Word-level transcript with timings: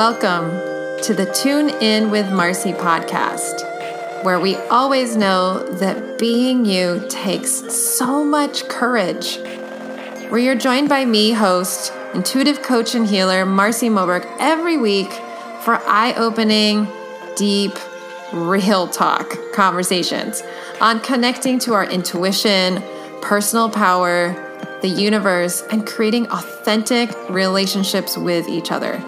Welcome 0.00 0.48
to 1.02 1.12
the 1.12 1.30
Tune 1.30 1.68
In 1.82 2.10
with 2.10 2.32
Marcy 2.32 2.72
podcast, 2.72 4.24
where 4.24 4.40
we 4.40 4.56
always 4.70 5.14
know 5.14 5.62
that 5.74 6.18
being 6.18 6.64
you 6.64 7.04
takes 7.10 7.50
so 7.70 8.24
much 8.24 8.66
courage. 8.66 9.36
Where 10.30 10.38
you're 10.38 10.54
joined 10.54 10.88
by 10.88 11.04
me, 11.04 11.32
host, 11.32 11.92
intuitive 12.14 12.62
coach, 12.62 12.94
and 12.94 13.06
healer 13.06 13.44
Marcy 13.44 13.90
Moberg, 13.90 14.24
every 14.38 14.78
week 14.78 15.12
for 15.60 15.78
eye 15.84 16.14
opening, 16.16 16.88
deep, 17.36 17.78
real 18.32 18.88
talk 18.88 19.36
conversations 19.52 20.42
on 20.80 21.00
connecting 21.00 21.58
to 21.58 21.74
our 21.74 21.84
intuition, 21.84 22.82
personal 23.20 23.68
power, 23.68 24.32
the 24.80 24.88
universe, 24.88 25.62
and 25.70 25.86
creating 25.86 26.26
authentic 26.30 27.10
relationships 27.28 28.16
with 28.16 28.48
each 28.48 28.72
other. 28.72 28.98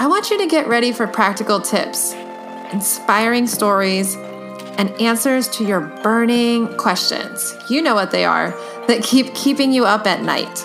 I 0.00 0.06
want 0.06 0.30
you 0.30 0.38
to 0.38 0.46
get 0.46 0.68
ready 0.68 0.92
for 0.92 1.08
practical 1.08 1.60
tips, 1.60 2.12
inspiring 2.72 3.48
stories, 3.48 4.14
and 4.78 4.90
answers 5.00 5.48
to 5.48 5.64
your 5.64 5.80
burning 5.80 6.68
questions. 6.76 7.56
You 7.68 7.82
know 7.82 7.96
what 7.96 8.12
they 8.12 8.24
are 8.24 8.50
that 8.86 9.02
keep 9.02 9.34
keeping 9.34 9.72
you 9.72 9.86
up 9.86 10.06
at 10.06 10.22
night. 10.22 10.56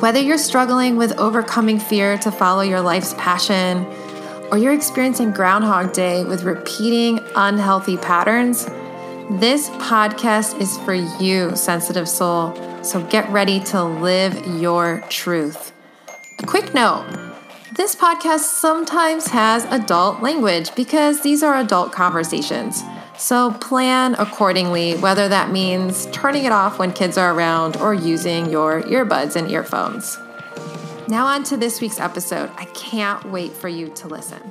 Whether 0.00 0.20
you're 0.20 0.36
struggling 0.36 0.96
with 0.96 1.16
overcoming 1.16 1.78
fear 1.78 2.18
to 2.18 2.32
follow 2.32 2.62
your 2.62 2.80
life's 2.80 3.14
passion, 3.14 3.86
or 4.50 4.58
you're 4.58 4.74
experiencing 4.74 5.30
Groundhog 5.30 5.92
Day 5.92 6.24
with 6.24 6.42
repeating 6.42 7.20
unhealthy 7.36 7.98
patterns, 7.98 8.64
this 9.38 9.70
podcast 9.70 10.60
is 10.60 10.76
for 10.78 10.94
you, 10.94 11.54
sensitive 11.54 12.08
soul. 12.08 12.52
So 12.82 13.00
get 13.04 13.28
ready 13.28 13.60
to 13.66 13.84
live 13.84 14.44
your 14.60 15.04
truth. 15.08 15.72
A 16.40 16.46
quick 16.46 16.74
note 16.74 17.06
this 17.78 17.94
podcast 17.94 18.40
sometimes 18.40 19.28
has 19.28 19.64
adult 19.66 20.20
language 20.20 20.74
because 20.74 21.20
these 21.20 21.44
are 21.44 21.60
adult 21.60 21.92
conversations. 21.92 22.82
So 23.16 23.52
plan 23.52 24.16
accordingly, 24.18 24.96
whether 24.96 25.28
that 25.28 25.52
means 25.52 26.06
turning 26.06 26.44
it 26.44 26.50
off 26.50 26.80
when 26.80 26.92
kids 26.92 27.16
are 27.16 27.32
around 27.32 27.76
or 27.76 27.94
using 27.94 28.50
your 28.50 28.82
earbuds 28.82 29.36
and 29.36 29.48
earphones. 29.48 30.18
Now, 31.06 31.26
on 31.26 31.44
to 31.44 31.56
this 31.56 31.80
week's 31.80 32.00
episode. 32.00 32.50
I 32.56 32.64
can't 32.64 33.24
wait 33.30 33.52
for 33.52 33.68
you 33.68 33.90
to 33.90 34.08
listen. 34.08 34.42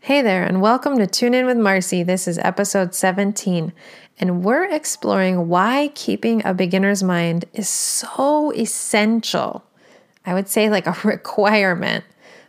Hey 0.00 0.20
there, 0.20 0.42
and 0.42 0.60
welcome 0.60 0.98
to 0.98 1.06
Tune 1.06 1.34
In 1.34 1.46
with 1.46 1.58
Marcy. 1.58 2.02
This 2.02 2.26
is 2.26 2.38
episode 2.38 2.92
17, 2.92 3.72
and 4.18 4.42
we're 4.42 4.64
exploring 4.64 5.46
why 5.46 5.92
keeping 5.94 6.44
a 6.44 6.52
beginner's 6.54 7.04
mind 7.04 7.44
is 7.54 7.68
so 7.68 8.52
essential 8.52 9.64
I 10.24 10.34
would 10.34 10.48
say 10.48 10.70
like 10.70 10.86
a 10.86 10.96
requirement 11.04 12.04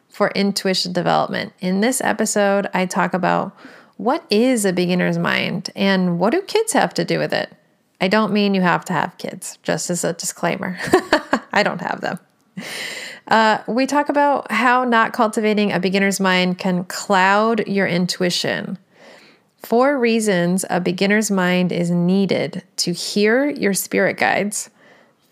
for 0.09 0.29
intuition 0.31 0.93
development. 0.93 1.53
In 1.59 1.81
this 1.81 2.01
episode, 2.01 2.67
I 2.73 2.85
talk 2.85 3.13
about 3.13 3.55
what 3.97 4.25
is 4.29 4.65
a 4.65 4.73
beginner's 4.73 5.17
mind 5.17 5.69
and 5.75 6.19
what 6.19 6.31
do 6.31 6.41
kids 6.41 6.73
have 6.73 6.93
to 6.95 7.05
do 7.05 7.19
with 7.19 7.33
it. 7.33 7.53
I 8.01 8.07
don't 8.07 8.33
mean 8.33 8.55
you 8.55 8.61
have 8.61 8.83
to 8.85 8.93
have 8.93 9.17
kids, 9.19 9.59
just 9.61 9.89
as 9.89 10.03
a 10.03 10.13
disclaimer. 10.13 10.77
I 11.53 11.61
don't 11.61 11.81
have 11.81 12.01
them. 12.01 12.19
Uh, 13.27 13.59
we 13.67 13.85
talk 13.85 14.09
about 14.09 14.51
how 14.51 14.83
not 14.83 15.13
cultivating 15.13 15.71
a 15.71 15.79
beginner's 15.79 16.19
mind 16.19 16.57
can 16.57 16.83
cloud 16.85 17.67
your 17.67 17.85
intuition. 17.87 18.79
Four 19.57 19.99
reasons 19.99 20.65
a 20.69 20.81
beginner's 20.81 21.29
mind 21.29 21.71
is 21.71 21.91
needed 21.91 22.63
to 22.77 22.91
hear 22.91 23.47
your 23.47 23.75
spirit 23.75 24.17
guides 24.17 24.71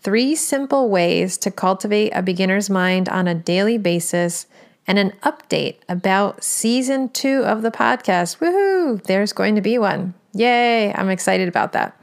three 0.02 0.34
simple 0.34 0.88
ways 0.88 1.36
to 1.38 1.50
cultivate 1.50 2.10
a 2.10 2.22
beginner's 2.22 2.70
mind 2.70 3.08
on 3.08 3.28
a 3.28 3.34
daily 3.34 3.78
basis, 3.78 4.46
and 4.86 4.98
an 4.98 5.12
update 5.22 5.76
about 5.88 6.42
season 6.42 7.08
two 7.10 7.44
of 7.44 7.62
the 7.62 7.70
podcast. 7.70 8.38
Woohoo! 8.38 9.02
There's 9.04 9.32
going 9.32 9.54
to 9.54 9.60
be 9.60 9.78
one. 9.78 10.14
Yay! 10.32 10.92
I'm 10.92 11.10
excited 11.10 11.48
about 11.48 11.72
that. 11.72 11.96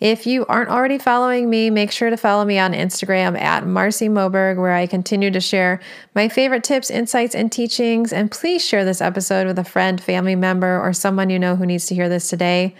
If 0.00 0.26
you 0.26 0.44
aren't 0.46 0.70
already 0.70 0.98
following 0.98 1.48
me, 1.48 1.70
make 1.70 1.90
sure 1.90 2.10
to 2.10 2.16
follow 2.16 2.44
me 2.44 2.58
on 2.58 2.72
Instagram 2.72 3.40
at 3.40 3.66
Marcy 3.66 4.08
Moberg, 4.08 4.58
where 4.58 4.74
I 4.74 4.86
continue 4.86 5.30
to 5.30 5.40
share 5.40 5.80
my 6.14 6.28
favorite 6.28 6.62
tips, 6.62 6.90
insights, 6.90 7.34
and 7.34 7.50
teachings. 7.50 8.12
And 8.12 8.30
please 8.30 8.64
share 8.64 8.84
this 8.84 9.00
episode 9.00 9.46
with 9.46 9.58
a 9.58 9.64
friend, 9.64 10.00
family 10.00 10.36
member, 10.36 10.80
or 10.80 10.92
someone 10.92 11.30
you 11.30 11.38
know 11.38 11.56
who 11.56 11.64
needs 11.64 11.86
to 11.86 11.94
hear 11.94 12.08
this 12.08 12.28
today. 12.28 12.74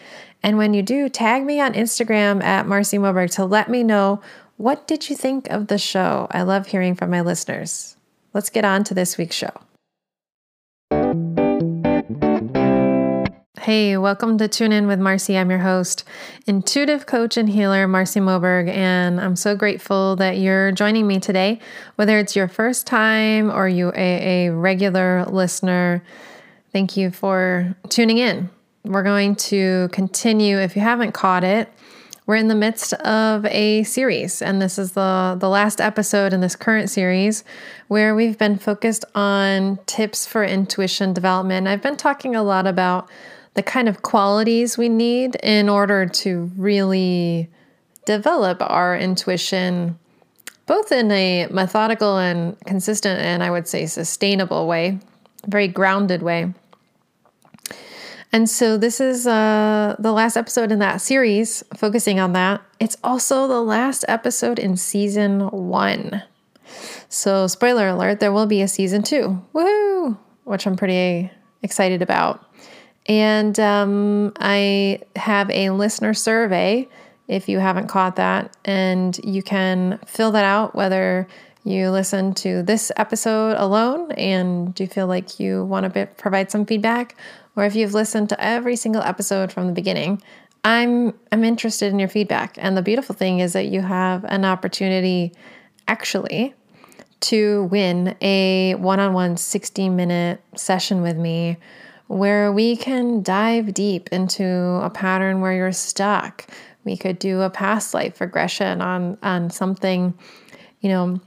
And 0.44 0.58
when 0.58 0.74
you 0.74 0.82
do, 0.82 1.08
tag 1.08 1.42
me 1.42 1.58
on 1.58 1.72
Instagram 1.72 2.44
at 2.44 2.66
Marcy 2.66 2.98
Moberg 2.98 3.30
to 3.36 3.46
let 3.46 3.70
me 3.70 3.82
know 3.82 4.20
what 4.58 4.86
did 4.86 5.08
you 5.08 5.16
think 5.16 5.48
of 5.48 5.68
the 5.68 5.78
show. 5.78 6.26
I 6.32 6.42
love 6.42 6.66
hearing 6.66 6.94
from 6.94 7.08
my 7.08 7.22
listeners. 7.22 7.96
Let's 8.34 8.50
get 8.50 8.62
on 8.62 8.84
to 8.84 8.92
this 8.92 9.16
week's 9.16 9.36
show. 9.36 9.52
Hey, 13.58 13.96
welcome 13.96 14.36
to 14.36 14.46
Tune 14.46 14.72
In 14.72 14.86
with 14.86 15.00
Marcy. 15.00 15.38
I'm 15.38 15.48
your 15.48 15.60
host, 15.60 16.04
intuitive 16.46 17.06
coach 17.06 17.38
and 17.38 17.48
healer 17.48 17.88
Marcy 17.88 18.20
Moberg, 18.20 18.68
and 18.68 19.18
I'm 19.22 19.36
so 19.36 19.56
grateful 19.56 20.14
that 20.16 20.36
you're 20.36 20.72
joining 20.72 21.06
me 21.06 21.20
today. 21.20 21.58
Whether 21.96 22.18
it's 22.18 22.36
your 22.36 22.48
first 22.48 22.86
time 22.86 23.50
or 23.50 23.66
you 23.66 23.92
a, 23.96 24.48
a 24.48 24.52
regular 24.52 25.24
listener, 25.24 26.04
thank 26.70 26.98
you 26.98 27.10
for 27.10 27.74
tuning 27.88 28.18
in 28.18 28.50
we're 28.84 29.02
going 29.02 29.34
to 29.34 29.88
continue. 29.92 30.58
If 30.58 30.76
you 30.76 30.82
haven't 30.82 31.12
caught 31.12 31.42
it, 31.42 31.72
we're 32.26 32.36
in 32.36 32.48
the 32.48 32.54
midst 32.54 32.94
of 32.94 33.44
a 33.46 33.82
series, 33.82 34.40
and 34.40 34.60
this 34.60 34.78
is 34.78 34.92
the, 34.92 35.36
the 35.38 35.48
last 35.48 35.80
episode 35.80 36.32
in 36.32 36.40
this 36.40 36.56
current 36.56 36.88
series 36.88 37.44
where 37.88 38.14
we've 38.14 38.38
been 38.38 38.56
focused 38.56 39.04
on 39.14 39.78
tips 39.84 40.26
for 40.26 40.42
intuition 40.42 41.12
development. 41.12 41.68
I've 41.68 41.82
been 41.82 41.98
talking 41.98 42.34
a 42.34 42.42
lot 42.42 42.66
about 42.66 43.10
the 43.54 43.62
kind 43.62 43.88
of 43.88 44.02
qualities 44.02 44.78
we 44.78 44.88
need 44.88 45.36
in 45.36 45.68
order 45.68 46.06
to 46.06 46.50
really 46.56 47.50
develop 48.06 48.58
our 48.62 48.96
intuition, 48.96 49.98
both 50.66 50.92
in 50.92 51.10
a 51.10 51.46
methodical 51.50 52.16
and 52.16 52.58
consistent, 52.60 53.20
and 53.20 53.42
I 53.42 53.50
would 53.50 53.68
say 53.68 53.84
sustainable 53.84 54.66
way, 54.66 54.98
very 55.46 55.68
grounded 55.68 56.22
way. 56.22 56.54
And 58.34 58.50
so 58.50 58.76
this 58.76 59.00
is 59.00 59.28
uh, 59.28 59.94
the 60.00 60.10
last 60.10 60.36
episode 60.36 60.72
in 60.72 60.80
that 60.80 61.00
series, 61.00 61.62
focusing 61.76 62.18
on 62.18 62.32
that. 62.32 62.62
It's 62.80 62.96
also 63.04 63.46
the 63.46 63.62
last 63.62 64.04
episode 64.08 64.58
in 64.58 64.76
season 64.76 65.42
one. 65.50 66.20
So, 67.08 67.46
spoiler 67.46 67.86
alert, 67.86 68.18
there 68.18 68.32
will 68.32 68.46
be 68.46 68.60
a 68.60 68.66
season 68.66 69.04
two. 69.04 69.40
Woohoo! 69.54 70.18
Which 70.42 70.66
I'm 70.66 70.74
pretty 70.74 71.30
excited 71.62 72.02
about. 72.02 72.44
And 73.06 73.56
um, 73.60 74.32
I 74.40 75.02
have 75.14 75.48
a 75.50 75.70
listener 75.70 76.12
survey 76.12 76.88
if 77.28 77.48
you 77.48 77.60
haven't 77.60 77.86
caught 77.86 78.16
that. 78.16 78.56
And 78.64 79.16
you 79.22 79.44
can 79.44 80.00
fill 80.06 80.32
that 80.32 80.44
out 80.44 80.74
whether 80.74 81.28
you 81.62 81.90
listen 81.90 82.34
to 82.34 82.64
this 82.64 82.90
episode 82.96 83.56
alone 83.58 84.10
and 84.12 84.78
you 84.78 84.88
feel 84.88 85.06
like 85.06 85.38
you 85.38 85.64
want 85.64 85.94
to 85.94 86.06
provide 86.16 86.50
some 86.50 86.66
feedback, 86.66 87.16
or 87.56 87.64
if 87.64 87.74
you've 87.74 87.94
listened 87.94 88.28
to 88.30 88.44
every 88.44 88.76
single 88.76 89.02
episode 89.02 89.52
from 89.52 89.66
the 89.66 89.72
beginning, 89.72 90.22
I'm 90.64 91.14
I'm 91.30 91.44
interested 91.44 91.92
in 91.92 91.98
your 91.98 92.08
feedback. 92.08 92.56
And 92.58 92.76
the 92.76 92.82
beautiful 92.82 93.14
thing 93.14 93.40
is 93.40 93.52
that 93.52 93.66
you 93.66 93.82
have 93.82 94.24
an 94.24 94.44
opportunity 94.44 95.32
actually 95.86 96.54
to 97.20 97.64
win 97.64 98.16
a 98.20 98.74
one-on-one 98.74 99.36
60-minute 99.36 100.42
session 100.56 101.00
with 101.00 101.16
me 101.16 101.56
where 102.06 102.52
we 102.52 102.76
can 102.76 103.22
dive 103.22 103.72
deep 103.72 104.08
into 104.12 104.44
a 104.82 104.90
pattern 104.90 105.40
where 105.40 105.54
you're 105.54 105.72
stuck. 105.72 106.46
We 106.84 106.96
could 106.98 107.18
do 107.18 107.40
a 107.40 107.48
past 107.48 107.94
life 107.94 108.20
regression 108.20 108.82
on 108.82 109.18
on 109.22 109.50
something, 109.50 110.14
you 110.80 110.88
know, 110.90 111.20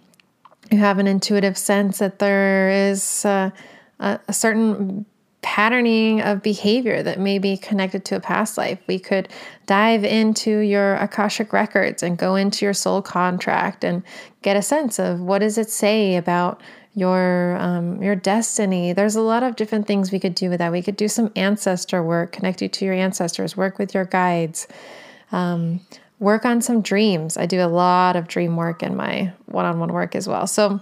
you 0.72 0.78
have 0.80 1.00
an 1.00 1.08
intuitive 1.08 1.58
sense 1.58 2.00
that 2.00 2.20
there 2.20 2.70
is 2.70 3.26
a, 3.26 3.54
a, 4.00 4.20
a 4.28 4.34
certain 4.34 5.06
patterning 5.48 6.20
of 6.20 6.44
behavior 6.44 7.02
that 7.02 7.22
may 7.22 7.40
be 7.40 7.56
connected 7.56 8.04
to 8.04 8.18
a 8.18 8.20
past 8.20 8.58
life. 8.58 8.80
We 8.86 9.00
could 9.00 9.30
dive 9.66 10.04
into 10.04 10.60
your 10.60 10.96
Akashic 10.96 11.54
records 11.54 12.04
and 12.04 12.18
go 12.18 12.36
into 12.36 12.66
your 12.66 12.74
soul 12.74 13.02
contract 13.02 13.86
and 13.86 14.04
get 14.42 14.58
a 14.58 14.62
sense 14.62 15.00
of 15.00 15.22
what 15.22 15.40
does 15.40 15.58
it 15.58 15.70
say 15.70 16.18
about 16.18 16.62
your 16.96 17.56
um, 17.62 18.04
your 18.04 18.14
destiny. 18.14 18.92
There's 18.92 19.16
a 19.16 19.22
lot 19.22 19.42
of 19.42 19.56
different 19.56 19.88
things 19.88 20.12
we 20.12 20.20
could 20.20 20.36
do 20.36 20.50
with 20.50 20.60
that. 20.60 20.74
We 20.74 20.82
could 20.82 20.98
do 20.98 21.08
some 21.08 21.32
ancestor 21.38 22.04
work, 22.04 22.34
connect 22.34 22.62
you 22.62 22.68
to 22.68 22.86
your 22.86 22.94
ancestors, 22.94 23.56
work 23.56 23.80
with 23.80 23.94
your 23.94 24.04
guides, 24.04 24.68
um, 25.32 25.80
work 26.20 26.44
on 26.44 26.62
some 26.62 26.82
dreams. 26.82 27.38
I 27.38 27.46
do 27.46 27.62
a 27.62 27.72
lot 27.72 28.18
of 28.18 28.28
dream 28.28 28.58
work 28.58 28.84
in 28.84 28.98
my 28.98 29.32
one-on-one 29.46 29.94
work 29.94 30.14
as 30.14 30.28
well. 30.28 30.46
So 30.46 30.82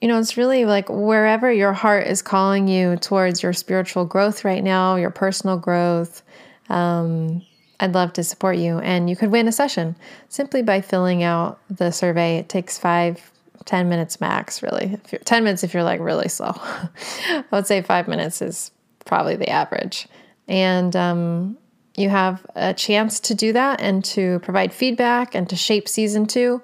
you 0.00 0.08
know, 0.08 0.18
it's 0.18 0.36
really 0.36 0.66
like 0.66 0.88
wherever 0.88 1.50
your 1.50 1.72
heart 1.72 2.06
is 2.06 2.22
calling 2.22 2.68
you 2.68 2.96
towards 2.96 3.42
your 3.42 3.52
spiritual 3.52 4.04
growth 4.04 4.44
right 4.44 4.62
now, 4.62 4.96
your 4.96 5.10
personal 5.10 5.56
growth, 5.56 6.22
um, 6.68 7.42
I'd 7.80 7.94
love 7.94 8.12
to 8.14 8.24
support 8.24 8.56
you. 8.56 8.78
And 8.78 9.08
you 9.08 9.16
could 9.16 9.30
win 9.30 9.48
a 9.48 9.52
session 9.52 9.96
simply 10.28 10.62
by 10.62 10.80
filling 10.80 11.22
out 11.22 11.58
the 11.68 11.90
survey. 11.90 12.38
It 12.38 12.48
takes 12.48 12.78
five, 12.78 13.30
ten 13.64 13.88
minutes 13.88 14.20
max, 14.20 14.62
really. 14.62 14.98
If 15.04 15.12
you're, 15.12 15.20
10 15.20 15.44
minutes 15.44 15.64
if 15.64 15.74
you're 15.74 15.82
like 15.82 16.00
really 16.00 16.28
slow. 16.28 16.52
I 16.56 17.44
would 17.52 17.66
say 17.66 17.82
five 17.82 18.08
minutes 18.08 18.42
is 18.42 18.70
probably 19.04 19.36
the 19.36 19.50
average. 19.50 20.08
And 20.48 20.94
um, 20.94 21.58
you 21.96 22.08
have 22.08 22.46
a 22.54 22.72
chance 22.72 23.20
to 23.20 23.34
do 23.34 23.52
that 23.52 23.80
and 23.80 24.04
to 24.06 24.38
provide 24.40 24.72
feedback 24.72 25.34
and 25.34 25.48
to 25.48 25.56
shape 25.56 25.88
season 25.88 26.26
two 26.26 26.62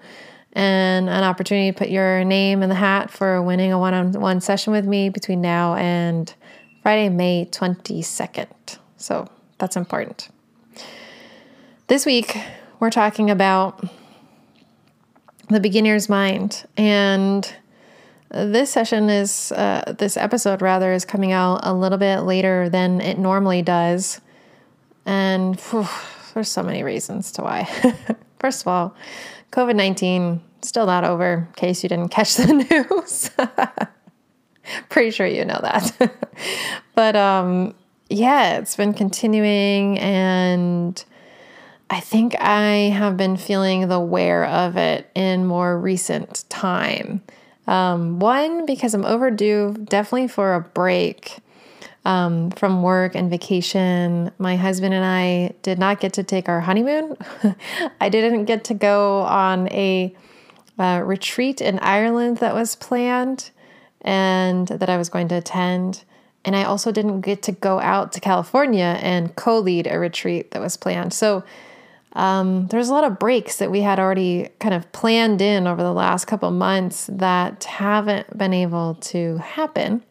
and 0.52 1.08
an 1.08 1.24
opportunity 1.24 1.72
to 1.72 1.78
put 1.78 1.88
your 1.88 2.24
name 2.24 2.62
in 2.62 2.68
the 2.68 2.74
hat 2.74 3.10
for 3.10 3.40
winning 3.42 3.72
a 3.72 3.78
one 3.78 3.94
on 3.94 4.12
one 4.12 4.40
session 4.40 4.72
with 4.72 4.84
me 4.84 5.08
between 5.08 5.40
now 5.40 5.74
and 5.74 6.34
Friday, 6.82 7.08
May 7.08 7.46
22nd. 7.50 8.78
So 8.96 9.28
that's 9.58 9.76
important. 9.76 10.28
This 11.86 12.04
week, 12.04 12.36
we're 12.80 12.90
talking 12.90 13.30
about 13.30 13.84
the 15.48 15.60
beginner's 15.60 16.08
mind. 16.08 16.64
And 16.76 17.50
this 18.30 18.70
session 18.70 19.08
is, 19.10 19.52
uh, 19.52 19.94
this 19.98 20.16
episode 20.16 20.62
rather, 20.62 20.92
is 20.92 21.04
coming 21.04 21.32
out 21.32 21.60
a 21.62 21.72
little 21.72 21.98
bit 21.98 22.20
later 22.20 22.68
than 22.68 23.00
it 23.00 23.18
normally 23.18 23.62
does. 23.62 24.20
And 25.04 25.60
whew, 25.60 25.86
there's 26.34 26.50
so 26.50 26.62
many 26.62 26.82
reasons 26.82 27.32
to 27.32 27.42
why. 27.42 27.64
First 28.38 28.62
of 28.62 28.68
all, 28.68 28.96
COVID 29.52 29.76
19 29.76 30.40
still 30.62 30.86
not 30.86 31.04
over, 31.04 31.46
in 31.48 31.52
case 31.54 31.82
you 31.82 31.88
didn't 31.88 32.08
catch 32.08 32.36
the 32.36 32.52
news. 33.02 33.30
Pretty 34.88 35.10
sure 35.10 35.26
you 35.26 35.44
know 35.44 35.58
that. 35.62 36.12
but 36.94 37.16
um, 37.16 37.74
yeah, 38.08 38.58
it's 38.58 38.76
been 38.76 38.94
continuing, 38.94 39.98
and 39.98 41.04
I 41.90 42.00
think 42.00 42.34
I 42.40 42.90
have 42.94 43.16
been 43.16 43.36
feeling 43.36 43.88
the 43.88 44.00
wear 44.00 44.46
of 44.46 44.76
it 44.76 45.10
in 45.14 45.46
more 45.46 45.78
recent 45.78 46.44
time. 46.48 47.22
Um, 47.66 48.18
one, 48.18 48.66
because 48.66 48.94
I'm 48.94 49.04
overdue 49.04 49.74
definitely 49.84 50.28
for 50.28 50.54
a 50.54 50.60
break 50.60 51.38
um, 52.04 52.50
from 52.50 52.82
work 52.82 53.14
and 53.14 53.30
vacation. 53.30 54.30
My 54.38 54.56
husband 54.56 54.94
and 54.94 55.04
I 55.04 55.54
did 55.62 55.78
not 55.78 56.00
get 56.00 56.14
to 56.14 56.22
take 56.22 56.48
our 56.48 56.60
honeymoon. 56.60 57.16
I 58.00 58.08
didn't 58.08 58.46
get 58.46 58.64
to 58.64 58.74
go 58.74 59.20
on 59.22 59.68
a 59.68 60.14
uh, 60.78 61.02
retreat 61.04 61.60
in 61.60 61.78
Ireland 61.78 62.38
that 62.38 62.54
was 62.54 62.74
planned 62.76 63.50
and 64.00 64.66
that 64.68 64.88
I 64.88 64.96
was 64.96 65.08
going 65.08 65.28
to 65.28 65.36
attend. 65.36 66.04
And 66.44 66.56
I 66.56 66.64
also 66.64 66.90
didn't 66.90 67.20
get 67.20 67.42
to 67.42 67.52
go 67.52 67.78
out 67.78 68.12
to 68.12 68.20
California 68.20 68.98
and 69.00 69.34
co 69.36 69.58
lead 69.58 69.86
a 69.86 69.98
retreat 69.98 70.50
that 70.50 70.60
was 70.60 70.76
planned. 70.76 71.12
So 71.12 71.44
um, 72.14 72.66
there's 72.66 72.88
a 72.88 72.92
lot 72.92 73.04
of 73.04 73.18
breaks 73.18 73.56
that 73.56 73.70
we 73.70 73.80
had 73.80 73.98
already 73.98 74.48
kind 74.58 74.74
of 74.74 74.90
planned 74.92 75.40
in 75.40 75.66
over 75.66 75.82
the 75.82 75.92
last 75.92 76.26
couple 76.26 76.50
months 76.50 77.08
that 77.12 77.64
haven't 77.64 78.36
been 78.36 78.52
able 78.52 78.96
to 78.96 79.38
happen. 79.38 80.02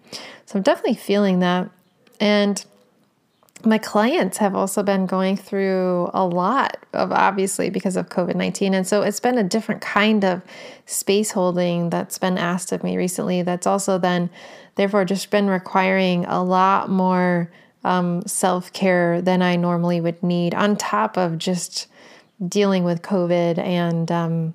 So 0.45 0.57
I'm 0.57 0.63
definitely 0.63 0.95
feeling 0.95 1.39
that. 1.39 1.69
And 2.21 2.63
my 3.65 3.77
clients 3.77 4.37
have 4.37 4.55
also 4.55 4.81
been 4.83 5.05
going 5.05 5.35
through 5.37 6.09
a 6.13 6.25
lot 6.25 6.77
of 6.93 7.11
obviously 7.11 7.69
because 7.69 7.95
of 7.95 8.09
COVID 8.09 8.35
19. 8.35 8.73
And 8.73 8.87
so 8.87 9.01
it's 9.01 9.19
been 9.19 9.37
a 9.37 9.43
different 9.43 9.81
kind 9.81 10.23
of 10.23 10.41
space 10.85 11.31
holding 11.31 11.89
that's 11.89 12.17
been 12.17 12.37
asked 12.37 12.71
of 12.71 12.83
me 12.83 12.95
recently. 12.95 13.41
That's 13.41 13.67
also 13.67 13.97
then, 13.97 14.29
therefore, 14.75 15.03
just 15.03 15.29
been 15.31 15.47
requiring 15.47 16.25
a 16.25 16.43
lot 16.43 16.89
more 16.89 17.51
um, 17.83 18.21
self 18.27 18.71
care 18.71 19.21
than 19.21 19.41
I 19.41 19.55
normally 19.55 19.99
would 19.99 20.21
need, 20.21 20.53
on 20.53 20.77
top 20.77 21.17
of 21.17 21.37
just 21.37 21.87
dealing 22.47 22.83
with 22.83 23.01
COVID 23.01 23.57
and 23.57 24.11
um, 24.11 24.53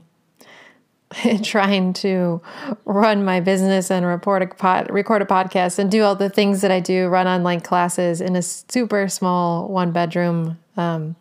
trying 1.42 1.92
to 1.92 2.40
run 2.84 3.24
my 3.24 3.40
business 3.40 3.90
and 3.90 4.04
report 4.04 4.42
a 4.42 4.46
pod, 4.46 4.90
record 4.90 5.22
a 5.22 5.24
podcast 5.24 5.78
and 5.78 5.90
do 5.90 6.02
all 6.02 6.16
the 6.16 6.30
things 6.30 6.62
that 6.62 6.70
I 6.70 6.80
do, 6.80 7.06
run 7.08 7.26
online 7.26 7.60
classes 7.60 8.20
in 8.20 8.34
a 8.34 8.42
super 8.42 9.08
small 9.08 9.68
one 9.68 9.92
bedroom 9.92 10.58
um, 10.76 11.16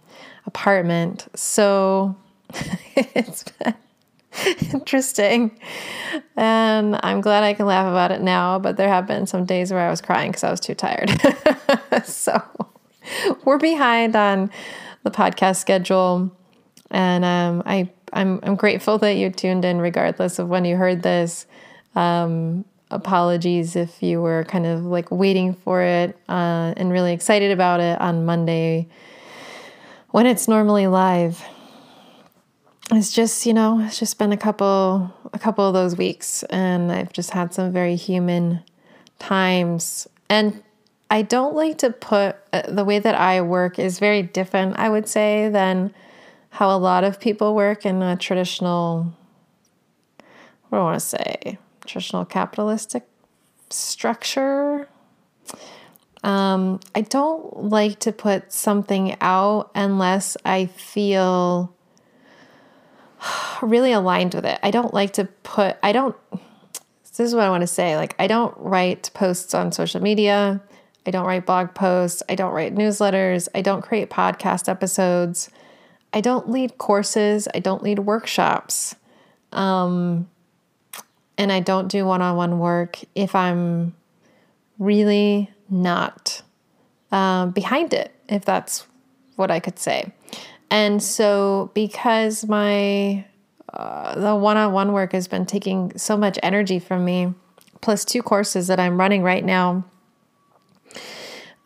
apartment. 0.46 1.28
So 1.36 2.16
it's 2.96 3.44
been 3.44 3.76
interesting. 4.74 5.58
And 6.36 7.00
I'm 7.04 7.22
glad 7.22 7.44
I 7.44 7.54
can 7.54 7.68
laugh 7.68 7.88
about 7.88 8.12
it 8.12 8.22
now, 8.22 8.60
but 8.60 8.78
there 8.78 8.90
have 8.90 9.06
been 9.08 9.28
some 9.28 9.46
days 9.46 9.72
where 9.72 9.82
I 9.82 9.90
was 9.90 10.02
crying 10.02 10.32
because 10.32 10.44
I 10.44 10.52
was 10.52 10.60
too 10.60 10.76
tired. 10.76 11.12
so 12.06 12.42
we're 13.44 13.60
behind 13.60 14.16
on 14.16 14.50
the 15.04 15.12
podcast 15.12 15.58
schedule. 15.58 16.36
And 16.92 17.26
um, 17.26 17.64
I 17.66 17.90
I'm 18.16 18.40
I'm 18.42 18.56
grateful 18.56 18.98
that 19.00 19.18
you 19.18 19.30
tuned 19.30 19.66
in 19.66 19.80
regardless 19.80 20.40
of 20.40 20.48
when 20.48 20.66
you 20.66 20.78
heard 20.78 21.04
this. 21.04 21.46
Um, 21.96 22.66
apologies 22.90 23.76
if 23.76 24.02
you 24.02 24.22
were 24.22 24.46
kind 24.46 24.66
of 24.66 24.86
like 24.86 25.12
waiting 25.12 25.54
for 25.54 25.82
it 25.82 26.18
uh, 26.30 26.74
and 26.78 26.92
really 26.92 27.14
excited 27.14 27.52
about 27.52 27.80
it 27.80 28.00
on 28.00 28.26
Monday 28.26 28.88
when 30.12 30.26
it's 30.26 30.48
normally 30.48 30.88
live. 30.88 31.44
It's 32.92 33.12
just 33.12 33.46
you 33.46 33.54
know 33.54 33.82
it's 33.82 34.00
just 34.00 34.18
been 34.18 34.32
a 34.32 34.38
couple 34.38 35.14
a 35.34 35.40
couple 35.40 35.68
of 35.68 35.74
those 35.74 35.98
weeks, 35.98 36.44
and 36.44 36.92
I've 36.92 37.12
just 37.12 37.32
had 37.32 37.54
some 37.54 37.72
very 37.72 37.96
human 37.96 38.64
times 39.20 40.08
and. 40.30 40.64
I 41.08 41.22
don't 41.22 41.54
like 41.54 41.78
to 41.78 41.92
put 41.92 42.36
uh, 42.52 42.64
the 42.68 42.84
way 42.84 42.98
that 42.98 43.14
I 43.14 43.40
work 43.42 43.78
is 43.78 44.00
very 44.00 44.24
different, 44.24 44.80
I 44.80 44.90
would 44.90 45.08
say, 45.08 45.50
than 45.50 45.94
how 46.56 46.74
a 46.74 46.80
lot 46.80 47.04
of 47.04 47.20
people 47.20 47.54
work 47.54 47.86
in 47.86 48.02
a 48.02 48.16
traditional, 48.16 49.14
what 50.70 50.78
do 50.78 50.82
I 50.82 50.84
want 50.84 50.98
to 50.98 51.06
say, 51.06 51.58
traditional 51.86 52.24
capitalistic 52.24 53.06
structure. 53.70 54.88
Um, 56.24 56.80
I 56.96 57.02
don't 57.02 57.66
like 57.66 58.00
to 58.00 58.14
put 58.14 58.54
something 58.54 59.18
out 59.20 59.70
unless 59.76 60.38
I 60.46 60.68
feel 60.68 61.76
really 63.62 63.92
aligned 63.92 64.34
with 64.34 64.46
it. 64.46 64.58
I 64.64 64.72
don't 64.72 64.94
like 64.94 65.12
to 65.14 65.26
put, 65.44 65.76
I 65.84 65.92
don't, 65.92 66.16
this 66.32 67.20
is 67.20 67.36
what 67.36 67.44
I 67.44 67.50
want 67.50 67.64
to 67.64 67.68
say. 67.68 67.98
Like, 67.98 68.16
I 68.18 68.28
don't 68.28 68.56
write 68.58 69.12
posts 69.14 69.54
on 69.54 69.74
social 69.74 70.02
media. 70.02 70.62
I 71.06 71.12
don't 71.12 71.26
write 71.26 71.46
blog 71.46 71.76
posts. 71.76 72.24
I 72.30 72.36
don't 72.36 72.54
write 72.54 72.74
newsletters. 72.74 73.50
I 73.54 73.62
don't 73.62 73.82
create 73.82 74.10
podcast 74.10 74.70
episodes. 74.70 75.50
I 76.16 76.22
don't 76.22 76.50
lead 76.50 76.78
courses, 76.78 77.50
I 77.54 77.60
don't 77.60 77.84
lead 77.84 78.00
workshops, 78.00 78.96
um, 79.52 80.30
and 81.38 81.52
I 81.52 81.60
don't 81.60 81.90
do 81.90 82.06
one 82.06 82.22
on 82.22 82.38
one 82.38 82.58
work 82.58 83.00
if 83.16 83.36
I'm 83.36 83.94
really 84.80 85.52
not 85.70 86.42
um, 87.12 87.52
behind 87.52 87.94
it, 87.94 88.16
if 88.30 88.46
that's 88.46 88.88
what 89.36 89.52
I 89.52 89.60
could 89.60 89.78
say. 89.78 90.14
And 90.72 91.04
so, 91.04 91.70
because 91.74 92.48
my 92.48 93.26
uh, 93.74 94.18
the 94.18 94.36
one 94.36 94.56
on 94.56 94.72
one 94.72 94.94
work 94.94 95.12
has 95.12 95.28
been 95.28 95.46
taking 95.46 95.98
so 95.98 96.16
much 96.16 96.40
energy 96.42 96.80
from 96.80 97.04
me, 97.04 97.34
plus 97.82 98.06
two 98.06 98.24
courses 98.24 98.68
that 98.68 98.80
I'm 98.80 98.98
running 98.98 99.22
right 99.22 99.44
now 99.44 99.84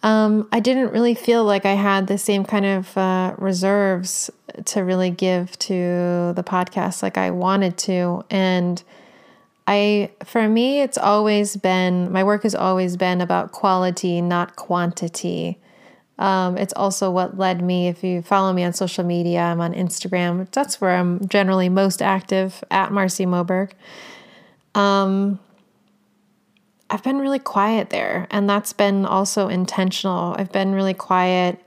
um, 0.02 0.48
I 0.52 0.60
didn't 0.60 0.92
really 0.92 1.16
feel 1.16 1.44
like 1.44 1.66
I 1.66 1.74
had 1.74 2.08
the 2.08 2.18
same 2.18 2.46
kind 2.46 2.66
of 2.66 2.98
uh, 2.98 3.36
reserves 3.38 4.30
to 4.66 4.84
really 4.84 5.12
give 5.12 5.58
to 5.60 6.34
the 6.36 6.44
podcast 6.46 7.04
like 7.04 7.18
I 7.18 7.32
wanted 7.32 7.78
to. 7.80 8.24
And 8.30 8.82
I, 9.68 10.12
for 10.24 10.48
me, 10.48 10.82
it's 10.82 10.98
always 10.98 11.58
been, 11.58 12.12
my 12.12 12.24
work 12.24 12.44
has 12.44 12.56
always 12.56 12.98
been 12.98 13.22
about 13.22 13.52
quality, 13.52 14.22
not 14.22 14.56
quantity. 14.56 15.60
Um, 16.18 16.58
it's 16.58 16.74
also 16.74 17.12
what 17.12 17.38
led 17.38 17.62
me, 17.62 17.88
if 17.88 18.04
you 18.04 18.22
follow 18.22 18.52
me 18.52 18.64
on 18.64 18.74
social 18.74 19.04
media, 19.04 19.42
I'm 19.42 19.62
on 19.62 19.74
Instagram. 19.74 20.50
That's 20.52 20.82
where 20.82 20.98
I'm 20.98 21.28
generally 21.28 21.70
most 21.70 22.02
active 22.02 22.64
at 22.72 22.92
Marcy 22.92 23.26
Moberg. 23.26 23.72
Um, 24.76 25.40
I've 26.90 27.04
been 27.04 27.20
really 27.20 27.40
quiet 27.40 27.92
there, 27.92 28.28
and 28.32 28.50
that's 28.50 28.74
been 28.74 29.06
also 29.06 29.48
intentional. 29.48 30.36
I've 30.38 30.52
been 30.52 30.74
really 30.74 30.96
quiet 30.96 31.64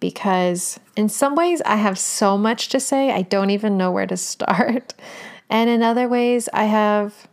because, 0.00 0.80
in 0.96 1.08
some 1.10 1.34
ways, 1.34 1.60
I 1.66 1.76
have 1.76 1.98
so 1.98 2.38
much 2.38 2.68
to 2.70 2.80
say, 2.80 3.10
I 3.10 3.22
don't 3.22 3.50
even 3.50 3.76
know 3.76 3.90
where 3.90 4.06
to 4.06 4.16
start. 4.32 4.94
And 5.50 5.68
in 5.68 5.82
other 5.82 6.08
ways, 6.08 6.48
I 6.52 6.64
have. 6.64 7.28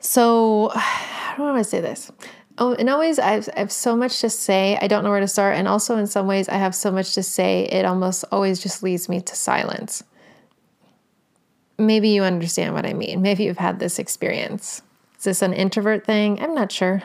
So, 0.00 0.70
I 0.74 1.34
want 1.38 1.58
to 1.58 1.64
say 1.64 1.80
this? 1.80 2.12
Oh, 2.58 2.72
in 2.72 2.88
always, 2.88 3.18
I 3.18 3.32
have, 3.32 3.48
I 3.56 3.60
have 3.60 3.72
so 3.72 3.96
much 3.96 4.20
to 4.20 4.30
say, 4.30 4.78
I 4.80 4.86
don't 4.86 5.04
know 5.04 5.10
where 5.10 5.20
to 5.20 5.28
start. 5.28 5.56
And 5.56 5.66
also, 5.66 5.96
in 5.96 6.06
some 6.06 6.26
ways, 6.26 6.48
I 6.48 6.56
have 6.56 6.74
so 6.74 6.90
much 6.90 7.14
to 7.14 7.22
say, 7.22 7.64
it 7.64 7.86
almost 7.86 8.24
always 8.30 8.62
just 8.62 8.82
leads 8.82 9.08
me 9.08 9.20
to 9.22 9.34
silence 9.34 10.04
maybe 11.78 12.10
you 12.10 12.22
understand 12.22 12.74
what 12.74 12.86
I 12.86 12.92
mean. 12.92 13.22
Maybe 13.22 13.44
you've 13.44 13.58
had 13.58 13.78
this 13.78 13.98
experience. 13.98 14.82
Is 15.18 15.24
this 15.24 15.42
an 15.42 15.52
introvert 15.52 16.04
thing? 16.04 16.40
I'm 16.40 16.54
not 16.54 16.72
sure. 16.72 17.02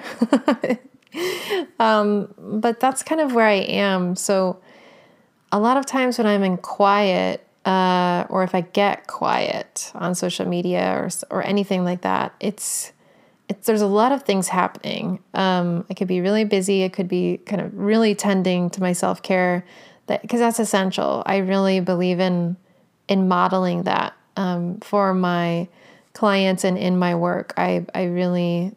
um, 1.80 2.34
but 2.38 2.80
that's 2.80 3.04
kind 3.04 3.22
of 3.22 3.34
where 3.34 3.48
I 3.48 3.54
am. 3.54 4.16
So 4.16 4.62
a 5.51 5.60
lot 5.60 5.78
of 5.78 5.86
times 5.86 6.18
when 6.18 6.28
I'm 6.28 6.44
in 6.44 6.58
quiet, 6.58 7.46
uh, 7.66 8.25
or 8.30 8.44
if 8.44 8.56
I 8.56 8.62
get 8.62 9.08
quiet 9.08 9.92
on 9.94 10.16
social 10.16 10.48
media 10.48 10.94
or 10.96 11.10
or 11.30 11.44
anything 11.44 11.84
like 11.84 12.01
that, 12.01 12.34
it's 12.40 12.92
it's 13.50 13.68
there's 13.68 13.82
a 13.82 13.88
lot 13.88 14.12
of 14.12 14.24
things 14.24 14.48
happening. 14.48 15.20
Um, 15.34 15.86
I 15.90 15.94
could 15.94 16.08
be 16.08 16.22
really 16.22 16.46
busy. 16.46 16.86
I 16.86 16.90
could 16.90 17.08
be 17.08 17.38
kind 17.46 17.62
of 17.62 17.78
really 17.78 18.16
tending 18.16 18.70
to 18.72 18.82
my 18.82 18.94
self 18.94 19.22
care, 19.22 19.66
that 20.08 20.22
because 20.22 20.40
that's 20.40 20.60
essential. 20.60 21.22
I 21.25 21.38
really 21.38 21.82
believe 21.82 22.20
in 22.20 22.58
in 23.08 23.28
modeling 23.28 23.84
that 23.84 24.13
um, 24.42 24.80
for 24.80 25.14
my 25.14 25.68
clients 26.14 26.64
and 26.64 26.78
in 26.78 26.98
my 26.98 27.16
work. 27.16 27.54
I 27.58 27.86
I 27.94 28.06
really 28.06 28.74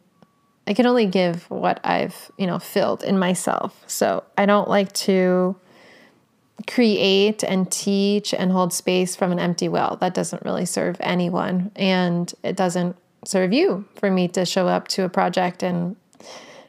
I 0.66 0.75
can 0.75 0.87
only 0.87 1.06
give 1.06 1.49
what 1.50 1.80
I've 1.85 2.30
you 2.38 2.47
know 2.47 2.59
filled 2.59 3.02
in 3.02 3.18
myself. 3.18 3.83
So 3.87 4.25
I 4.37 4.47
don't 4.47 4.68
like 4.68 4.92
to 5.09 5.56
create 6.68 7.42
and 7.42 7.71
teach 7.71 8.33
and 8.33 8.52
hold 8.52 8.73
space 8.73 9.16
from 9.16 9.33
an 9.33 9.38
empty 9.38 9.68
well. 9.68 9.97
That 10.00 10.14
doesn't 10.14 10.42
really 10.44 10.66
serve 10.66 10.97
anyone. 11.00 11.73
And 11.75 12.33
it 12.42 12.56
doesn't 12.56 12.97
serve 13.25 13.52
you 13.52 13.85
for 13.97 14.11
me 14.11 14.28
to 14.28 14.44
show 14.44 14.68
up 14.68 14.87
to 14.88 15.02
a 15.04 15.09
project 15.09 15.62
and, 15.62 15.97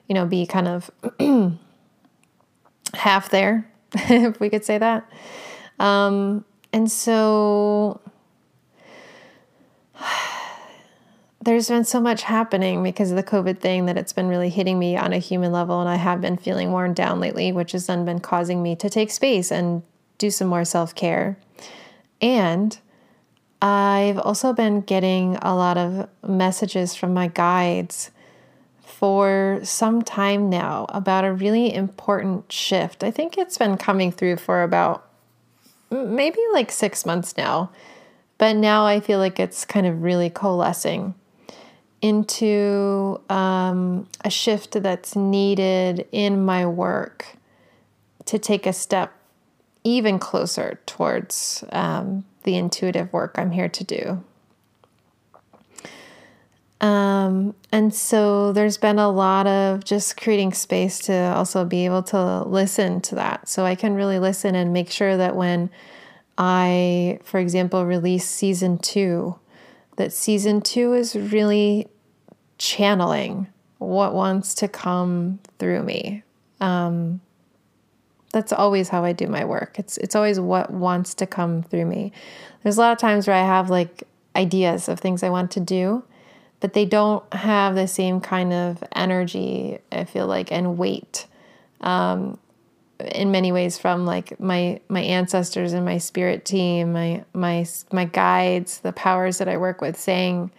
you 0.07 0.15
know, 0.15 0.25
be 0.25 0.47
kind 0.47 0.67
of 0.67 0.89
half 2.93 3.29
there, 3.29 3.69
if 3.93 4.39
we 4.39 4.49
could 4.49 4.65
say 4.65 4.79
that. 4.79 5.07
Um, 5.79 6.43
and 6.73 6.91
so 6.91 8.01
there's 11.45 11.69
been 11.69 11.85
so 11.85 12.01
much 12.01 12.23
happening 12.23 12.81
because 12.81 13.11
of 13.11 13.17
the 13.17 13.23
COVID 13.23 13.59
thing 13.59 13.85
that 13.85 13.97
it's 13.97 14.13
been 14.13 14.27
really 14.27 14.49
hitting 14.49 14.79
me 14.79 14.97
on 14.97 15.13
a 15.13 15.19
human 15.19 15.51
level. 15.51 15.79
And 15.79 15.87
I 15.87 15.95
have 15.95 16.19
been 16.19 16.37
feeling 16.37 16.71
worn 16.71 16.95
down 16.95 17.19
lately, 17.19 17.51
which 17.51 17.71
has 17.73 17.85
then 17.85 18.03
been 18.03 18.19
causing 18.19 18.63
me 18.63 18.75
to 18.77 18.89
take 18.89 19.11
space 19.11 19.51
and 19.51 19.83
do 20.17 20.31
some 20.31 20.47
more 20.47 20.65
self 20.65 20.95
care. 20.95 21.37
And 22.19 22.77
I've 23.61 24.17
also 24.17 24.53
been 24.53 24.81
getting 24.81 25.37
a 25.37 25.55
lot 25.55 25.77
of 25.77 26.09
messages 26.27 26.95
from 26.95 27.13
my 27.13 27.27
guides 27.27 28.09
for 28.81 29.59
some 29.61 30.01
time 30.01 30.49
now 30.49 30.87
about 30.89 31.25
a 31.25 31.33
really 31.33 31.71
important 31.71 32.51
shift. 32.51 33.03
I 33.03 33.11
think 33.11 33.37
it's 33.37 33.57
been 33.57 33.77
coming 33.77 34.11
through 34.11 34.37
for 34.37 34.63
about 34.63 35.07
maybe 35.91 36.39
like 36.53 36.71
six 36.71 37.05
months 37.05 37.37
now, 37.37 37.69
but 38.39 38.55
now 38.55 38.85
I 38.85 38.99
feel 38.99 39.19
like 39.19 39.39
it's 39.39 39.63
kind 39.63 39.85
of 39.85 40.01
really 40.01 40.31
coalescing 40.31 41.13
into 42.05 43.19
um, 43.31 44.07
a 44.23 44.29
shift 44.29 44.83
that's 44.83 45.15
needed 45.15 46.07
in 46.11 46.45
my 46.45 46.63
work 46.63 47.25
to 48.25 48.37
take 48.37 48.67
a 48.67 48.73
step 48.73 49.11
even 49.83 50.19
closer 50.19 50.79
towards 50.85 51.63
um, 51.71 52.23
the 52.43 52.57
intuitive 52.57 53.11
work 53.11 53.33
I'm 53.39 53.49
here 53.49 53.69
to 53.69 53.83
do. 53.83 54.23
Um, 56.79 57.55
and 57.71 57.91
so 57.91 58.51
there's 58.51 58.77
been 58.77 58.99
a 58.99 59.09
lot 59.09 59.47
of 59.47 59.83
just 59.83 60.15
creating 60.15 60.53
space 60.53 60.99
to 60.99 61.13
also 61.35 61.65
be 61.65 61.85
able 61.85 62.03
to 62.03 62.43
listen 62.43 63.01
to 63.01 63.15
that. 63.15 63.49
So 63.49 63.65
I 63.65 63.73
can 63.73 63.95
really 63.95 64.19
listen 64.19 64.53
and 64.53 64.71
make 64.71 64.91
sure 64.91 65.17
that 65.17 65.35
when 65.35 65.71
I, 66.37 67.17
for 67.23 67.39
example, 67.39 67.83
release 67.83 68.27
season 68.27 68.77
two, 68.77 69.39
that 69.95 70.13
season 70.13 70.61
two 70.61 70.93
is 70.93 71.15
really 71.15 71.87
channeling 72.65 73.47
what 73.77 74.13
wants 74.13 74.55
to 74.55 74.67
come 74.67 75.39
through 75.59 75.83
me. 75.83 76.23
Um, 76.59 77.21
that's 78.31 78.51
always 78.51 78.89
how 78.89 79.05
I 79.05 79.13
do 79.13 79.27
my 79.27 79.45
work. 79.45 79.79
It's 79.79 79.97
it's 79.97 80.15
always 80.15 80.39
what 80.39 80.71
wants 80.71 81.13
to 81.15 81.25
come 81.25 81.63
through 81.63 81.85
me. 81.85 82.11
There's 82.63 82.77
a 82.77 82.81
lot 82.81 82.91
of 82.91 82.97
times 82.97 83.27
where 83.27 83.35
I 83.35 83.45
have 83.45 83.69
like 83.69 84.03
ideas 84.35 84.89
of 84.89 84.99
things 84.99 85.23
I 85.23 85.29
want 85.29 85.51
to 85.51 85.59
do, 85.59 86.03
but 86.59 86.73
they 86.73 86.85
don't 86.85 87.23
have 87.33 87.75
the 87.75 87.87
same 87.87 88.19
kind 88.19 88.51
of 88.51 88.83
energy. 88.93 89.79
I 89.91 90.03
feel 90.03 90.27
like 90.27 90.51
and 90.51 90.77
weight. 90.77 91.27
Um, 91.81 92.39
in 92.99 93.31
many 93.31 93.51
ways 93.51 93.77
from 93.77 94.05
like 94.05 94.39
my 94.39 94.79
my 94.89 95.01
ancestors 95.01 95.73
and 95.73 95.85
my 95.85 95.97
spirit 95.97 96.45
team 96.45 96.93
my 96.93 97.25
my 97.33 97.65
my 97.91 98.05
guides 98.05 98.79
the 98.79 98.93
powers 98.93 99.37
that 99.37 99.49
i 99.49 99.57
work 99.57 99.81
with 99.81 99.99
saying 99.99 100.49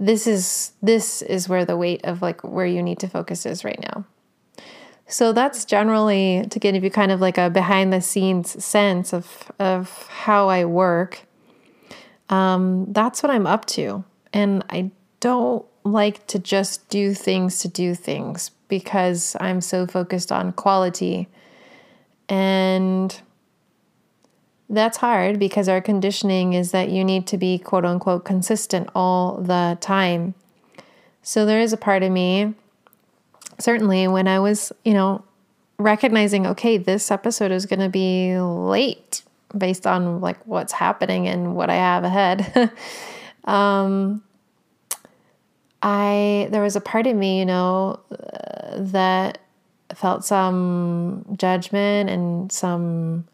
this 0.00 0.26
is 0.26 0.72
this 0.82 1.20
is 1.20 1.48
where 1.48 1.66
the 1.66 1.76
weight 1.76 2.00
of 2.04 2.22
like 2.22 2.42
where 2.42 2.66
you 2.66 2.82
need 2.82 2.98
to 3.00 3.08
focus 3.08 3.44
is 3.44 3.64
right 3.64 3.78
now. 3.80 4.04
So 5.06 5.32
that's 5.32 5.64
generally 5.64 6.46
to 6.50 6.58
give 6.58 6.82
you 6.82 6.90
kind 6.90 7.12
of 7.12 7.20
like 7.20 7.36
a 7.36 7.50
behind 7.50 7.92
the 7.92 8.00
scenes 8.00 8.64
sense 8.64 9.12
of 9.12 9.52
of 9.58 10.08
how 10.08 10.48
I 10.48 10.64
work. 10.64 11.26
Um, 12.30 12.86
that's 12.92 13.22
what 13.22 13.30
I'm 13.30 13.46
up 13.46 13.66
to, 13.66 14.04
and 14.32 14.64
I 14.70 14.90
don't 15.20 15.66
like 15.84 16.26
to 16.28 16.38
just 16.38 16.88
do 16.88 17.12
things 17.12 17.58
to 17.60 17.68
do 17.68 17.94
things 17.94 18.50
because 18.68 19.36
I'm 19.40 19.60
so 19.60 19.86
focused 19.86 20.32
on 20.32 20.52
quality 20.52 21.28
and 22.28 23.20
that's 24.70 24.98
hard 24.98 25.38
because 25.38 25.68
our 25.68 25.80
conditioning 25.80 26.52
is 26.52 26.70
that 26.70 26.88
you 26.90 27.04
need 27.04 27.26
to 27.26 27.36
be 27.36 27.58
quote 27.58 27.84
unquote 27.84 28.24
consistent 28.24 28.88
all 28.94 29.36
the 29.38 29.76
time. 29.80 30.34
So 31.22 31.44
there 31.44 31.60
is 31.60 31.72
a 31.72 31.76
part 31.76 32.02
of 32.02 32.12
me, 32.12 32.54
certainly 33.58 34.08
when 34.08 34.26
I 34.28 34.38
was, 34.38 34.72
you 34.84 34.94
know, 34.94 35.24
recognizing, 35.78 36.46
okay, 36.46 36.78
this 36.78 37.10
episode 37.10 37.50
is 37.50 37.66
going 37.66 37.80
to 37.80 37.88
be 37.88 38.38
late 38.38 39.22
based 39.56 39.86
on 39.86 40.20
like 40.20 40.38
what's 40.46 40.72
happening 40.72 41.26
and 41.26 41.56
what 41.56 41.68
I 41.68 41.74
have 41.74 42.04
ahead. 42.04 42.72
um, 43.44 44.22
I 45.82 46.48
there 46.50 46.62
was 46.62 46.76
a 46.76 46.80
part 46.80 47.06
of 47.06 47.16
me, 47.16 47.40
you 47.40 47.46
know, 47.46 47.98
uh, 48.12 48.76
that 48.78 49.38
felt 49.94 50.24
some 50.24 51.24
judgment 51.36 52.08
and 52.08 52.52
some 52.52 53.24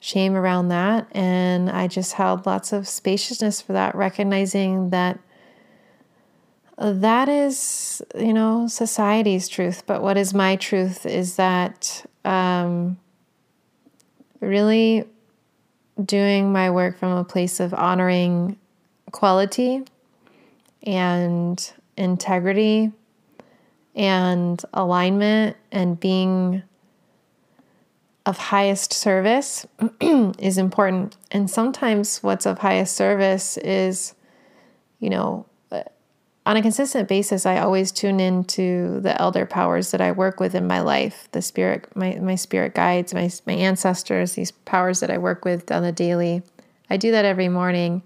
shame 0.00 0.34
around 0.34 0.68
that. 0.68 1.08
And 1.12 1.70
I 1.70 1.88
just 1.88 2.14
held 2.14 2.46
lots 2.46 2.72
of 2.72 2.86
spaciousness 2.86 3.60
for 3.60 3.72
that, 3.72 3.94
recognizing 3.94 4.90
that 4.90 5.18
that 6.78 7.28
is, 7.28 8.02
you 8.16 8.32
know, 8.32 8.68
society's 8.68 9.48
truth. 9.48 9.82
But 9.86 10.02
what 10.02 10.16
is 10.16 10.32
my 10.32 10.56
truth 10.56 11.06
is 11.06 11.36
that 11.36 12.06
um, 12.24 12.98
really 14.40 15.04
doing 16.02 16.52
my 16.52 16.70
work 16.70 16.96
from 16.98 17.12
a 17.12 17.24
place 17.24 17.58
of 17.58 17.74
honoring 17.74 18.56
quality 19.10 19.84
and 20.84 21.72
integrity 21.96 22.92
and 23.96 24.62
alignment 24.72 25.56
and 25.72 25.98
being 25.98 26.62
of 28.28 28.36
highest 28.36 28.92
service 28.92 29.66
is 30.02 30.58
important. 30.58 31.16
And 31.30 31.50
sometimes 31.50 32.22
what's 32.22 32.44
of 32.44 32.58
highest 32.58 32.94
service 32.94 33.56
is, 33.56 34.12
you 35.00 35.08
know, 35.08 35.46
uh, 35.72 35.84
on 36.44 36.58
a 36.58 36.60
consistent 36.60 37.08
basis, 37.08 37.46
I 37.46 37.56
always 37.56 37.90
tune 37.90 38.20
into 38.20 39.00
the 39.00 39.18
elder 39.18 39.46
powers 39.46 39.92
that 39.92 40.02
I 40.02 40.12
work 40.12 40.40
with 40.40 40.54
in 40.54 40.66
my 40.66 40.80
life, 40.80 41.26
the 41.32 41.40
spirit, 41.40 41.88
my, 41.96 42.16
my 42.20 42.34
spirit 42.34 42.74
guides, 42.74 43.14
my, 43.14 43.30
my 43.46 43.54
ancestors, 43.54 44.34
these 44.34 44.50
powers 44.50 45.00
that 45.00 45.10
I 45.10 45.16
work 45.16 45.46
with 45.46 45.72
on 45.72 45.82
the 45.82 45.90
daily. 45.90 46.42
I 46.90 46.98
do 46.98 47.10
that 47.12 47.24
every 47.24 47.48
morning. 47.48 48.02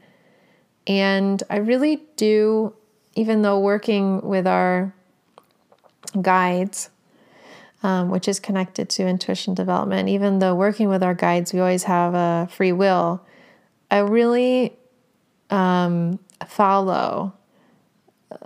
And 0.86 1.42
I 1.50 1.56
really 1.56 2.00
do, 2.14 2.76
even 3.16 3.42
though 3.42 3.58
working 3.58 4.20
with 4.20 4.46
our 4.46 4.94
guides, 6.20 6.90
um, 7.82 8.10
which 8.10 8.28
is 8.28 8.38
connected 8.40 8.88
to 8.90 9.06
intuition 9.06 9.54
development. 9.54 10.08
Even 10.08 10.38
though 10.38 10.54
working 10.54 10.88
with 10.88 11.02
our 11.02 11.14
guides, 11.14 11.52
we 11.52 11.60
always 11.60 11.84
have 11.84 12.14
a 12.14 12.48
free 12.50 12.72
will. 12.72 13.24
I 13.90 13.98
really 13.98 14.76
um, 15.50 16.18
follow 16.46 17.34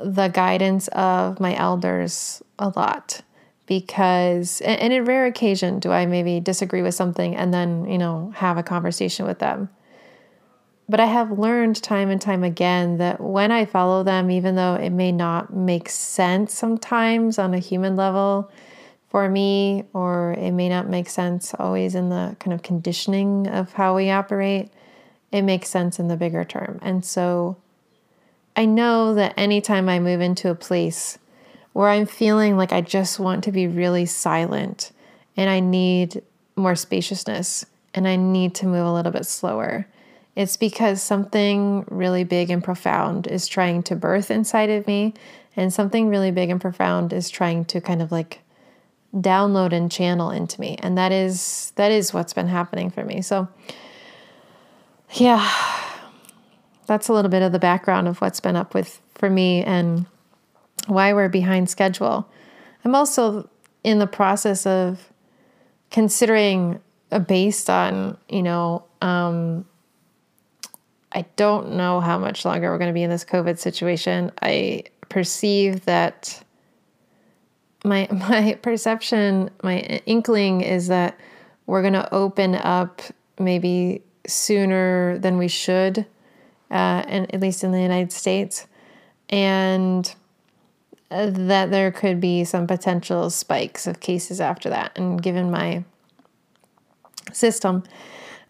the 0.03 0.29
guidance 0.29 0.89
of 0.89 1.41
my 1.41 1.57
elders 1.57 2.43
a 2.59 2.73
lot 2.75 3.23
because 3.67 4.61
and, 4.63 4.93
in 4.93 5.05
rare 5.05 5.27
occasion 5.27 5.79
do 5.79 5.91
i 5.91 6.07
maybe 6.07 6.41
disagree 6.41 6.83
with 6.83 6.95
something 6.95 7.37
and 7.37 7.53
then 7.53 7.89
you 7.89 7.99
know 7.99 8.33
have 8.37 8.57
a 8.57 8.63
conversation 8.63 9.27
with 9.27 9.39
them 9.39 9.69
but 10.89 11.01
i 11.01 11.07
have 11.07 11.39
learned 11.39 11.81
time 11.83 12.11
and 12.11 12.21
time 12.21 12.43
again 12.43 12.99
that 12.99 13.21
when 13.21 13.53
i 13.53 13.65
follow 13.65 14.03
them 14.03 14.31
even 14.31 14.57
though 14.57 14.75
it 14.75 14.91
may 14.91 15.13
not 15.13 15.55
make 15.55 15.89
sense 15.89 16.55
sometimes 16.55 17.39
on 17.39 17.55
a 17.55 17.59
human 17.59 17.97
level 17.97 18.51
for 19.17 19.31
me, 19.31 19.83
or 19.95 20.35
it 20.35 20.51
may 20.51 20.69
not 20.69 20.91
make 20.91 21.09
sense 21.09 21.55
always 21.59 21.95
in 21.95 22.11
the 22.11 22.37
kind 22.39 22.53
of 22.53 22.63
conditioning 22.63 23.47
of 23.47 23.73
how 23.73 23.97
we 23.97 24.11
operate. 24.11 24.71
It 25.33 25.41
makes 25.41 25.71
sense 25.71 25.99
in 25.99 26.09
the 26.09 26.19
bigger 26.19 26.45
term. 26.45 26.79
And 26.83 27.03
so 27.03 27.57
I 28.57 28.67
know 28.67 29.15
that 29.15 29.33
anytime 29.39 29.89
I 29.89 30.01
move 30.01 30.21
into 30.21 30.51
a 30.51 30.55
place 30.55 31.17
where 31.73 31.89
I'm 31.89 32.05
feeling 32.05 32.59
like 32.59 32.75
I 32.75 32.83
just 32.83 33.19
want 33.19 33.43
to 33.45 33.53
be 33.53 33.67
really 33.67 34.05
silent 34.05 34.93
and 35.35 35.49
I 35.49 35.61
need 35.61 36.21
more 36.55 36.77
spaciousness 36.77 37.65
and 37.95 38.07
I 38.07 38.17
need 38.17 38.55
to 38.57 38.67
move 38.67 38.85
a 38.85 38.93
little 38.93 39.13
bit 39.13 39.25
slower. 39.25 39.87
It's 40.35 40.59
because 40.59 41.03
something 41.03 41.87
really 41.89 42.25
big 42.25 42.51
and 42.51 42.63
profound 42.63 43.29
is 43.29 43.49
trying 43.49 43.83
to 43.85 43.97
birth 43.97 44.31
inside 44.31 44.69
of 44.69 44.87
me, 44.87 45.15
and 45.57 45.73
something 45.73 46.09
really 46.09 46.33
big 46.33 46.51
and 46.51 46.61
profound 46.61 47.15
is 47.15 47.31
trying 47.31 47.65
to 47.65 47.81
kind 47.81 48.03
of 48.03 48.13
like 48.13 48.41
download 49.17 49.73
and 49.73 49.91
channel 49.91 50.31
into 50.31 50.61
me. 50.61 50.77
And 50.81 50.97
that 50.99 51.13
is 51.13 51.73
that 51.77 51.91
is 51.91 52.13
what's 52.13 52.33
been 52.33 52.49
happening 52.49 52.91
for 52.91 53.05
me. 53.05 53.23
So 53.23 53.49
yeah, 55.13 55.51
that's 56.87 57.09
a 57.09 57.13
little 57.13 57.31
bit 57.31 57.43
of 57.43 57.53
the 57.53 57.59
background 57.59 58.09
of 58.09 58.21
what's 58.21 58.41
been 58.41 58.57
up 58.57 58.75
with 58.75 59.01
for 59.15 59.31
me 59.31 59.63
and 59.63 60.07
why 60.87 61.13
we're 61.13 61.29
behind 61.29 61.71
schedule. 61.71 62.29
I'm 62.85 62.95
also 62.95 63.49
in 63.83 63.99
the 63.99 64.07
process 64.07 64.67
of 64.67 65.13
considering 65.91 66.81
based 67.27 67.71
on, 67.71 68.17
you 68.29 68.43
know, 68.43 68.85
um, 69.01 69.65
I 71.13 71.25
don't 71.37 71.73
know 71.73 72.01
how 72.01 72.19
much 72.19 72.45
longer 72.45 72.71
we're 72.71 72.79
going 72.79 72.91
to 72.91 72.95
be 72.95 73.03
in 73.03 73.11
this 73.11 73.25
COVID 73.25 73.59
situation. 73.59 74.33
I 74.43 74.85
perceive 75.09 75.85
that 75.87 76.43
my 77.87 78.09
my 78.13 78.59
perception, 78.61 79.51
my 79.63 79.79
inkling 80.07 80.61
is 80.61 80.89
that 80.89 81.19
we're 81.67 81.83
going 81.83 81.95
to 81.95 82.15
open 82.15 82.55
up 82.55 83.01
maybe 83.39 84.03
sooner 84.27 85.19
than 85.19 85.39
we 85.39 85.49
should, 85.49 85.99
uh, 86.71 87.05
and 87.07 87.33
at 87.35 87.41
least 87.41 87.65
in 87.65 87.73
the 87.73 87.81
United 87.81 88.13
States, 88.13 88.67
and 89.29 90.15
that 91.09 91.71
there 91.71 91.93
could 91.93 92.21
be 92.21 92.45
some 92.45 92.67
potential 92.67 93.31
spikes 93.31 93.87
of 93.87 94.01
cases 94.01 94.41
after 94.41 94.69
that. 94.71 94.97
And 94.97 95.23
given 95.23 95.51
my 95.51 95.85
system, 97.33 97.85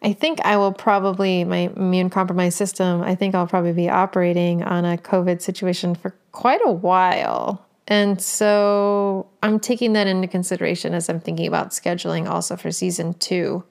I 0.02 0.12
think 0.12 0.40
I 0.42 0.56
will 0.56 0.72
probably, 0.72 1.44
my 1.44 1.70
immune 1.76 2.10
compromised 2.10 2.56
system, 2.56 3.02
I 3.02 3.14
think 3.14 3.34
I'll 3.34 3.46
probably 3.46 3.72
be 3.72 3.88
operating 3.88 4.62
on 4.62 4.84
a 4.84 4.96
COVID 4.96 5.42
situation 5.42 5.94
for 5.94 6.14
quite 6.32 6.60
a 6.64 6.72
while. 6.72 7.65
And 7.88 8.20
so 8.20 9.28
I'm 9.42 9.60
taking 9.60 9.92
that 9.92 10.06
into 10.06 10.26
consideration 10.26 10.92
as 10.92 11.08
I'm 11.08 11.20
thinking 11.20 11.46
about 11.46 11.70
scheduling 11.70 12.28
also 12.28 12.56
for 12.56 12.72
season 12.72 13.14
two. 13.14 13.62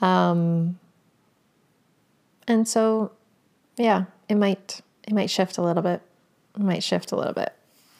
Um, 0.00 0.78
and 2.48 2.66
so, 2.66 3.12
yeah, 3.76 4.04
it 4.28 4.36
might 4.36 4.80
it 5.06 5.12
might 5.12 5.30
shift 5.30 5.58
a 5.58 5.62
little 5.62 5.82
bit. 5.82 6.00
It 6.54 6.62
might 6.62 6.82
shift 6.82 7.12
a 7.12 7.16
little 7.16 7.34
bit 7.34 7.52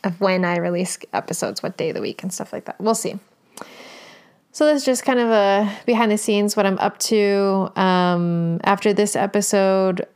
of 0.05 0.21
when 0.21 0.45
I 0.45 0.57
release 0.57 0.99
episodes, 1.13 1.63
what 1.63 1.77
day 1.77 1.91
of 1.91 1.95
the 1.97 2.01
week, 2.01 2.23
and 2.23 2.33
stuff 2.33 2.53
like 2.53 2.65
that. 2.65 2.81
We'll 2.81 2.95
see. 2.95 3.19
So 4.53 4.65
that's 4.65 4.87
just 4.87 5.05
kind 5.05 5.19
of 5.19 5.29
a 5.29 5.71
behind 5.85 6.11
the 6.11 6.17
scenes 6.17 6.57
what 6.57 6.65
I'm 6.65 6.79
up 6.79 6.99
to. 7.01 7.71
Um, 7.77 8.59
after 8.65 8.95
this 8.95 9.15
episode, 9.15 10.07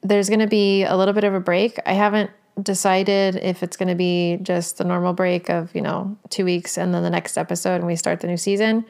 there's 0.00 0.30
going 0.30 0.40
to 0.40 0.46
be 0.46 0.84
a 0.84 0.96
little 0.96 1.12
bit 1.12 1.24
of 1.24 1.34
a 1.34 1.40
break. 1.40 1.78
I 1.84 1.92
haven't 1.92 2.30
decided 2.62 3.36
if 3.36 3.62
it's 3.62 3.76
going 3.76 3.88
to 3.88 3.94
be 3.94 4.38
just 4.42 4.78
the 4.78 4.84
normal 4.84 5.12
break 5.12 5.48
of 5.48 5.74
you 5.74 5.82
know 5.82 6.16
two 6.30 6.44
weeks 6.44 6.76
and 6.76 6.92
then 6.92 7.02
the 7.02 7.10
next 7.10 7.36
episode 7.38 7.76
and 7.76 7.86
we 7.86 7.96
start 7.96 8.20
the 8.20 8.26
new 8.26 8.36
season. 8.36 8.84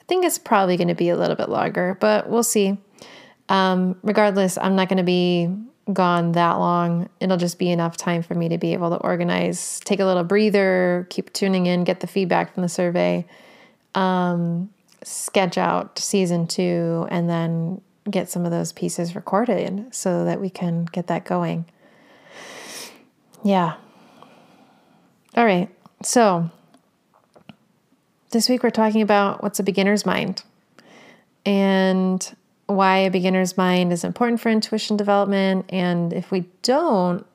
I 0.00 0.04
think 0.06 0.24
it's 0.24 0.38
probably 0.38 0.76
going 0.76 0.88
to 0.88 0.94
be 0.94 1.08
a 1.08 1.16
little 1.16 1.36
bit 1.36 1.48
longer, 1.48 1.96
but 1.98 2.28
we'll 2.28 2.42
see. 2.42 2.76
Um, 3.48 3.96
regardless, 4.02 4.58
I'm 4.58 4.76
not 4.76 4.88
going 4.88 4.98
to 4.98 5.02
be 5.02 5.48
gone 5.92 6.32
that 6.32 6.54
long. 6.54 7.08
It'll 7.20 7.36
just 7.36 7.58
be 7.58 7.70
enough 7.70 7.96
time 7.96 8.22
for 8.22 8.34
me 8.34 8.48
to 8.50 8.58
be 8.58 8.72
able 8.72 8.90
to 8.90 8.96
organize, 8.96 9.80
take 9.84 10.00
a 10.00 10.04
little 10.04 10.24
breather, 10.24 11.06
keep 11.10 11.32
tuning 11.32 11.66
in, 11.66 11.84
get 11.84 12.00
the 12.00 12.06
feedback 12.06 12.54
from 12.54 12.62
the 12.62 12.68
survey, 12.68 13.26
um, 13.94 14.70
sketch 15.02 15.58
out 15.58 15.98
season 15.98 16.46
two, 16.46 17.06
and 17.10 17.28
then 17.28 17.80
get 18.10 18.28
some 18.28 18.44
of 18.44 18.50
those 18.50 18.72
pieces 18.72 19.14
recorded 19.14 19.86
so 19.94 20.24
that 20.24 20.40
we 20.40 20.50
can 20.50 20.84
get 20.86 21.06
that 21.06 21.24
going. 21.24 21.64
Yeah. 23.44 23.74
All 25.36 25.44
right. 25.44 25.68
So 26.02 26.50
this 28.30 28.48
week 28.48 28.62
we're 28.62 28.70
talking 28.70 29.02
about 29.02 29.42
what's 29.42 29.60
a 29.60 29.62
beginner's 29.62 30.06
mind 30.06 30.42
and 31.44 32.34
why 32.66 32.98
a 32.98 33.10
beginner's 33.10 33.56
mind 33.56 33.92
is 33.92 34.02
important 34.02 34.40
for 34.40 34.48
intuition 34.48 34.96
development. 34.96 35.66
And 35.68 36.12
if 36.12 36.30
we 36.30 36.46
don't 36.62 37.26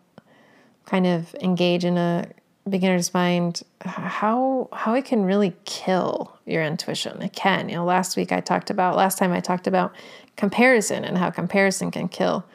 kind 0.87 1.05
of 1.05 1.35
engage 1.35 1.85
in 1.85 1.97
a 1.97 2.27
beginner's 2.67 3.13
mind 3.13 3.63
how 3.81 4.69
how 4.73 4.93
it 4.93 5.05
can 5.05 5.23
really 5.23 5.55
kill 5.65 6.37
your 6.45 6.63
intuition 6.63 7.19
it 7.21 7.33
can 7.33 7.67
you 7.67 7.75
know 7.75 7.85
last 7.85 8.15
week 8.15 8.31
i 8.31 8.39
talked 8.39 8.69
about 8.69 8.95
last 8.95 9.17
time 9.17 9.31
i 9.31 9.39
talked 9.39 9.65
about 9.65 9.91
comparison 10.35 11.03
and 11.03 11.17
how 11.17 11.31
comparison 11.31 11.89
can 11.89 12.07
kill 12.07 12.45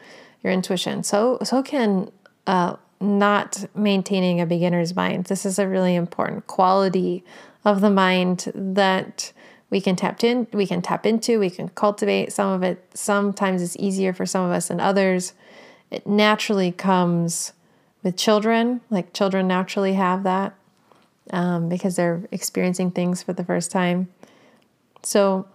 your 0.41 0.53
intuition 0.53 1.03
so 1.03 1.37
so 1.43 1.61
can 1.61 2.09
uh, 2.47 2.75
not 3.05 3.65
maintaining 3.75 4.41
a 4.41 4.45
beginner's 4.45 4.95
mind 4.95 5.25
this 5.25 5.45
is 5.45 5.57
a 5.57 5.67
really 5.67 5.95
important 5.95 6.45
quality 6.47 7.23
of 7.63 7.81
the 7.81 7.89
mind 7.89 8.51
that 8.53 9.31
we 9.69 9.79
can 9.79 9.95
tap 9.95 10.23
in 10.23 10.47
we 10.53 10.67
can 10.67 10.81
tap 10.81 11.05
into 11.05 11.39
we 11.39 11.49
can 11.49 11.69
cultivate 11.69 12.31
some 12.31 12.51
of 12.51 12.63
it 12.63 12.83
sometimes 12.93 13.61
it's 13.61 13.77
easier 13.77 14.13
for 14.13 14.25
some 14.25 14.45
of 14.45 14.51
us 14.51 14.67
than 14.67 14.79
others 14.79 15.33
it 15.91 16.05
naturally 16.07 16.71
comes 16.71 17.53
with 18.05 18.15
children, 18.15 18.81
like 18.89 19.13
children 19.13 19.47
naturally 19.47 19.93
have 19.93 20.23
that 20.23 20.53
um, 21.31 21.67
because 21.67 21.95
they're 21.95 22.21
experiencing 22.31 22.91
things 22.91 23.23
for 23.23 23.33
the 23.33 23.43
first 23.43 23.71
time. 23.71 24.07
So, 25.01 25.47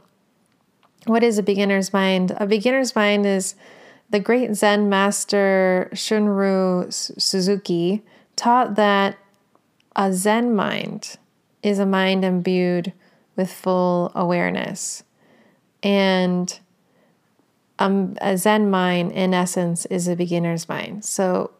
what 1.06 1.22
is 1.22 1.38
a 1.38 1.42
beginner's 1.42 1.92
mind? 1.92 2.32
A 2.36 2.46
beginner's 2.46 2.94
mind 2.94 3.24
is 3.24 3.54
the 4.10 4.20
great 4.20 4.54
Zen 4.54 4.88
master 4.88 5.88
Shunryu 5.92 6.92
Suzuki 7.20 8.02
taught 8.36 8.74
that 8.74 9.16
a 9.96 10.12
Zen 10.12 10.54
mind 10.54 11.16
is 11.62 11.78
a 11.78 11.86
mind 11.86 12.24
imbued 12.24 12.92
with 13.36 13.52
full 13.52 14.12
awareness. 14.14 15.02
And 15.82 16.58
um, 17.78 18.16
a 18.20 18.36
Zen 18.36 18.70
mind, 18.70 19.12
in 19.12 19.32
essence, 19.32 19.86
is 19.86 20.08
a 20.08 20.16
beginner's 20.16 20.68
mind. 20.68 21.04
So 21.04 21.52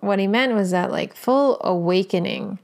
what 0.00 0.18
he 0.18 0.26
meant 0.26 0.54
was 0.54 0.70
that 0.70 0.90
like 0.90 1.14
full 1.14 1.60
awakening 1.62 2.58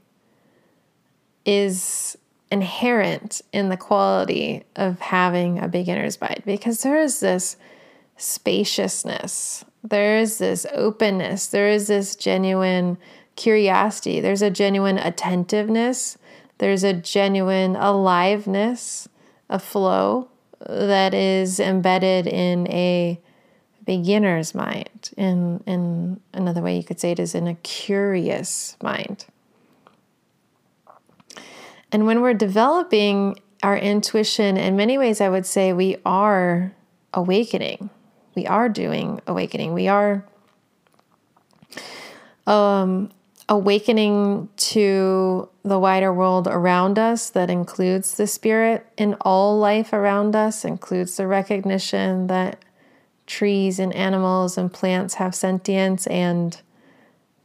is 1.45 2.17
inherent 2.51 3.41
in 3.51 3.69
the 3.69 3.77
quality 3.77 4.63
of 4.75 4.99
having 4.99 5.59
a 5.59 5.67
beginner's 5.67 6.19
mind 6.19 6.41
because 6.45 6.81
there 6.81 6.97
is 6.97 7.19
this 7.19 7.57
spaciousness, 8.17 9.65
there 9.83 10.17
is 10.17 10.37
this 10.37 10.65
openness, 10.73 11.47
there 11.47 11.69
is 11.69 11.87
this 11.87 12.15
genuine 12.15 12.97
curiosity, 13.35 14.19
there's 14.19 14.41
a 14.41 14.49
genuine 14.49 14.97
attentiveness, 14.97 16.17
there's 16.57 16.83
a 16.83 16.93
genuine 16.93 17.75
aliveness, 17.75 19.07
a 19.49 19.59
flow 19.59 20.29
that 20.59 21.13
is 21.13 21.59
embedded 21.59 22.27
in 22.27 22.67
a 22.71 23.19
beginner's 23.85 24.55
mind. 24.55 25.11
In, 25.17 25.61
in 25.67 26.19
another 26.33 26.61
way, 26.61 26.77
you 26.77 26.83
could 26.83 26.99
say 26.99 27.11
it 27.11 27.19
is 27.19 27.35
in 27.35 27.47
a 27.47 27.55
curious 27.55 28.77
mind. 28.81 29.25
And 31.91 32.05
when 32.05 32.21
we're 32.21 32.33
developing 32.33 33.39
our 33.61 33.77
intuition, 33.77 34.57
in 34.57 34.75
many 34.75 34.97
ways, 34.97 35.21
I 35.21 35.29
would 35.29 35.45
say 35.45 35.71
we 35.71 35.97
are 36.05 36.73
awakening. 37.13 37.89
We 38.35 38.45
are 38.45 38.69
doing 38.69 39.21
awakening. 39.25 39.73
We 39.73 39.87
are 39.87 40.25
um, 42.45 43.11
awakening 43.49 44.49
to 44.57 45.49
the 45.63 45.79
wider 45.79 46.13
world 46.13 46.47
around 46.47 46.99
us 46.99 47.29
that 47.31 47.49
includes 47.49 48.17
the 48.17 48.27
spirit 48.27 48.85
in 48.97 49.15
all 49.21 49.57
life 49.57 49.93
around 49.93 50.35
us, 50.35 50.65
includes 50.65 51.17
the 51.17 51.27
recognition 51.27 52.27
that 52.27 52.63
trees 53.25 53.79
and 53.79 53.93
animals 53.93 54.57
and 54.57 54.71
plants 54.71 55.15
have 55.15 55.33
sentience 55.33 56.05
and 56.07 56.61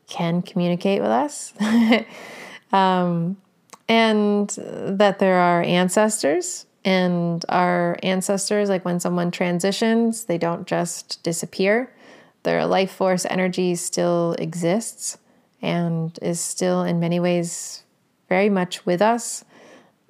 can 0.06 0.42
communicate 0.42 1.00
with 1.00 1.10
us. 1.10 1.54
um, 2.72 3.36
and 3.88 4.50
that 4.50 5.18
there 5.18 5.38
are 5.38 5.62
ancestors, 5.62 6.66
and 6.84 7.44
our 7.48 7.98
ancestors, 8.02 8.68
like 8.68 8.84
when 8.84 9.00
someone 9.00 9.30
transitions, 9.30 10.24
they 10.24 10.38
don't 10.38 10.66
just 10.66 11.22
disappear. 11.22 11.92
Their 12.42 12.66
life 12.66 12.90
force 12.90 13.26
energy 13.26 13.74
still 13.74 14.34
exists 14.38 15.18
and 15.60 16.18
is 16.22 16.40
still, 16.40 16.82
in 16.82 17.00
many 17.00 17.20
ways, 17.20 17.82
very 18.28 18.48
much 18.48 18.86
with 18.86 19.02
us 19.02 19.44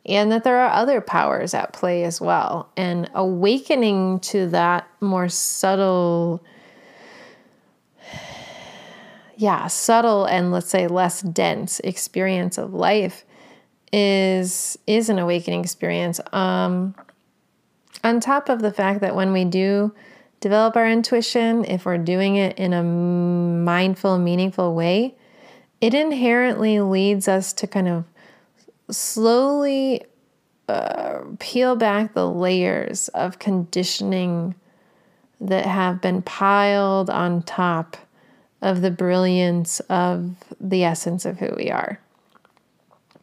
and 0.07 0.33
that 0.33 0.45
there 0.45 0.59
are 0.59 0.71
other 0.71 1.01
powers 1.01 1.55
at 1.55 1.73
play 1.73 2.05
as 2.05 2.21
well. 2.21 2.71
And 2.77 3.11
awakening 3.15 4.21
to 4.21 4.49
that 4.49 4.89
more 5.01 5.29
subtle, 5.29 6.43
yeah, 9.37 9.67
subtle 9.67 10.25
and 10.25 10.53
let's 10.53 10.71
say 10.71 10.89
less 10.89 11.23
dense 11.23 11.81
experience 11.81 12.59
of 12.59 12.73
life 12.73 13.25
is 13.93 14.79
is 14.87 15.09
an 15.09 15.19
awakening 15.19 15.61
experience. 15.61 16.21
Um, 16.33 16.95
on 18.03 18.21
top 18.21 18.49
of 18.49 18.61
the 18.63 18.73
fact 18.73 19.01
that 19.01 19.15
when 19.15 19.33
we 19.33 19.45
do 19.45 19.93
develop 20.41 20.77
our 20.77 20.89
intuition, 20.89 21.65
if 21.65 21.85
we're 21.85 21.99
doing 21.99 22.37
it 22.37 22.59
in 22.59 22.73
a 22.73 22.83
mindful, 22.83 24.19
meaningful 24.19 24.75
way, 24.75 25.15
it 25.81 25.93
inherently 25.93 26.81
leads 26.81 27.29
us 27.29 27.53
to 27.55 27.67
kind 27.67 27.89
of 27.89 28.05
slowly 28.91 30.05
uh, 30.69 31.21
peel 31.39 31.77
back 31.77 32.15
the 32.15 32.29
layers 32.29 33.09
of 33.09 33.39
conditioning 33.39 34.55
that 35.41 35.67
have 35.67 36.01
been 36.01 36.23
piled 36.23 37.11
on 37.11 37.43
top 37.43 37.97
of 38.63 38.83
the 38.83 38.91
brilliance 38.91 39.81
of 39.89 40.35
the 40.61 40.85
essence 40.85 41.25
of 41.25 41.39
who 41.39 41.53
we 41.57 41.71
are. 41.71 41.99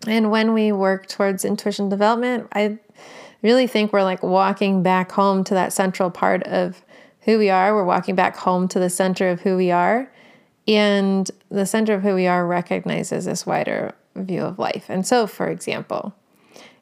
And 0.06 0.30
when 0.30 0.54
we 0.54 0.72
work 0.72 1.08
towards 1.08 1.44
intuition 1.44 1.90
development, 1.90 2.48
I 2.54 2.78
really 3.42 3.68
think 3.68 3.92
we're 3.92 4.04
like 4.04 4.24
walking 4.24 4.84
back 4.84 5.12
home 5.12 5.44
to 5.46 5.54
that 5.54 5.74
central 5.74 6.12
part 6.12 6.44
of 6.44 6.84
who 7.22 7.38
we 7.38 7.50
are. 7.50 7.74
We're 7.74 7.84
walking 7.84 8.16
back 8.16 8.38
home 8.38 8.68
to 8.70 8.80
the 8.80 8.90
center 8.90 9.30
of 9.30 9.42
who 9.42 9.58
we 9.58 9.72
are. 9.72 10.12
And 10.68 11.30
the 11.50 11.66
center 11.66 11.94
of 11.94 12.04
who 12.04 12.14
we 12.14 12.28
are 12.28 12.46
recognizes 12.46 13.26
this 13.26 13.46
wider 13.46 13.96
view 14.16 14.42
of 14.42 14.60
life. 14.60 14.86
And 14.90 15.08
so, 15.08 15.28
for 15.28 15.48
example, 15.48 16.14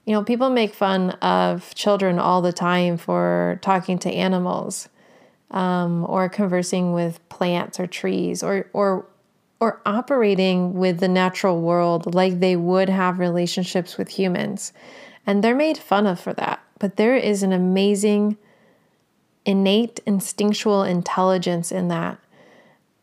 you 0.06 0.14
know, 0.14 0.24
people 0.24 0.50
make 0.50 0.74
fun 0.74 1.12
of 1.12 1.74
children 1.76 2.20
all 2.20 2.42
the 2.42 2.54
time 2.54 2.98
for 2.98 3.60
talking 3.62 3.98
to 4.00 4.12
animals 4.12 4.90
um, 5.52 6.06
or 6.08 6.30
conversing 6.30 6.94
with 6.94 7.28
plants 7.30 7.80
or 7.80 7.88
trees 7.88 8.44
or, 8.44 8.68
or, 8.74 9.08
or 9.66 9.82
operating 9.84 10.76
with 10.76 11.00
the 11.00 11.08
natural 11.08 11.60
world 11.60 12.14
like 12.14 12.40
they 12.40 12.56
would 12.56 12.88
have 12.88 13.18
relationships 13.18 13.98
with 13.98 14.10
humans. 14.10 14.72
And 15.26 15.44
they're 15.44 15.56
made 15.56 15.80
fun 15.80 16.06
of 16.06 16.20
for 16.20 16.34
that. 16.34 16.60
But 16.78 16.98
there 16.98 17.16
is 17.16 17.42
an 17.42 17.52
amazing, 17.52 18.38
innate, 19.44 20.02
instinctual 20.06 20.84
intelligence 20.84 21.72
in 21.72 21.88
that. 21.88 22.20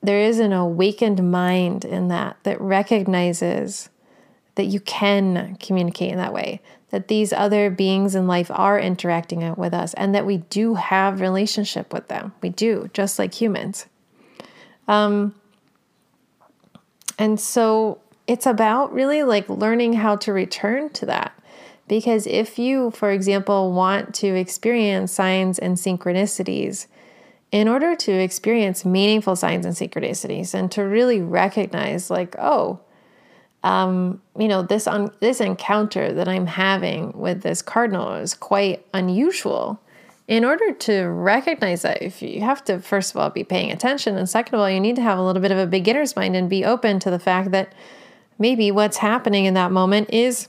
There 0.05 0.21
is 0.21 0.39
an 0.39 0.53
awakened 0.53 1.29
mind 1.33 1.85
in 1.85 2.07
that 2.09 2.37
that 2.45 2.61
recognizes 2.61 3.89
that 4.55 4.67
you 4.67 4.79
can 4.79 5.57
communicate 5.57 6.13
in 6.13 6.19
that 6.19 6.33
way, 6.33 6.61
that 6.91 7.09
these 7.09 7.33
other 7.33 7.71
beings 7.71 8.15
in 8.15 8.29
life 8.29 8.53
are 8.53 8.79
interacting 8.79 9.53
with 9.57 9.75
us, 9.75 9.95
and 9.95 10.15
that 10.15 10.27
we 10.27 10.37
do 10.37 10.77
have 10.77 11.21
relationship 11.21 11.93
with 11.93 12.07
them. 12.07 12.33
We 12.41 12.51
do, 12.51 12.89
just 12.93 13.19
like 13.19 13.35
humans. 13.35 13.87
Um, 14.87 15.35
and 17.23 17.39
so 17.39 18.01
it's 18.27 18.47
about 18.47 18.93
really 18.93 19.23
like 19.23 19.49
learning 19.49 19.93
how 19.93 20.17
to 20.17 20.33
return 20.33 20.91
to 20.91 21.07
that. 21.07 21.33
Because 21.87 22.27
if 22.27 22.59
you, 22.59 22.91
for 22.91 23.13
example, 23.13 23.71
want 23.71 24.13
to 24.17 24.35
experience 24.35 25.13
signs 25.13 25.61
and 25.61 25.77
synchronicities, 25.77 26.89
in 27.53 27.69
order 27.69 27.95
to 27.95 28.11
experience 28.11 28.85
meaningful 28.85 29.37
signs 29.37 29.65
and 29.65 29.77
synchronicities 29.77 30.53
and 30.53 30.73
to 30.73 30.83
really 30.83 31.21
recognize, 31.21 32.11
like, 32.11 32.35
oh, 32.41 32.81
um, 33.63 34.21
you 34.37 34.49
know, 34.49 34.63
this 34.63 34.89
on 34.89 35.13
this 35.21 35.41
encounter 35.41 36.13
that 36.13 36.27
I'm 36.27 36.47
having 36.47 37.13
with 37.13 37.43
this 37.43 37.63
cardinal 37.63 38.15
is 38.15 38.35
quite 38.35 38.85
unusual. 38.93 39.81
In 40.33 40.47
order 40.47 40.73
to 40.73 41.03
recognize 41.03 41.83
that, 41.83 42.01
if 42.01 42.23
you 42.23 42.41
have 42.41 42.65
to 42.65 42.81
first 42.81 43.11
of 43.11 43.19
all 43.19 43.29
be 43.29 43.45
paying 43.45 43.71
attention, 43.71 44.17
and 44.17 44.27
second 44.27 44.55
of 44.55 44.63
all, 44.63 44.71
you 44.71 44.81
need 44.81 44.97
to 44.97 45.03
have 45.03 45.19
a 45.19 45.23
little 45.23 45.43
bit 45.43 45.51
of 45.51 45.59
a 45.59 45.67
beginner's 45.67 46.17
mind 46.17 46.35
and 46.35 46.49
be 46.49 46.65
open 46.65 46.99
to 47.01 47.11
the 47.11 47.19
fact 47.19 47.51
that 47.51 47.75
maybe 48.39 48.71
what's 48.71 48.97
happening 48.97 49.45
in 49.45 49.53
that 49.53 49.71
moment 49.71 50.09
is 50.11 50.49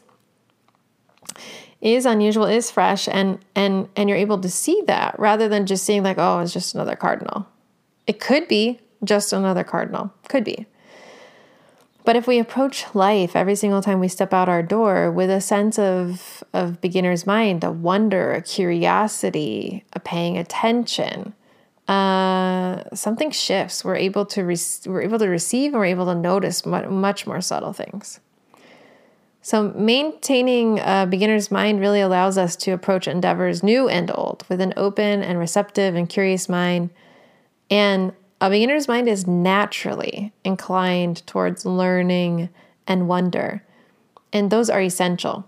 is 1.82 2.06
unusual, 2.06 2.46
is 2.46 2.72
fresh, 2.72 3.10
and 3.10 3.40
and 3.56 3.90
and 3.98 4.08
you're 4.08 4.18
able 4.18 4.40
to 4.40 4.50
see 4.50 4.82
that 4.88 5.20
rather 5.20 5.50
than 5.50 5.66
just 5.66 5.84
seeing 5.84 6.02
like, 6.02 6.18
oh, 6.18 6.40
it's 6.40 6.54
just 6.54 6.74
another 6.74 6.96
cardinal. 6.96 7.46
It 8.08 8.22
could 8.22 8.48
be 8.48 8.80
just 9.04 9.34
another 9.34 9.66
cardinal. 9.66 10.14
Could 10.30 10.46
be. 10.46 10.66
But 12.06 12.16
if 12.18 12.28
we 12.28 12.38
approach 12.38 12.86
life 12.94 13.36
every 13.36 13.56
single 13.56 13.82
time 13.82 14.00
we 14.00 14.10
step 14.10 14.34
out 14.34 14.50
our 14.50 14.62
door 14.62 15.10
with 15.10 15.30
a 15.30 15.40
sense 15.40 15.80
of, 15.80 16.44
of 16.52 16.82
beginner's 16.82 17.26
mind, 17.26 17.64
a 17.64 17.72
wonder, 17.72 18.34
a 18.34 18.42
curiosity, 18.42 19.86
a 19.94 20.00
paying 20.00 20.38
attention, 20.38 21.34
uh, 21.88 22.84
something 22.94 23.32
shifts. 23.32 23.84
We're 23.86 23.96
able 23.96 24.26
to 24.28 24.44
re- 24.44 24.58
we're 24.86 25.02
able 25.02 25.20
to 25.20 25.28
receive 25.28 25.74
and 25.74 25.80
we're 25.80 25.86
able 25.86 26.06
to 26.08 26.16
notice 26.16 26.66
much, 26.66 26.88
much 26.88 27.28
more 27.28 27.42
subtle 27.42 27.74
things. 27.74 28.20
So 29.42 29.74
maintaining 29.76 30.80
a 30.80 31.06
beginner's 31.10 31.52
mind 31.52 31.82
really 31.82 32.00
allows 32.00 32.38
us 32.38 32.56
to 32.58 32.72
approach 32.72 33.08
endeavors 33.08 33.62
new 33.62 33.90
and 33.90 34.10
old 34.16 34.46
with 34.48 34.62
an 34.62 34.74
open 34.78 35.22
and 35.22 35.38
receptive 35.38 35.96
and 35.96 36.08
curious 36.08 36.48
mind 36.48 36.90
and 37.70 38.14
a 38.44 38.50
beginner's 38.50 38.90
mind 38.90 39.08
is 39.08 39.26
naturally 39.26 40.34
inclined 40.44 41.26
towards 41.26 41.66
learning 41.66 42.50
and 42.86 43.08
wonder, 43.08 43.64
and 44.34 44.52
those 44.52 44.70
are 44.70 44.82
essential. 44.82 45.48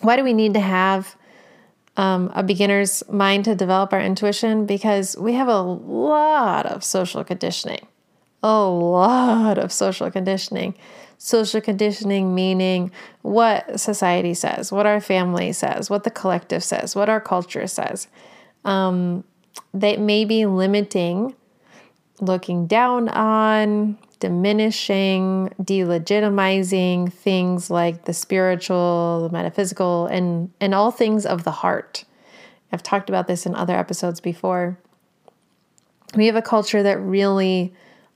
Why 0.00 0.14
do 0.14 0.22
we 0.22 0.32
need 0.32 0.54
to 0.54 0.60
have 0.60 1.16
um, 1.96 2.30
a 2.36 2.44
beginner's 2.44 3.02
mind 3.10 3.46
to 3.46 3.56
develop 3.56 3.92
our 3.92 4.00
intuition? 4.00 4.64
Because 4.64 5.16
we 5.16 5.32
have 5.32 5.48
a 5.48 5.60
lot 5.60 6.66
of 6.66 6.84
social 6.84 7.24
conditioning, 7.24 7.84
a 8.44 8.62
lot 8.62 9.58
of 9.58 9.72
social 9.72 10.08
conditioning. 10.08 10.76
Social 11.18 11.60
conditioning 11.60 12.32
meaning 12.32 12.92
what 13.22 13.78
society 13.78 14.34
says, 14.34 14.70
what 14.70 14.86
our 14.86 15.00
family 15.00 15.52
says, 15.52 15.90
what 15.90 16.04
the 16.04 16.10
collective 16.10 16.62
says, 16.62 16.94
what 16.94 17.08
our 17.08 17.20
culture 17.20 17.66
says. 17.66 18.06
Um, 18.64 19.24
that 19.74 20.00
may 20.00 20.24
be 20.24 20.46
limiting 20.46 21.34
looking 22.20 22.66
down 22.66 23.08
on, 23.08 23.98
diminishing, 24.20 25.52
delegitimizing 25.60 27.12
things 27.12 27.70
like 27.70 28.04
the 28.04 28.12
spiritual, 28.12 29.28
the 29.28 29.32
metaphysical, 29.32 30.06
and, 30.06 30.50
and 30.60 30.74
all 30.74 30.90
things 30.90 31.24
of 31.24 31.44
the 31.44 31.50
heart. 31.50 32.04
I've 32.72 32.82
talked 32.82 33.08
about 33.08 33.26
this 33.26 33.46
in 33.46 33.54
other 33.54 33.76
episodes 33.76 34.20
before. 34.20 34.78
We 36.14 36.26
have 36.26 36.36
a 36.36 36.42
culture 36.42 36.82
that 36.82 37.00
really 37.00 37.72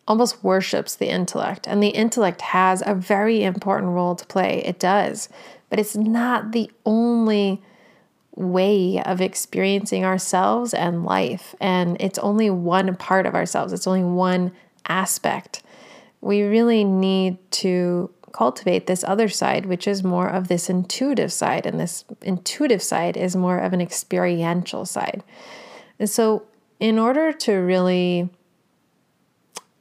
almost 0.06 0.44
worships 0.44 0.94
the 0.94 1.08
intellect, 1.08 1.66
and 1.66 1.82
the 1.82 1.88
intellect 1.88 2.42
has 2.42 2.82
a 2.84 2.94
very 2.94 3.42
important 3.42 3.92
role 3.92 4.14
to 4.14 4.26
play. 4.26 4.62
It 4.64 4.78
does, 4.78 5.28
but 5.70 5.78
it's 5.78 5.96
not 5.96 6.52
the 6.52 6.70
only 6.84 7.62
way 8.36 9.00
of 9.04 9.20
experiencing 9.20 10.04
ourselves 10.04 10.74
and 10.74 11.04
life. 11.04 11.54
And 11.60 11.96
it's 12.00 12.18
only 12.18 12.50
one 12.50 12.94
part 12.96 13.26
of 13.26 13.34
ourselves, 13.34 13.72
it's 13.72 13.86
only 13.86 14.04
one 14.04 14.52
aspect. 14.88 15.62
We 16.20 16.42
really 16.42 16.84
need 16.84 17.38
to 17.52 18.10
cultivate 18.32 18.86
this 18.86 19.04
other 19.04 19.28
side, 19.28 19.66
which 19.66 19.86
is 19.86 20.02
more 20.02 20.28
of 20.28 20.48
this 20.48 20.68
intuitive 20.68 21.32
side. 21.32 21.66
And 21.66 21.78
this 21.78 22.04
intuitive 22.22 22.82
side 22.82 23.16
is 23.16 23.36
more 23.36 23.58
of 23.58 23.72
an 23.72 23.80
experiential 23.80 24.84
side. 24.84 25.22
And 25.98 26.10
so, 26.10 26.42
in 26.80 26.98
order 26.98 27.32
to 27.32 27.52
really 27.52 28.28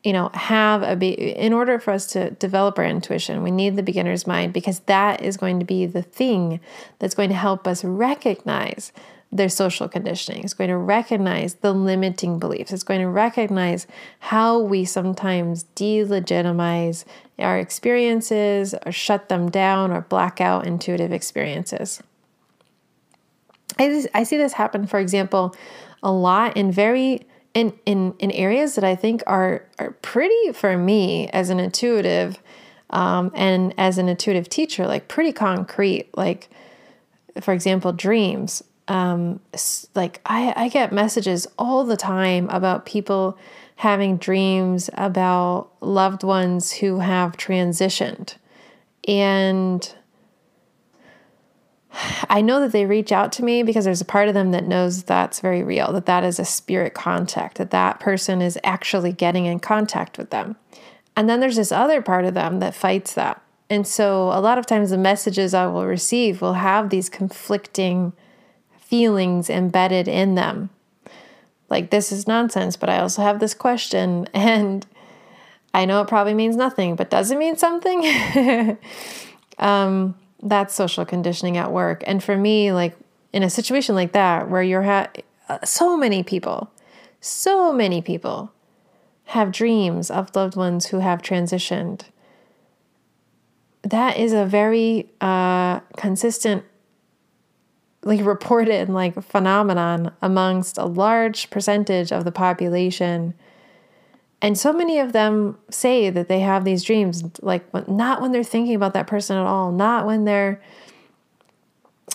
you 0.03 0.13
know 0.13 0.29
have 0.33 0.83
a 0.83 0.95
be 0.95 1.11
in 1.11 1.53
order 1.53 1.79
for 1.79 1.91
us 1.91 2.07
to 2.07 2.31
develop 2.31 2.77
our 2.77 2.85
intuition 2.85 3.41
we 3.41 3.51
need 3.51 3.75
the 3.75 3.83
beginner's 3.83 4.27
mind 4.27 4.53
because 4.53 4.79
that 4.81 5.21
is 5.21 5.37
going 5.37 5.59
to 5.59 5.65
be 5.65 5.85
the 5.85 6.01
thing 6.01 6.59
that's 6.99 7.15
going 7.15 7.29
to 7.29 7.35
help 7.35 7.67
us 7.67 7.83
recognize 7.83 8.91
their 9.33 9.49
social 9.49 9.89
conditioning. 9.89 10.43
It's 10.43 10.53
going 10.53 10.69
to 10.69 10.77
recognize 10.77 11.55
the 11.55 11.73
limiting 11.73 12.37
beliefs. 12.37 12.71
It's 12.71 12.83
going 12.83 13.01
to 13.01 13.07
recognize 13.07 13.87
how 14.19 14.59
we 14.59 14.85
sometimes 14.85 15.65
delegitimize 15.75 17.03
our 17.39 17.57
experiences 17.57 18.75
or 18.85 18.91
shut 18.91 19.29
them 19.29 19.49
down 19.49 19.91
or 19.91 20.01
black 20.01 20.39
out 20.39 20.67
intuitive 20.67 21.11
experiences. 21.11 22.01
I, 23.79 24.05
I 24.13 24.23
see 24.23 24.37
this 24.37 24.53
happen 24.53 24.85
for 24.85 24.99
example 24.99 25.55
a 26.03 26.11
lot 26.11 26.55
in 26.55 26.71
very 26.71 27.25
in 27.53 27.73
in 27.85 28.15
in 28.19 28.31
areas 28.31 28.75
that 28.75 28.83
I 28.83 28.95
think 28.95 29.23
are 29.27 29.65
are 29.79 29.91
pretty 30.01 30.51
for 30.53 30.77
me 30.77 31.27
as 31.29 31.49
an 31.49 31.59
intuitive 31.59 32.39
um, 32.89 33.31
and 33.35 33.73
as 33.77 33.97
an 33.97 34.07
intuitive 34.07 34.49
teacher, 34.49 34.87
like 34.87 35.07
pretty 35.07 35.31
concrete. 35.33 36.09
Like, 36.15 36.49
for 37.41 37.53
example, 37.53 37.91
dreams. 37.91 38.63
Um, 38.87 39.39
like 39.95 40.19
I, 40.25 40.53
I 40.55 40.69
get 40.69 40.91
messages 40.91 41.47
all 41.57 41.85
the 41.85 41.95
time 41.95 42.49
about 42.49 42.85
people 42.85 43.37
having 43.77 44.17
dreams 44.17 44.89
about 44.93 45.69
loved 45.81 46.23
ones 46.23 46.71
who 46.71 46.99
have 46.99 47.37
transitioned, 47.37 48.35
and 49.07 49.95
I 52.29 52.41
know 52.41 52.59
that 52.61 52.71
they 52.71 52.85
reach 52.85 53.11
out 53.11 53.31
to 53.33 53.43
me 53.43 53.61
because 53.61 53.85
there's 53.85 54.01
a 54.01 54.05
part 54.05 54.27
of 54.27 54.33
them 54.33 54.51
that 54.51 54.67
knows 54.67 55.03
that's 55.03 55.39
very 55.39 55.63
real, 55.63 55.93
that 55.93 56.07
that 56.07 56.23
is 56.23 56.39
a 56.39 56.45
spirit 56.45 56.93
contact, 56.93 57.57
that 57.57 57.71
that 57.71 57.99
person 57.99 58.41
is 58.41 58.57
actually 58.63 59.11
getting 59.11 59.45
in 59.45 59.59
contact 59.59 60.17
with 60.17 60.31
them. 60.31 60.55
And 61.15 61.29
then 61.29 61.39
there's 61.39 61.57
this 61.57 61.71
other 61.71 62.01
part 62.01 62.25
of 62.25 62.33
them 62.33 62.59
that 62.59 62.73
fights 62.73 63.13
that. 63.13 63.41
And 63.69 63.87
so 63.87 64.27
a 64.33 64.41
lot 64.41 64.57
of 64.57 64.65
times 64.65 64.89
the 64.89 64.97
messages 64.97 65.53
I 65.53 65.67
will 65.67 65.85
receive 65.85 66.41
will 66.41 66.53
have 66.53 66.89
these 66.89 67.09
conflicting 67.09 68.13
feelings 68.79 69.49
embedded 69.49 70.07
in 70.07 70.35
them. 70.35 70.69
Like, 71.69 71.89
this 71.89 72.11
is 72.11 72.27
nonsense, 72.27 72.77
but 72.77 72.89
I 72.89 72.99
also 72.99 73.21
have 73.21 73.39
this 73.39 73.53
question. 73.53 74.27
And 74.33 74.85
I 75.75 75.85
know 75.85 76.01
it 76.01 76.07
probably 76.07 76.35
means 76.35 76.55
nothing, 76.55 76.95
but 76.95 77.09
does 77.09 77.31
it 77.31 77.37
mean 77.39 77.57
something? 77.57 78.05
um, 79.57 80.13
that's 80.43 80.73
social 80.73 81.05
conditioning 81.05 81.57
at 81.57 81.71
work. 81.71 82.03
And 82.05 82.23
for 82.23 82.37
me, 82.37 82.71
like 82.71 82.95
in 83.31 83.43
a 83.43 83.49
situation 83.49 83.95
like 83.95 84.11
that, 84.11 84.49
where 84.49 84.61
you're 84.61 84.83
ha- 84.83 85.09
so 85.63 85.97
many 85.97 86.23
people, 86.23 86.71
so 87.21 87.73
many 87.73 88.01
people 88.01 88.51
have 89.25 89.51
dreams 89.51 90.11
of 90.11 90.35
loved 90.35 90.55
ones 90.55 90.87
who 90.87 90.99
have 90.99 91.21
transitioned. 91.21 92.03
That 93.83 94.17
is 94.17 94.33
a 94.33 94.45
very 94.45 95.09
uh, 95.21 95.79
consistent, 95.97 96.63
like 98.03 98.19
reported 98.25 98.89
like 98.89 99.21
phenomenon 99.23 100.11
amongst 100.21 100.77
a 100.77 100.85
large 100.85 101.49
percentage 101.49 102.11
of 102.11 102.25
the 102.25 102.31
population 102.31 103.33
and 104.43 104.57
so 104.57 104.73
many 104.73 104.99
of 104.99 105.13
them 105.13 105.57
say 105.69 106.09
that 106.09 106.27
they 106.27 106.41
have 106.41 106.65
these 106.65 106.83
dreams, 106.83 107.23
like 107.41 107.63
not 107.87 108.21
when 108.21 108.33
they're 108.33 108.43
thinking 108.43 108.75
about 108.75 108.93
that 108.93 109.07
person 109.07 109.37
at 109.37 109.45
all, 109.45 109.71
not 109.71 110.05
when 110.05 110.25
they're, 110.25 110.61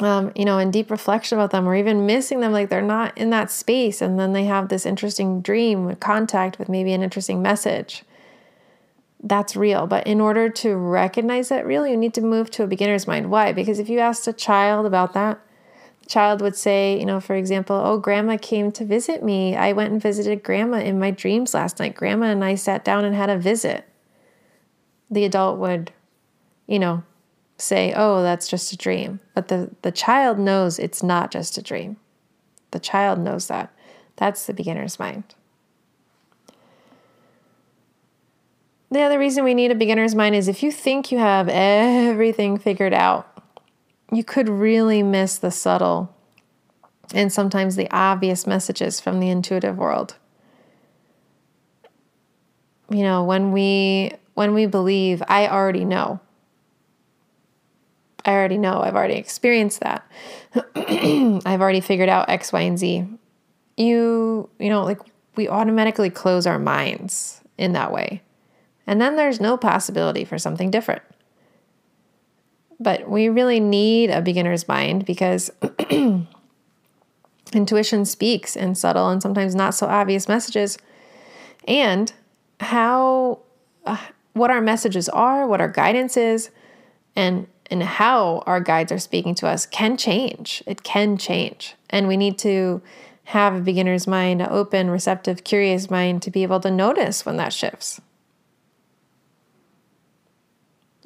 um, 0.02 0.30
you 0.36 0.44
know, 0.44 0.58
in 0.58 0.70
deep 0.70 0.90
reflection 0.90 1.38
about 1.38 1.52
them 1.52 1.66
or 1.66 1.74
even 1.74 2.04
missing 2.04 2.40
them, 2.40 2.52
like 2.52 2.68
they're 2.68 2.82
not 2.82 3.16
in 3.16 3.30
that 3.30 3.50
space. 3.50 4.02
And 4.02 4.20
then 4.20 4.34
they 4.34 4.44
have 4.44 4.68
this 4.68 4.84
interesting 4.84 5.40
dream, 5.40 5.96
contact 5.96 6.58
with 6.58 6.68
maybe 6.68 6.92
an 6.92 7.02
interesting 7.02 7.40
message. 7.40 8.04
That's 9.22 9.56
real. 9.56 9.86
But 9.86 10.06
in 10.06 10.20
order 10.20 10.50
to 10.50 10.76
recognize 10.76 11.48
that 11.48 11.66
real, 11.66 11.86
you 11.86 11.96
need 11.96 12.12
to 12.12 12.20
move 12.20 12.50
to 12.50 12.62
a 12.62 12.66
beginner's 12.66 13.06
mind. 13.06 13.30
Why? 13.30 13.52
Because 13.54 13.78
if 13.78 13.88
you 13.88 14.00
asked 14.00 14.28
a 14.28 14.34
child 14.34 14.84
about 14.84 15.14
that, 15.14 15.40
child 16.09 16.40
would 16.40 16.57
say, 16.57 16.99
you 16.99 17.07
know, 17.07 17.21
for 17.21 17.37
example, 17.37 17.77
oh, 17.77 17.99
grandma 17.99 18.37
came 18.40 18.73
to 18.73 18.85
visit 18.85 19.23
me. 19.23 19.55
I 19.55 19.73
went 19.73 19.92
and 19.92 20.03
visited 20.03 20.42
grandma 20.42 20.79
in 20.79 20.99
my 20.99 21.11
dreams 21.11 21.55
last 21.55 21.79
night. 21.79 21.94
Grandma 21.94 22.27
and 22.27 22.44
I 22.44 22.55
sat 22.55 22.85
down 22.85 23.05
and 23.05 23.14
had 23.14 23.31
a 23.31 23.38
visit. 23.38 23.85
The 25.11 25.25
adult 25.25 25.59
would, 25.59 25.92
you 26.66 26.79
know, 26.79 27.05
say, 27.59 27.92
oh, 27.94 28.23
that's 28.23 28.49
just 28.49 28.73
a 28.73 28.77
dream. 28.77 29.21
But 29.35 29.49
the, 29.49 29.71
the 29.83 29.92
child 29.92 30.38
knows 30.38 30.79
it's 30.79 31.03
not 31.03 31.31
just 31.31 31.59
a 31.59 31.62
dream. 31.62 31.97
The 32.71 32.81
child 32.81 33.18
knows 33.18 33.49
that. 33.49 33.73
That's 34.16 34.47
the 34.47 34.55
beginner's 34.55 34.99
mind. 34.99 35.35
The 38.90 39.01
other 39.01 39.18
reason 39.18 39.44
we 39.44 39.55
need 39.55 39.71
a 39.71 39.75
beginner's 39.75 40.14
mind 40.14 40.35
is 40.35 40.49
if 40.49 40.62
you 40.62 40.73
think 40.73 41.12
you 41.12 41.18
have 41.18 41.49
everything 41.49 42.59
figured 42.59 42.94
out, 42.94 43.38
you 44.12 44.25
could 44.25 44.49
really 44.49 45.03
miss 45.03 45.38
the 45.38 45.51
subtle 45.51 46.14
and 47.14 47.33
sometimes 47.33 47.77
the 47.77 47.90
obvious 47.90 48.47
messages 48.47 49.01
from 49.01 49.21
the 49.21 49.31
intuitive 49.31 49.77
world. 49.77 50.16
You 52.90 53.03
know, 53.03 53.25
when 53.25 53.53
we 53.53 54.12
when 54.35 54.55
we 54.55 54.66
believe 54.66 55.23
I 55.29 55.49
already 55.49 55.85
know. 55.85 56.21
I 58.25 58.33
already 58.33 58.59
know. 58.59 58.83
I've 58.83 58.94
already 58.94 59.14
experienced 59.14 59.81
that. 59.81 60.07
I've 60.77 61.61
already 61.61 61.81
figured 61.81 62.09
out 62.09 62.29
X, 62.29 62.53
Y, 62.53 62.61
and 62.61 62.79
Z. 62.79 63.07
You, 63.77 64.51
you 64.59 64.68
know, 64.68 64.85
like 64.85 65.01
we 65.37 65.49
automatically 65.49 66.11
close 66.11 66.47
our 66.47 66.59
minds 66.59 67.40
in 67.57 67.73
that 67.73 67.92
way. 67.92 68.23
And 68.87 69.01
then 69.01 69.16
there's 69.16 69.40
no 69.40 69.57
possibility 69.57 70.25
for 70.25 70.38
something 70.38 70.71
different. 70.71 71.03
But 72.80 73.08
we 73.08 73.28
really 73.28 73.60
need 73.60 74.10
a 74.10 74.22
beginner's 74.22 74.68
mind 74.68 75.04
because 75.04 75.50
intuition 77.52 78.04
speaks 78.04 78.56
in 78.56 78.74
subtle 78.74 79.08
and 79.08 79.22
sometimes 79.22 79.54
not 79.54 79.74
so 79.74 79.86
obvious 79.86 80.28
messages. 80.28 80.78
And 81.66 82.12
how, 82.60 83.40
uh, 83.84 83.98
what 84.32 84.50
our 84.50 84.60
messages 84.60 85.08
are, 85.08 85.46
what 85.46 85.60
our 85.60 85.68
guidance 85.68 86.16
is, 86.16 86.50
and 87.16 87.48
and 87.70 87.82
how 87.82 88.42
our 88.46 88.60
guides 88.60 88.90
are 88.92 88.98
speaking 88.98 89.34
to 89.36 89.46
us 89.46 89.66
can 89.66 89.96
change. 89.96 90.62
It 90.66 90.82
can 90.82 91.18
change. 91.18 91.74
And 91.90 92.08
we 92.08 92.16
need 92.16 92.38
to 92.38 92.80
have 93.24 93.54
a 93.54 93.60
beginner's 93.60 94.06
mind, 94.06 94.40
an 94.40 94.48
open, 94.50 94.88
receptive, 94.88 95.44
curious 95.44 95.90
mind 95.90 96.22
to 96.22 96.30
be 96.30 96.42
able 96.42 96.60
to 96.60 96.70
notice 96.70 97.26
when 97.26 97.36
that 97.36 97.52
shifts. 97.52 98.00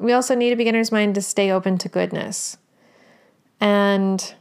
We 0.03 0.13
also 0.13 0.35
need 0.35 0.53
a 0.53 0.57
beginner's 0.57 0.91
mind 0.91 1.15
to 1.15 1.23
stay 1.23 1.53
open 1.53 1.79
to 1.79 1.89
goodness. 1.89 2.57
And 3.61 4.35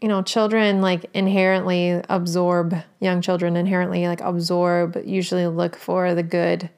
you 0.00 0.08
know, 0.08 0.22
children 0.22 0.80
like 0.80 1.06
inherently 1.14 2.00
absorb, 2.08 2.74
young 2.98 3.20
children 3.20 3.56
inherently 3.56 4.08
like 4.08 4.20
absorb, 4.20 5.00
usually 5.04 5.46
look 5.46 5.76
for 5.76 6.14
the 6.14 6.24
good. 6.24 6.68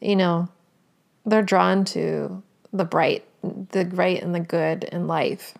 You 0.00 0.16
know, 0.16 0.48
they're 1.24 1.42
drawn 1.42 1.86
to 1.86 2.42
the 2.70 2.84
bright, 2.84 3.24
the 3.42 3.86
bright 3.86 4.22
and 4.22 4.34
the 4.34 4.40
good 4.40 4.84
in 4.84 5.06
life. 5.06 5.54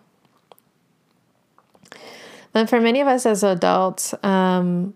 But 2.53 2.69
for 2.69 2.79
many 2.79 3.01
of 3.01 3.07
us 3.07 3.25
as 3.25 3.43
adults, 3.43 4.13
um, 4.23 4.93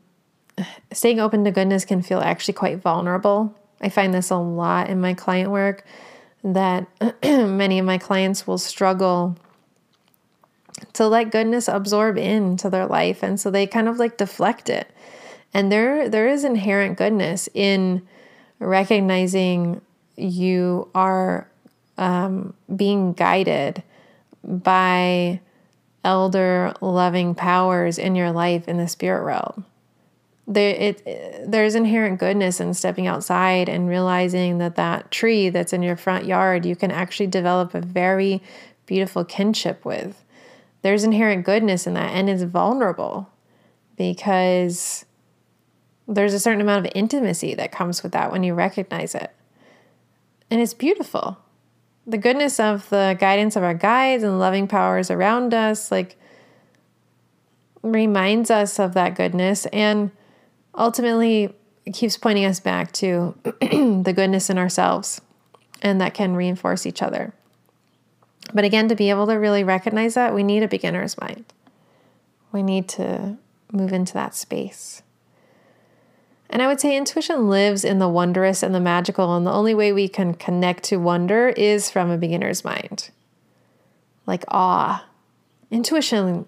staying 0.91 1.19
open 1.19 1.43
to 1.43 1.51
goodness 1.51 1.85
can 1.85 2.03
feel 2.03 2.19
actually 2.19 2.53
quite 2.53 2.81
vulnerable. 2.81 3.55
I 3.81 3.89
find 3.89 4.13
this 4.13 4.29
a 4.29 4.37
lot 4.37 4.89
in 4.89 5.01
my 5.01 5.15
client 5.15 5.49
work 5.49 5.83
that 6.43 6.87
many 7.23 7.79
of 7.79 7.85
my 7.85 7.97
clients 7.97 8.45
will 8.45 8.57
struggle 8.57 9.37
to 10.93 11.07
let 11.07 11.31
goodness 11.31 11.67
absorb 11.67 12.17
into 12.17 12.69
their 12.69 12.85
life 12.85 13.23
and 13.23 13.39
so 13.39 13.49
they 13.49 13.65
kind 13.65 13.87
of 13.87 13.97
like 13.97 14.17
deflect 14.17 14.69
it. 14.69 14.89
And 15.53 15.71
there 15.71 16.09
there 16.09 16.27
is 16.27 16.43
inherent 16.43 16.97
goodness 16.97 17.47
in 17.53 18.05
recognizing 18.59 19.81
you 20.15 20.89
are 20.93 21.47
um, 21.97 22.53
being 22.75 23.13
guided 23.13 23.83
by 24.43 25.39
elder 26.03 26.73
loving 26.81 27.35
powers 27.35 27.97
in 27.97 28.15
your 28.15 28.31
life 28.31 28.67
in 28.67 28.77
the 28.77 28.87
spirit 28.87 29.23
realm 29.23 29.65
there 30.53 30.75
it 30.75 31.51
there's 31.51 31.75
inherent 31.75 32.19
goodness 32.19 32.59
in 32.59 32.73
stepping 32.73 33.07
outside 33.07 33.69
and 33.69 33.87
realizing 33.89 34.57
that 34.59 34.75
that 34.75 35.11
tree 35.11 35.49
that's 35.49 35.73
in 35.73 35.81
your 35.81 35.95
front 35.95 36.25
yard 36.25 36.65
you 36.65 36.75
can 36.75 36.91
actually 36.91 37.27
develop 37.27 37.73
a 37.73 37.81
very 37.81 38.41
beautiful 38.85 39.23
kinship 39.23 39.85
with. 39.85 40.23
There's 40.81 41.03
inherent 41.03 41.45
goodness 41.45 41.87
in 41.87 41.93
that 41.93 42.11
and 42.11 42.29
it's 42.29 42.43
vulnerable 42.43 43.29
because 43.97 45.05
there's 46.07 46.33
a 46.33 46.39
certain 46.39 46.61
amount 46.61 46.85
of 46.85 46.91
intimacy 46.95 47.55
that 47.55 47.71
comes 47.71 48.03
with 48.03 48.11
that 48.11 48.31
when 48.31 48.43
you 48.43 48.53
recognize 48.53 49.15
it. 49.15 49.33
And 50.49 50.61
it's 50.61 50.73
beautiful. 50.73 51.37
The 52.05 52.17
goodness 52.17 52.59
of 52.59 52.89
the 52.89 53.15
guidance 53.17 53.55
of 53.55 53.63
our 53.63 53.73
guides 53.73 54.23
and 54.23 54.39
loving 54.39 54.67
powers 54.67 55.09
around 55.09 55.53
us 55.53 55.89
like 55.89 56.17
reminds 57.81 58.51
us 58.51 58.79
of 58.79 58.93
that 58.93 59.15
goodness. 59.15 59.65
And 59.67 60.11
ultimately 60.75 61.53
it 61.85 61.93
keeps 61.93 62.17
pointing 62.17 62.45
us 62.45 62.59
back 62.59 62.91
to 62.93 63.35
the 63.43 64.13
goodness 64.15 64.49
in 64.49 64.57
ourselves, 64.57 65.21
and 65.81 65.99
that 65.99 66.13
can 66.13 66.35
reinforce 66.35 66.85
each 66.85 67.01
other. 67.01 67.33
But 68.53 68.65
again, 68.65 68.87
to 68.89 68.95
be 68.95 69.09
able 69.09 69.27
to 69.27 69.35
really 69.35 69.63
recognize 69.63 70.13
that, 70.15 70.33
we 70.33 70.43
need 70.43 70.63
a 70.63 70.67
beginner's 70.67 71.19
mind. 71.19 71.45
We 72.51 72.63
need 72.63 72.87
to 72.89 73.37
move 73.71 73.93
into 73.93 74.13
that 74.13 74.35
space. 74.35 75.01
And 76.49 76.61
I 76.61 76.67
would 76.67 76.79
say 76.79 76.95
intuition 76.95 77.49
lives 77.49 77.83
in 77.83 77.97
the 77.97 78.07
wondrous 78.07 78.61
and 78.61 78.75
the 78.75 78.79
magical, 78.79 79.35
and 79.35 79.45
the 79.45 79.51
only 79.51 79.73
way 79.73 79.91
we 79.91 80.07
can 80.07 80.35
connect 80.35 80.83
to 80.85 80.97
wonder 80.97 81.49
is 81.49 81.89
from 81.89 82.11
a 82.11 82.17
beginner's 82.17 82.63
mind. 82.63 83.09
Like 84.27 84.43
awe. 84.49 85.03
Intuition 85.71 86.45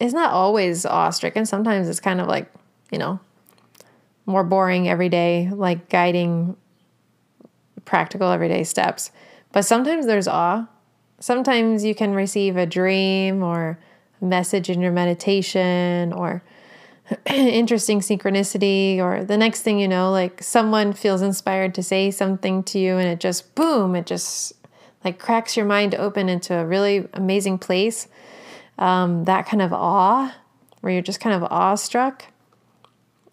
is 0.00 0.12
not 0.12 0.32
always 0.32 0.84
awe 0.84 1.10
stricken. 1.10 1.46
Sometimes 1.46 1.88
it's 1.88 2.00
kind 2.00 2.20
of 2.20 2.26
like, 2.26 2.50
you 2.90 2.98
know, 2.98 3.20
more 4.26 4.44
boring 4.44 4.88
everyday, 4.88 5.48
like 5.50 5.88
guiding 5.88 6.56
practical 7.84 8.30
everyday 8.30 8.64
steps. 8.64 9.10
But 9.52 9.62
sometimes 9.62 10.06
there's 10.06 10.28
awe. 10.28 10.68
Sometimes 11.18 11.84
you 11.84 11.94
can 11.94 12.12
receive 12.12 12.56
a 12.56 12.66
dream 12.66 13.42
or 13.42 13.78
a 14.20 14.24
message 14.24 14.68
in 14.68 14.80
your 14.80 14.92
meditation 14.92 16.12
or 16.12 16.42
interesting 17.26 18.00
synchronicity 18.00 18.98
or 18.98 19.24
the 19.24 19.36
next 19.36 19.62
thing 19.62 19.78
you 19.78 19.86
know 19.86 20.10
like 20.10 20.42
someone 20.42 20.92
feels 20.92 21.22
inspired 21.22 21.72
to 21.72 21.82
say 21.82 22.10
something 22.10 22.64
to 22.64 22.80
you 22.80 22.96
and 22.96 23.06
it 23.06 23.20
just 23.20 23.54
boom 23.54 23.94
it 23.94 24.06
just 24.06 24.52
like 25.04 25.18
cracks 25.18 25.56
your 25.56 25.64
mind 25.66 25.94
open 25.94 26.28
into 26.28 26.52
a 26.52 26.66
really 26.66 27.08
amazing 27.14 27.58
place 27.58 28.08
um, 28.78 29.22
that 29.24 29.46
kind 29.46 29.62
of 29.62 29.72
awe 29.72 30.34
where 30.80 30.92
you're 30.92 31.00
just 31.00 31.20
kind 31.20 31.40
of 31.40 31.48
awestruck 31.50 32.24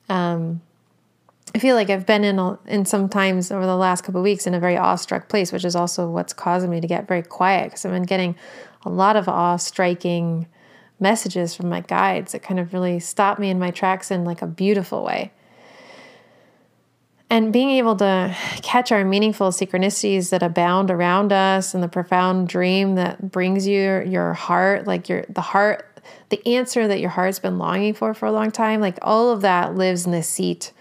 um, 0.08 0.62
I 1.56 1.60
feel 1.60 1.76
like 1.76 1.90
I've 1.90 2.06
been 2.06 2.24
in 2.24 2.58
in 2.66 2.86
some 2.86 3.10
times 3.10 3.52
over 3.52 3.66
the 3.66 3.76
last 3.76 4.04
couple 4.04 4.22
weeks 4.24 4.48
in 4.48 4.56
a 4.56 4.60
very 4.60 4.76
awestruck 4.76 5.30
place, 5.30 5.52
which 5.52 5.64
is 5.64 5.76
also 5.76 6.10
what's 6.10 6.34
causing 6.34 6.70
me 6.70 6.82
to 6.82 6.88
get 6.88 7.08
very 7.08 7.22
quiet 7.22 7.66
because 7.66 7.86
I've 7.86 7.92
been 7.92 8.04
getting 8.04 8.36
a 8.86 8.90
lot 8.90 9.16
of 9.16 9.30
awe 9.30 9.58
striking 9.58 10.48
messages 11.00 11.54
from 11.54 11.70
my 11.70 11.82
guides 11.82 12.32
that 12.32 12.42
kind 12.42 12.60
of 12.60 12.74
really 12.74 13.00
stop 13.00 13.38
me 13.38 13.50
in 13.50 13.60
my 13.60 13.70
tracks 13.70 14.10
in 14.10 14.26
like 14.26 14.42
a 14.42 14.48
beautiful 14.48 15.04
way. 15.04 15.32
And 17.30 17.54
being 17.54 17.72
able 17.72 17.96
to 17.98 18.36
catch 18.62 18.92
our 18.92 19.04
meaningful 19.04 19.50
synchronicities 19.50 20.30
that 20.30 20.44
abound 20.44 20.92
around 20.92 21.32
us 21.32 21.74
and 21.74 21.84
the 21.84 21.88
profound 21.88 22.48
dream 22.48 22.96
that 22.96 23.32
brings 23.32 23.68
you 23.68 24.02
your 24.02 24.34
heart, 24.34 24.86
like 24.88 25.08
your 25.08 25.24
the 25.30 25.42
heart, 25.42 26.02
the 26.30 26.46
answer 26.48 26.88
that 26.88 27.00
your 27.00 27.10
heart's 27.12 27.40
been 27.40 27.60
longing 27.60 27.94
for 27.94 28.14
for 28.16 28.26
a 28.26 28.32
long 28.32 28.50
time, 28.50 28.82
like 28.82 28.98
all 29.04 29.30
of 29.30 29.42
that 29.42 29.76
lives 29.76 30.06
in 30.06 30.12
the 30.12 30.24
seat 30.24 30.73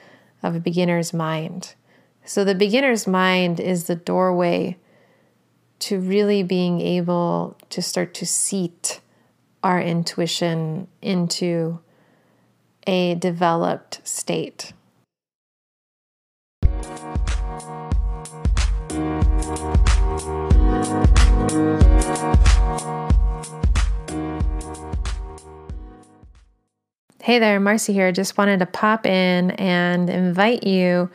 of 0.43 0.55
a 0.55 0.61
beginner's 0.61 1.13
mind. 1.13 1.75
So 2.25 2.45
the 2.45 2.55
beginner's 2.55 3.07
mind 3.07 3.61
is 3.61 3.85
the 3.85 3.97
doorway 3.97 4.77
to 5.81 5.99
really 5.99 6.43
being 6.43 6.81
able 6.81 7.57
to 7.71 7.83
start 7.83 8.15
to 8.15 8.27
seat 8.27 9.01
our 9.63 9.81
intuition 9.81 10.87
into 11.01 11.81
a 12.87 13.15
developed 13.17 14.01
state. 14.07 14.73
Hey 27.23 27.39
there, 27.39 27.59
Marcy 27.61 27.93
here. 27.93 28.11
Just 28.11 28.37
wanted 28.37 28.59
to 28.59 28.67
pop 28.67 29.07
in 29.07 29.53
and 29.53 30.11
invite 30.11 30.67
you 30.67 31.09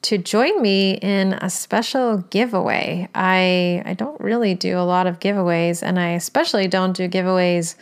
to 0.00 0.16
join 0.16 0.62
me 0.62 0.92
in 0.92 1.34
a 1.34 1.50
special 1.50 2.24
giveaway. 2.30 3.10
I 3.14 3.82
I 3.84 3.92
don't 3.92 4.18
really 4.18 4.54
do 4.54 4.78
a 4.78 4.88
lot 4.88 5.06
of 5.06 5.20
giveaways 5.20 5.82
and 5.82 6.00
I 6.00 6.12
especially 6.12 6.66
don't 6.66 6.96
do 6.96 7.10
giveaways 7.10 7.74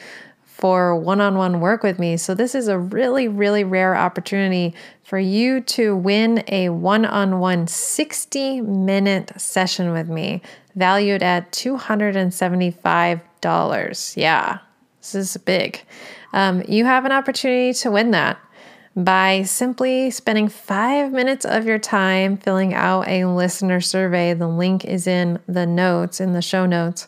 for 0.43 0.97
one-on-one 0.97 1.61
work 1.61 1.85
with 1.85 2.01
me. 2.01 2.17
So 2.17 2.35
this 2.35 2.57
is 2.57 2.67
a 2.67 2.77
really 2.77 3.29
really 3.29 3.63
rare 3.63 3.95
opportunity 3.95 4.75
for 5.05 5.21
you 5.21 5.61
to 5.61 5.95
win 5.95 6.43
a 6.49 6.71
one-on-one 6.71 7.67
60-minute 7.67 9.41
session 9.41 9.93
with 9.93 10.09
me 10.09 10.43
valued 10.75 11.23
at 11.23 11.53
$275. 11.53 14.17
Yeah. 14.17 14.59
This 14.99 15.15
is 15.15 15.37
big. 15.37 15.85
Um, 16.33 16.63
you 16.69 16.85
have 16.85 17.05
an 17.05 17.13
opportunity 17.13 17.73
to 17.75 17.91
win 17.91 18.11
that 18.13 18.39
by 18.97 19.45
simply 19.45 20.11
spending 20.11 20.49
five 20.49 21.13
minutes 21.13 21.45
of 21.45 21.67
your 21.67 21.79
time 21.79 22.37
filling 22.37 22.75
out 22.75 23.07
a 23.07 23.27
listener 23.27 23.81
survey. 23.81 24.35
The 24.35 24.49
link 24.49 24.85
is 24.85 25.07
in 25.07 25.39
the 25.47 25.67
notes, 25.67 26.21
in 26.21 26.33
the 26.33 26.43
show 26.43 26.67
notes. 26.67 27.07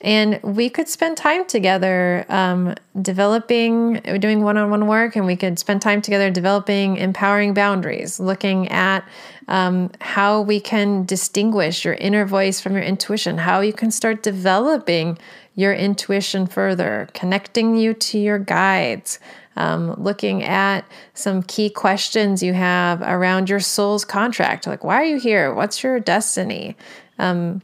And 0.00 0.38
we 0.42 0.70
could 0.70 0.88
spend 0.88 1.16
time 1.16 1.44
together 1.46 2.24
um, 2.28 2.74
developing, 3.00 3.94
doing 4.20 4.42
one 4.42 4.56
on 4.56 4.70
one 4.70 4.86
work, 4.86 5.16
and 5.16 5.26
we 5.26 5.34
could 5.34 5.58
spend 5.58 5.82
time 5.82 6.02
together 6.02 6.30
developing 6.30 6.98
empowering 6.98 7.52
boundaries, 7.52 8.20
looking 8.20 8.68
at 8.68 9.04
um, 9.48 9.90
how 10.00 10.42
we 10.42 10.60
can 10.60 11.04
distinguish 11.04 11.84
your 11.84 11.94
inner 11.94 12.24
voice 12.26 12.60
from 12.60 12.74
your 12.74 12.82
intuition, 12.82 13.38
how 13.38 13.60
you 13.60 13.72
can 13.72 13.90
start 13.90 14.22
developing 14.22 15.18
your 15.58 15.74
intuition 15.74 16.46
further, 16.46 17.08
connecting 17.14 17.76
you 17.76 17.92
to 17.92 18.16
your 18.16 18.38
guides, 18.38 19.18
um, 19.56 19.92
looking 19.94 20.44
at 20.44 20.84
some 21.14 21.42
key 21.42 21.68
questions 21.68 22.44
you 22.44 22.52
have 22.52 23.02
around 23.02 23.50
your 23.50 23.58
soul's 23.58 24.04
contract. 24.04 24.68
Like, 24.68 24.84
why 24.84 24.94
are 25.02 25.04
you 25.04 25.18
here? 25.18 25.52
What's 25.52 25.82
your 25.82 25.98
destiny? 25.98 26.76
Um, 27.18 27.60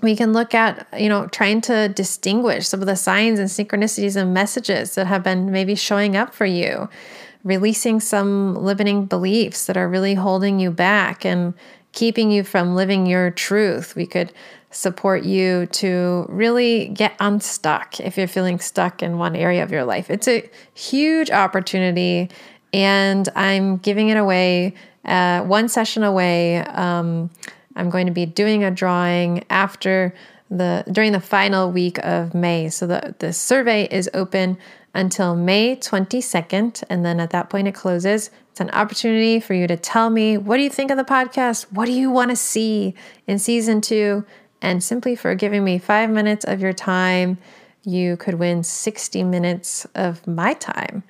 we 0.00 0.16
can 0.16 0.32
look 0.32 0.54
at, 0.54 0.88
you 0.98 1.10
know, 1.10 1.26
trying 1.26 1.60
to 1.62 1.90
distinguish 1.90 2.66
some 2.68 2.80
of 2.80 2.86
the 2.86 2.96
signs 2.96 3.38
and 3.38 3.50
synchronicities 3.50 4.16
and 4.16 4.32
messages 4.32 4.94
that 4.94 5.06
have 5.06 5.22
been 5.22 5.52
maybe 5.52 5.74
showing 5.74 6.16
up 6.16 6.32
for 6.32 6.46
you, 6.46 6.88
releasing 7.42 8.00
some 8.00 8.54
limiting 8.54 9.04
beliefs 9.04 9.66
that 9.66 9.76
are 9.76 9.90
really 9.90 10.14
holding 10.14 10.58
you 10.58 10.70
back 10.70 11.26
and 11.26 11.52
keeping 11.92 12.30
you 12.30 12.44
from 12.44 12.74
living 12.74 13.04
your 13.04 13.30
truth. 13.30 13.94
We 13.94 14.06
could 14.06 14.32
support 14.74 15.24
you 15.24 15.66
to 15.66 16.26
really 16.28 16.88
get 16.88 17.14
unstuck 17.20 18.00
if 18.00 18.18
you're 18.18 18.26
feeling 18.26 18.58
stuck 18.58 19.02
in 19.02 19.18
one 19.18 19.36
area 19.36 19.62
of 19.62 19.70
your 19.70 19.84
life. 19.84 20.10
It's 20.10 20.28
a 20.28 20.48
huge 20.74 21.30
opportunity, 21.30 22.30
and 22.72 23.28
I'm 23.36 23.76
giving 23.78 24.08
it 24.08 24.16
away 24.16 24.74
uh, 25.04 25.42
one 25.42 25.68
session 25.68 26.02
away. 26.02 26.58
Um, 26.58 27.30
I'm 27.76 27.90
going 27.90 28.06
to 28.06 28.12
be 28.12 28.26
doing 28.26 28.64
a 28.64 28.70
drawing 28.70 29.44
after 29.50 30.14
the 30.50 30.84
during 30.90 31.12
the 31.12 31.20
final 31.20 31.70
week 31.70 31.98
of 31.98 32.34
May. 32.34 32.68
So 32.68 32.86
the, 32.86 33.14
the 33.18 33.32
survey 33.32 33.88
is 33.90 34.10
open 34.14 34.58
until 34.94 35.34
May 35.34 35.76
22nd, 35.76 36.84
and 36.88 37.04
then 37.04 37.18
at 37.18 37.30
that 37.30 37.50
point 37.50 37.68
it 37.68 37.74
closes. 37.74 38.30
It's 38.50 38.60
an 38.60 38.70
opportunity 38.70 39.40
for 39.40 39.54
you 39.54 39.66
to 39.66 39.76
tell 39.76 40.10
me 40.10 40.38
what 40.38 40.58
do 40.58 40.62
you 40.62 40.70
think 40.70 40.90
of 40.90 40.96
the 40.96 41.04
podcast? 41.04 41.72
What 41.72 41.86
do 41.86 41.92
you 41.92 42.10
want 42.10 42.30
to 42.30 42.36
see 42.36 42.94
in 43.26 43.38
season 43.38 43.80
two? 43.80 44.24
And 44.64 44.82
simply 44.82 45.14
for 45.14 45.34
giving 45.34 45.62
me 45.62 45.76
five 45.76 46.08
minutes 46.08 46.46
of 46.46 46.60
your 46.62 46.72
time, 46.72 47.36
you 47.84 48.16
could 48.16 48.36
win 48.36 48.62
60 48.62 49.22
minutes 49.22 49.86
of 49.94 50.26
my 50.26 50.54
time 50.54 51.02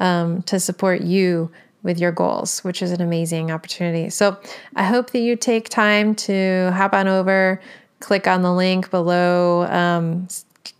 um, 0.00 0.42
to 0.44 0.58
support 0.58 1.02
you 1.02 1.50
with 1.82 2.00
your 2.00 2.10
goals, 2.10 2.60
which 2.64 2.80
is 2.80 2.90
an 2.90 3.02
amazing 3.02 3.50
opportunity. 3.50 4.08
So 4.08 4.40
I 4.76 4.84
hope 4.84 5.10
that 5.10 5.18
you 5.18 5.36
take 5.36 5.68
time 5.68 6.14
to 6.14 6.72
hop 6.74 6.94
on 6.94 7.06
over, 7.06 7.60
click 8.00 8.26
on 8.26 8.40
the 8.40 8.52
link 8.52 8.90
below, 8.90 9.66
um, 9.66 10.26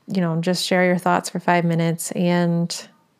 you 0.06 0.22
know, 0.22 0.40
just 0.40 0.64
share 0.64 0.86
your 0.86 0.96
thoughts 0.96 1.28
for 1.28 1.38
five 1.38 1.66
minutes. 1.66 2.12
And 2.12 2.74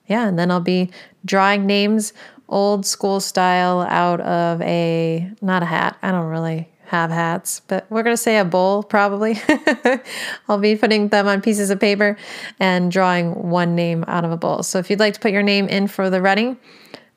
yeah, 0.06 0.26
and 0.26 0.38
then 0.38 0.50
I'll 0.50 0.60
be 0.60 0.90
drawing 1.26 1.66
names 1.66 2.14
old 2.48 2.86
school 2.86 3.20
style 3.20 3.82
out 3.82 4.20
of 4.22 4.62
a, 4.62 5.30
not 5.42 5.62
a 5.62 5.66
hat. 5.66 5.98
I 6.02 6.12
don't 6.12 6.28
really 6.28 6.71
have 6.92 7.10
hats, 7.10 7.62
but 7.68 7.86
we're 7.88 8.02
going 8.02 8.12
to 8.12 8.22
say 8.22 8.36
a 8.36 8.44
bowl 8.44 8.82
probably. 8.82 9.40
I'll 10.48 10.58
be 10.58 10.76
putting 10.76 11.08
them 11.08 11.26
on 11.26 11.40
pieces 11.40 11.70
of 11.70 11.80
paper 11.80 12.18
and 12.60 12.92
drawing 12.92 13.48
one 13.48 13.74
name 13.74 14.04
out 14.08 14.26
of 14.26 14.30
a 14.30 14.36
bowl. 14.36 14.62
So 14.62 14.78
if 14.78 14.90
you'd 14.90 15.00
like 15.00 15.14
to 15.14 15.20
put 15.20 15.32
your 15.32 15.42
name 15.42 15.68
in 15.68 15.88
for 15.88 16.10
the 16.10 16.20
running, 16.20 16.58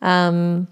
um, 0.01 0.69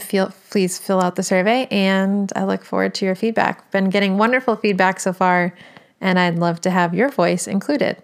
feel 0.00 0.32
please 0.50 0.78
fill 0.78 1.00
out 1.00 1.16
the 1.16 1.24
survey 1.24 1.66
and 1.72 2.32
I 2.36 2.44
look 2.44 2.64
forward 2.64 2.94
to 2.94 3.04
your 3.04 3.16
feedback. 3.16 3.68
Been 3.72 3.90
getting 3.90 4.16
wonderful 4.16 4.54
feedback 4.54 5.00
so 5.00 5.12
far 5.12 5.52
and 6.00 6.16
I'd 6.16 6.38
love 6.38 6.60
to 6.60 6.70
have 6.70 6.94
your 6.94 7.08
voice 7.08 7.48
included. 7.48 8.00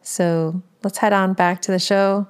So 0.00 0.62
let's 0.82 0.96
head 0.96 1.12
on 1.12 1.34
back 1.34 1.60
to 1.62 1.70
the 1.70 1.78
show. 1.78 2.26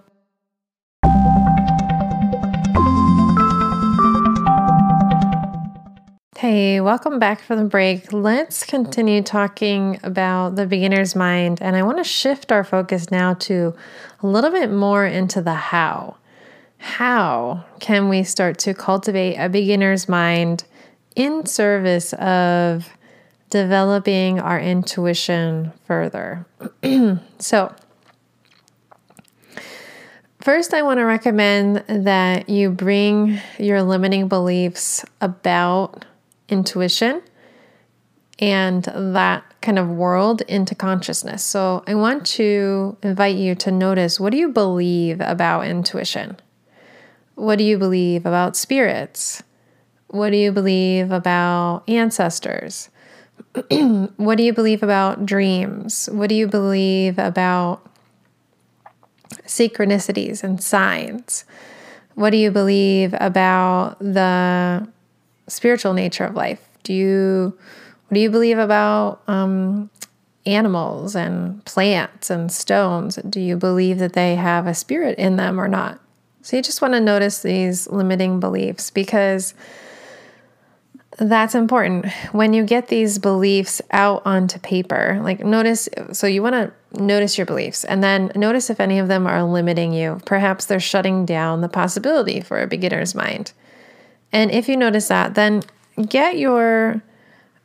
Hey, 6.41 6.81
welcome 6.81 7.19
back 7.19 7.43
from 7.43 7.59
the 7.59 7.67
break. 7.67 8.15
Let's 8.15 8.65
continue 8.65 9.21
talking 9.21 10.01
about 10.03 10.57
the 10.57 10.65
beginner's 10.65 11.15
mind. 11.15 11.61
And 11.61 11.77
I 11.77 11.83
want 11.83 11.99
to 11.99 12.05
shift 12.05 12.51
our 12.51 12.65
focus 12.65 13.11
now 13.11 13.35
to 13.41 13.75
a 14.23 14.27
little 14.27 14.51
bit 14.51 14.71
more 14.71 15.05
into 15.05 15.43
the 15.43 15.53
how. 15.53 16.17
How 16.79 17.67
can 17.79 18.09
we 18.09 18.23
start 18.23 18.59
to 18.61 18.73
cultivate 18.73 19.37
a 19.37 19.51
beginner's 19.51 20.09
mind 20.09 20.65
in 21.15 21.45
service 21.45 22.15
of 22.15 22.89
developing 23.51 24.41
our 24.41 24.59
intuition 24.59 25.75
further? 25.85 26.47
so, 27.39 27.75
First, 30.41 30.73
I 30.73 30.81
want 30.81 31.01
to 31.01 31.05
recommend 31.05 31.85
that 31.87 32.49
you 32.49 32.71
bring 32.71 33.39
your 33.59 33.83
limiting 33.83 34.27
beliefs 34.27 35.05
about 35.21 36.07
intuition 36.51 37.23
and 38.39 38.85
that 38.85 39.45
kind 39.61 39.79
of 39.79 39.89
world 39.89 40.41
into 40.43 40.75
consciousness. 40.75 41.45
So 41.45 41.85
I 41.87 41.95
want 41.95 42.27
to 42.29 42.97
invite 43.03 43.37
you 43.37 43.55
to 43.57 43.71
notice 43.71 44.19
what 44.19 44.31
do 44.31 44.39
you 44.39 44.49
believe 44.49 45.21
about 45.21 45.67
intuition? 45.67 46.39
What 47.35 47.57
do 47.57 47.65
you 47.65 47.79
believe 47.79 48.27
about 48.27 48.57
spirits? 48.57 49.43
What 50.09 50.31
do 50.31 50.37
you 50.37 50.51
believe 50.53 51.13
about 51.13 51.85
ancestors? 51.89 52.89
what 54.17 54.37
do 54.37 54.43
you 54.43 54.53
believe 54.53 54.83
about 54.83 55.27
dreams? 55.27 56.09
What 56.11 56.29
do 56.29 56.35
you 56.35 56.47
believe 56.47 57.19
about 57.19 57.87
synchronicities 59.47 60.43
and 60.43 60.63
signs? 60.63 61.45
What 62.15 62.31
do 62.31 62.37
you 62.37 62.51
believe 62.51 63.15
about 63.19 63.99
the 63.99 64.89
spiritual 65.51 65.93
nature 65.93 66.25
of 66.25 66.35
life? 66.35 66.67
Do 66.83 66.93
you 66.93 67.59
what 68.09 68.15
do 68.15 68.21
you 68.21 68.31
believe 68.31 68.59
about 68.59 69.23
um, 69.29 69.89
animals 70.45 71.15
and 71.15 71.65
plants 71.65 72.29
and 72.29 72.51
stones? 72.51 73.17
Do 73.17 73.41
you 73.41 73.57
believe 73.57 73.99
that 73.99 74.15
they 74.15 74.35
have 74.35 74.67
a 74.67 74.75
spirit 74.75 75.19
in 75.19 75.37
them 75.37 75.61
or 75.61 75.69
not? 75.69 76.01
So 76.43 76.57
you 76.57 76.63
just 76.63 76.83
want 76.83 76.95
to 76.95 77.01
notice 77.01 77.43
these 77.43 77.87
limiting 77.89 78.41
beliefs 78.41 78.91
because 78.91 79.55
that's 81.19 81.55
important. 81.55 82.07
When 82.33 82.55
you 82.55 82.65
get 82.65 82.89
these 82.89 83.19
beliefs 83.19 83.83
out 83.91 84.23
onto 84.25 84.59
paper, 84.59 85.21
like 85.23 85.41
notice, 85.45 85.89
so 86.13 86.27
you 86.27 86.43
want 86.43 86.55
to 86.55 87.01
notice 87.01 87.37
your 87.37 87.47
beliefs 87.47 87.85
and 87.85 88.03
then 88.03 88.33
notice 88.35 88.71
if 88.71 88.81
any 88.81 88.99
of 88.99 89.09
them 89.09 89.27
are 89.27 89.45
limiting 89.45 89.93
you. 89.93 90.21
Perhaps 90.25 90.67
they're 90.67 90.81
shutting 90.81 91.27
down 91.27 91.61
the 91.61 91.69
possibility 91.69 92.41
for 92.41 92.61
a 92.61 92.67
beginner's 92.67 93.15
mind. 93.15 93.53
And 94.33 94.51
if 94.51 94.69
you 94.69 94.77
notice 94.77 95.09
that, 95.09 95.35
then 95.35 95.63
get 96.09 96.39
your 96.39 97.03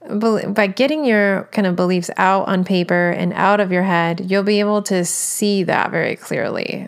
by 0.07 0.68
getting 0.68 1.03
your 1.03 1.49
kind 1.51 1.66
of 1.66 1.76
beliefs 1.76 2.11
out 2.18 2.47
on 2.47 2.63
paper 2.63 3.09
and 3.09 3.34
out 3.34 3.59
of 3.59 3.72
your 3.72 3.84
head, 3.84 4.30
you'll 4.30 4.43
be 4.43 4.59
able 4.59 4.82
to 4.84 5.03
see 5.03 5.63
that 5.63 5.89
very 5.89 6.16
clearly 6.16 6.88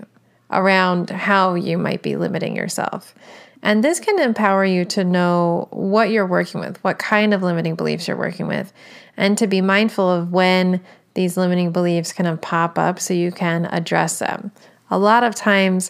around 0.51 1.09
how 1.09 1.55
you 1.55 1.78
might 1.78 2.01
be 2.01 2.15
limiting 2.15 2.55
yourself. 2.55 3.15
And 3.63 3.84
this 3.84 3.99
can 3.99 4.19
empower 4.19 4.63
you 4.63 4.86
to 4.86 5.03
know 5.03 5.67
what 5.71 6.11
you're 6.11 6.28
working 6.28 6.59
with, 6.59 6.78
what 6.84 6.99
kind 6.99 7.34
of 7.34 7.41
limiting 7.41 7.75
beliefs 7.75 8.07
you're 8.07 8.17
working 8.17 8.47
with, 8.47 8.71
and 9.17 9.38
to 9.39 9.47
be 9.47 9.61
mindful 9.61 10.09
of 10.09 10.32
when 10.32 10.82
these 11.15 11.38
limiting 11.38 11.71
beliefs 11.71 12.13
kind 12.13 12.28
of 12.28 12.39
pop 12.39 12.78
up 12.78 12.99
so 12.99 13.13
you 13.13 13.32
can 13.32 13.65
address 13.65 14.19
them. 14.19 14.51
A 14.91 14.99
lot 14.99 15.23
of 15.23 15.34
times, 15.34 15.89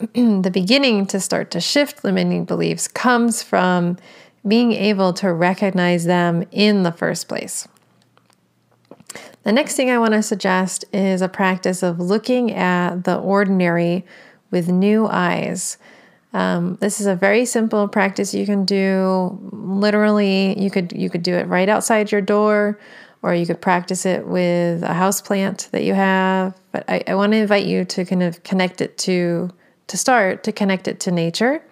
the 0.14 0.50
beginning 0.52 1.06
to 1.06 1.20
start 1.20 1.50
to 1.50 1.60
shift 1.60 2.04
limiting 2.04 2.44
beliefs 2.44 2.88
comes 2.88 3.42
from 3.42 3.98
being 4.46 4.72
able 4.72 5.12
to 5.12 5.32
recognize 5.32 6.04
them 6.04 6.44
in 6.50 6.82
the 6.82 6.92
first 6.92 7.28
place. 7.28 7.68
The 9.42 9.52
next 9.52 9.76
thing 9.76 9.90
I 9.90 9.98
want 9.98 10.12
to 10.12 10.22
suggest 10.22 10.84
is 10.92 11.20
a 11.20 11.28
practice 11.28 11.82
of 11.82 12.00
looking 12.00 12.52
at 12.52 13.04
the 13.04 13.18
ordinary 13.18 14.06
with 14.50 14.68
new 14.68 15.06
eyes. 15.06 15.76
Um, 16.32 16.76
this 16.80 17.00
is 17.00 17.06
a 17.06 17.14
very 17.14 17.44
simple 17.44 17.86
practice 17.88 18.32
you 18.32 18.46
can 18.46 18.64
do. 18.64 19.38
Literally, 19.52 20.58
you 20.58 20.70
could 20.70 20.92
you 20.92 21.10
could 21.10 21.22
do 21.22 21.34
it 21.34 21.46
right 21.46 21.68
outside 21.68 22.12
your 22.12 22.20
door, 22.20 22.78
or 23.22 23.34
you 23.34 23.46
could 23.46 23.60
practice 23.60 24.06
it 24.06 24.26
with 24.26 24.82
a 24.82 24.94
house 24.94 25.20
plant 25.20 25.68
that 25.72 25.82
you 25.82 25.94
have. 25.94 26.58
But 26.72 26.84
I, 26.88 27.02
I 27.06 27.14
want 27.16 27.32
to 27.32 27.38
invite 27.38 27.66
you 27.66 27.84
to 27.84 28.04
kind 28.04 28.22
of 28.22 28.42
connect 28.44 28.80
it 28.80 28.96
to 28.98 29.50
to 29.90 29.96
start 29.96 30.42
to 30.44 30.52
connect 30.52 30.88
it 30.88 30.98
to 31.00 31.10
nature 31.10 31.62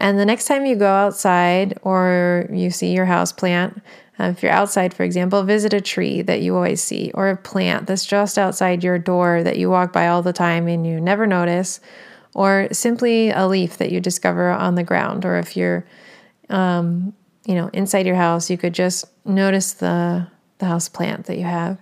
and 0.00 0.18
the 0.18 0.24
next 0.24 0.46
time 0.46 0.64
you 0.64 0.76
go 0.76 0.90
outside 0.90 1.78
or 1.82 2.48
you 2.50 2.70
see 2.70 2.94
your 2.94 3.04
house 3.04 3.32
plant, 3.32 3.82
uh, 4.18 4.24
if 4.24 4.42
you're 4.42 4.50
outside, 4.50 4.94
for 4.94 5.02
example, 5.02 5.42
visit 5.42 5.74
a 5.74 5.80
tree 5.80 6.22
that 6.22 6.40
you 6.40 6.56
always 6.56 6.82
see 6.82 7.10
or 7.14 7.28
a 7.28 7.36
plant 7.36 7.86
that's 7.86 8.06
just 8.06 8.38
outside 8.38 8.82
your 8.82 8.98
door 8.98 9.42
that 9.42 9.58
you 9.58 9.68
walk 9.68 9.92
by 9.92 10.08
all 10.08 10.22
the 10.22 10.32
time 10.32 10.66
and 10.68 10.86
you 10.86 11.00
never 11.00 11.26
notice, 11.26 11.80
or 12.34 12.68
simply 12.72 13.28
a 13.30 13.46
leaf 13.46 13.76
that 13.76 13.92
you 13.92 14.00
discover 14.00 14.48
on 14.48 14.74
the 14.74 14.82
ground. 14.82 15.26
Or 15.26 15.36
if 15.36 15.54
you're, 15.54 15.84
um, 16.48 17.12
you 17.44 17.54
know, 17.54 17.68
inside 17.74 18.06
your 18.06 18.16
house, 18.16 18.48
you 18.48 18.56
could 18.56 18.74
just 18.74 19.04
notice 19.26 19.74
the 19.74 20.26
the 20.58 20.66
house 20.66 20.88
plant 20.90 21.24
that 21.26 21.38
you 21.38 21.44
have, 21.44 21.78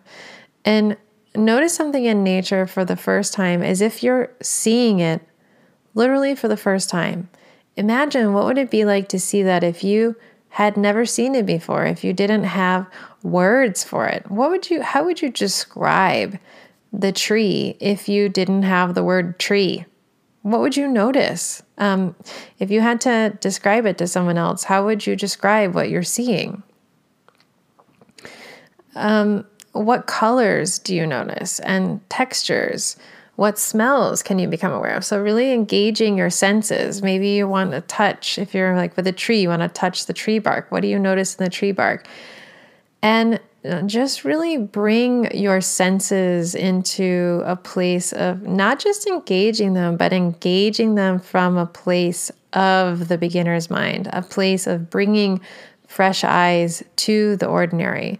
and 0.65 0.97
notice 1.35 1.75
something 1.75 2.05
in 2.05 2.23
nature 2.23 2.67
for 2.67 2.85
the 2.85 2.97
first 2.97 3.33
time 3.33 3.63
as 3.63 3.81
if 3.81 4.03
you're 4.03 4.31
seeing 4.41 5.01
it 5.01 5.21
literally 5.99 6.35
for 6.35 6.49
the 6.49 6.57
first 6.57 6.89
time. 6.89 7.29
Imagine 7.77 8.33
what 8.33 8.47
would 8.47 8.57
it 8.57 8.71
be 8.71 8.85
like 8.85 9.09
to 9.09 9.21
see 9.21 9.43
that 9.43 9.63
if 9.63 9.85
you 9.85 10.17
had 10.51 10.77
never 10.77 11.05
seen 11.05 11.35
it 11.35 11.45
before, 11.45 11.85
if 11.85 12.03
you 12.03 12.13
didn't 12.13 12.45
have 12.45 12.87
words 13.23 13.85
for 13.85 14.07
it. 14.07 14.31
What 14.31 14.51
would 14.51 14.71
you 14.71 14.81
how 14.81 15.05
would 15.05 15.21
you 15.21 15.31
describe 15.31 16.39
the 16.93 17.13
tree 17.13 17.77
if 17.81 18.09
you 18.09 18.29
didn't 18.29 18.63
have 18.63 18.95
the 18.95 19.05
word 19.05 19.39
tree? 19.39 19.85
What 20.43 20.61
would 20.61 20.77
you 20.77 20.89
notice? 20.89 21.63
Um, 21.77 22.15
if 22.59 22.71
you 22.71 22.81
had 22.81 23.01
to 23.03 23.37
describe 23.41 23.85
it 23.85 23.99
to 23.99 24.07
someone 24.07 24.39
else, 24.39 24.65
how 24.65 24.85
would 24.87 25.07
you 25.07 25.17
describe 25.17 25.75
what 25.75 25.91
you're 25.91 26.03
seeing? 26.03 26.63
Um, 28.95 29.47
what 29.73 30.07
colors 30.07 30.79
do 30.79 30.95
you 30.95 31.07
notice 31.07 31.61
and 31.61 32.01
textures? 32.09 32.97
What 33.39 33.57
smells 33.57 34.21
can 34.25 34.41
you 34.41 34.49
become 34.49 34.73
aware 34.73 34.97
of? 34.97 35.05
So, 35.05 35.23
really 35.23 35.53
engaging 35.53 36.19
your 36.19 36.29
senses. 36.29 37.05
Maybe 37.05 37.29
you 37.29 37.47
want 37.47 37.71
to 37.71 37.83
touch, 37.83 38.37
if 38.37 38.53
you're 38.53 38.75
like 38.75 38.97
with 38.97 39.07
a 39.07 39.13
tree, 39.13 39.43
you 39.43 39.49
want 39.49 39.63
to 39.63 39.69
touch 39.69 40.07
the 40.07 40.13
tree 40.13 40.41
bark. 40.41 40.73
What 40.73 40.81
do 40.81 40.89
you 40.89 40.99
notice 40.99 41.37
in 41.37 41.45
the 41.45 41.51
tree 41.51 41.71
bark? 41.71 42.09
And 43.01 43.39
uh, 43.65 43.83
just 43.83 44.25
really 44.25 44.57
bring 44.57 45.31
your 45.31 45.61
senses 45.61 46.57
into 46.57 47.41
a 47.45 47.55
place 47.55 48.13
of 48.13 48.43
not 48.43 48.81
just 48.81 49.07
engaging 49.07 49.75
them, 49.75 49.97
but 49.97 50.13
engaging 50.13 50.97
them 50.97 51.21
from 51.21 51.57
a 51.57 51.67
place 51.67 52.33
of 52.55 53.07
the 53.07 53.19
beginner's 53.19 53.71
mind, 53.71 54.11
a 54.13 54.23
place 54.23 54.67
of 54.67 54.91
bringing 54.91 55.41
fresh 55.87 56.25
eyes 56.25 56.83
to 56.97 57.37
the 57.37 57.47
ordinary. 57.47 58.19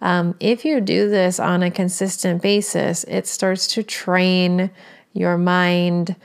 Um, 0.00 0.34
if 0.40 0.64
you 0.64 0.80
do 0.80 1.08
this 1.08 1.38
on 1.38 1.62
a 1.62 1.70
consistent 1.70 2.42
basis, 2.42 3.04
it 3.04 3.26
starts 3.26 3.66
to 3.68 3.82
train 3.82 4.70
your 5.12 5.36
mind, 5.36 6.16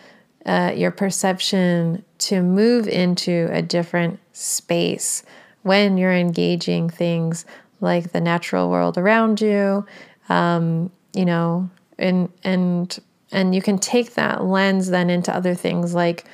uh, 0.46 0.72
your 0.76 0.92
perception 0.92 2.04
to 2.20 2.42
move 2.42 2.88
into 2.88 3.50
a 3.52 3.62
different 3.62 4.20
space 4.34 5.24
when 5.64 5.98
you're 5.98 6.14
engaging 6.14 6.90
things 6.90 7.46
like 7.82 8.12
the 8.12 8.22
natural 8.22 8.70
world 8.70 8.98
around 8.98 9.42
you, 9.42 9.86
um, 10.30 10.92
you 11.14 11.26
know, 11.26 11.70
and 11.98 12.32
and 12.44 13.00
and 13.32 13.56
you 13.56 13.62
can 13.62 13.78
take 13.78 14.14
that 14.14 14.44
lens 14.44 14.90
then 14.90 15.10
into 15.10 15.36
other 15.36 15.56
things 15.56 15.94
like 15.94 16.26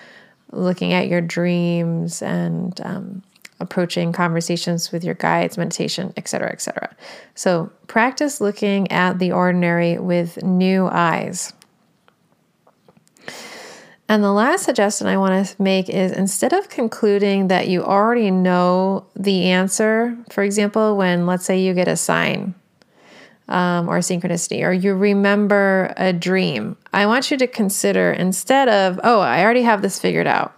looking 0.51 0.93
at 0.93 1.07
your 1.07 1.21
dreams 1.21 2.21
and 2.21 2.79
um, 2.83 3.23
approaching 3.61 4.11
conversations 4.11 4.91
with 4.91 5.03
your 5.03 5.15
guides, 5.15 5.57
meditation, 5.57 6.13
etc., 6.17 6.51
etc. 6.51 6.93
So 7.35 7.71
practice 7.87 8.41
looking 8.41 8.91
at 8.91 9.19
the 9.19 9.31
ordinary 9.31 9.97
with 9.97 10.43
new 10.43 10.87
eyes. 10.87 11.53
And 14.11 14.21
the 14.21 14.33
last 14.33 14.65
suggestion 14.65 15.07
I 15.07 15.15
want 15.15 15.47
to 15.47 15.61
make 15.61 15.87
is 15.87 16.11
instead 16.11 16.51
of 16.51 16.67
concluding 16.67 17.47
that 17.47 17.69
you 17.69 17.81
already 17.81 18.29
know 18.29 19.05
the 19.15 19.45
answer, 19.45 20.17
for 20.29 20.43
example, 20.43 20.97
when 20.97 21.25
let's 21.25 21.45
say 21.45 21.61
you 21.61 21.73
get 21.73 21.87
a 21.87 21.95
sign 21.95 22.53
um, 23.47 23.87
or 23.87 23.99
synchronicity, 23.99 24.65
or 24.65 24.73
you 24.73 24.95
remember 24.95 25.93
a 25.95 26.11
dream, 26.11 26.75
I 26.91 27.05
want 27.05 27.31
you 27.31 27.37
to 27.37 27.47
consider 27.47 28.11
instead 28.11 28.67
of, 28.67 28.99
oh, 29.01 29.21
I 29.21 29.43
already 29.43 29.61
have 29.61 29.81
this 29.81 29.97
figured 29.97 30.27
out, 30.27 30.57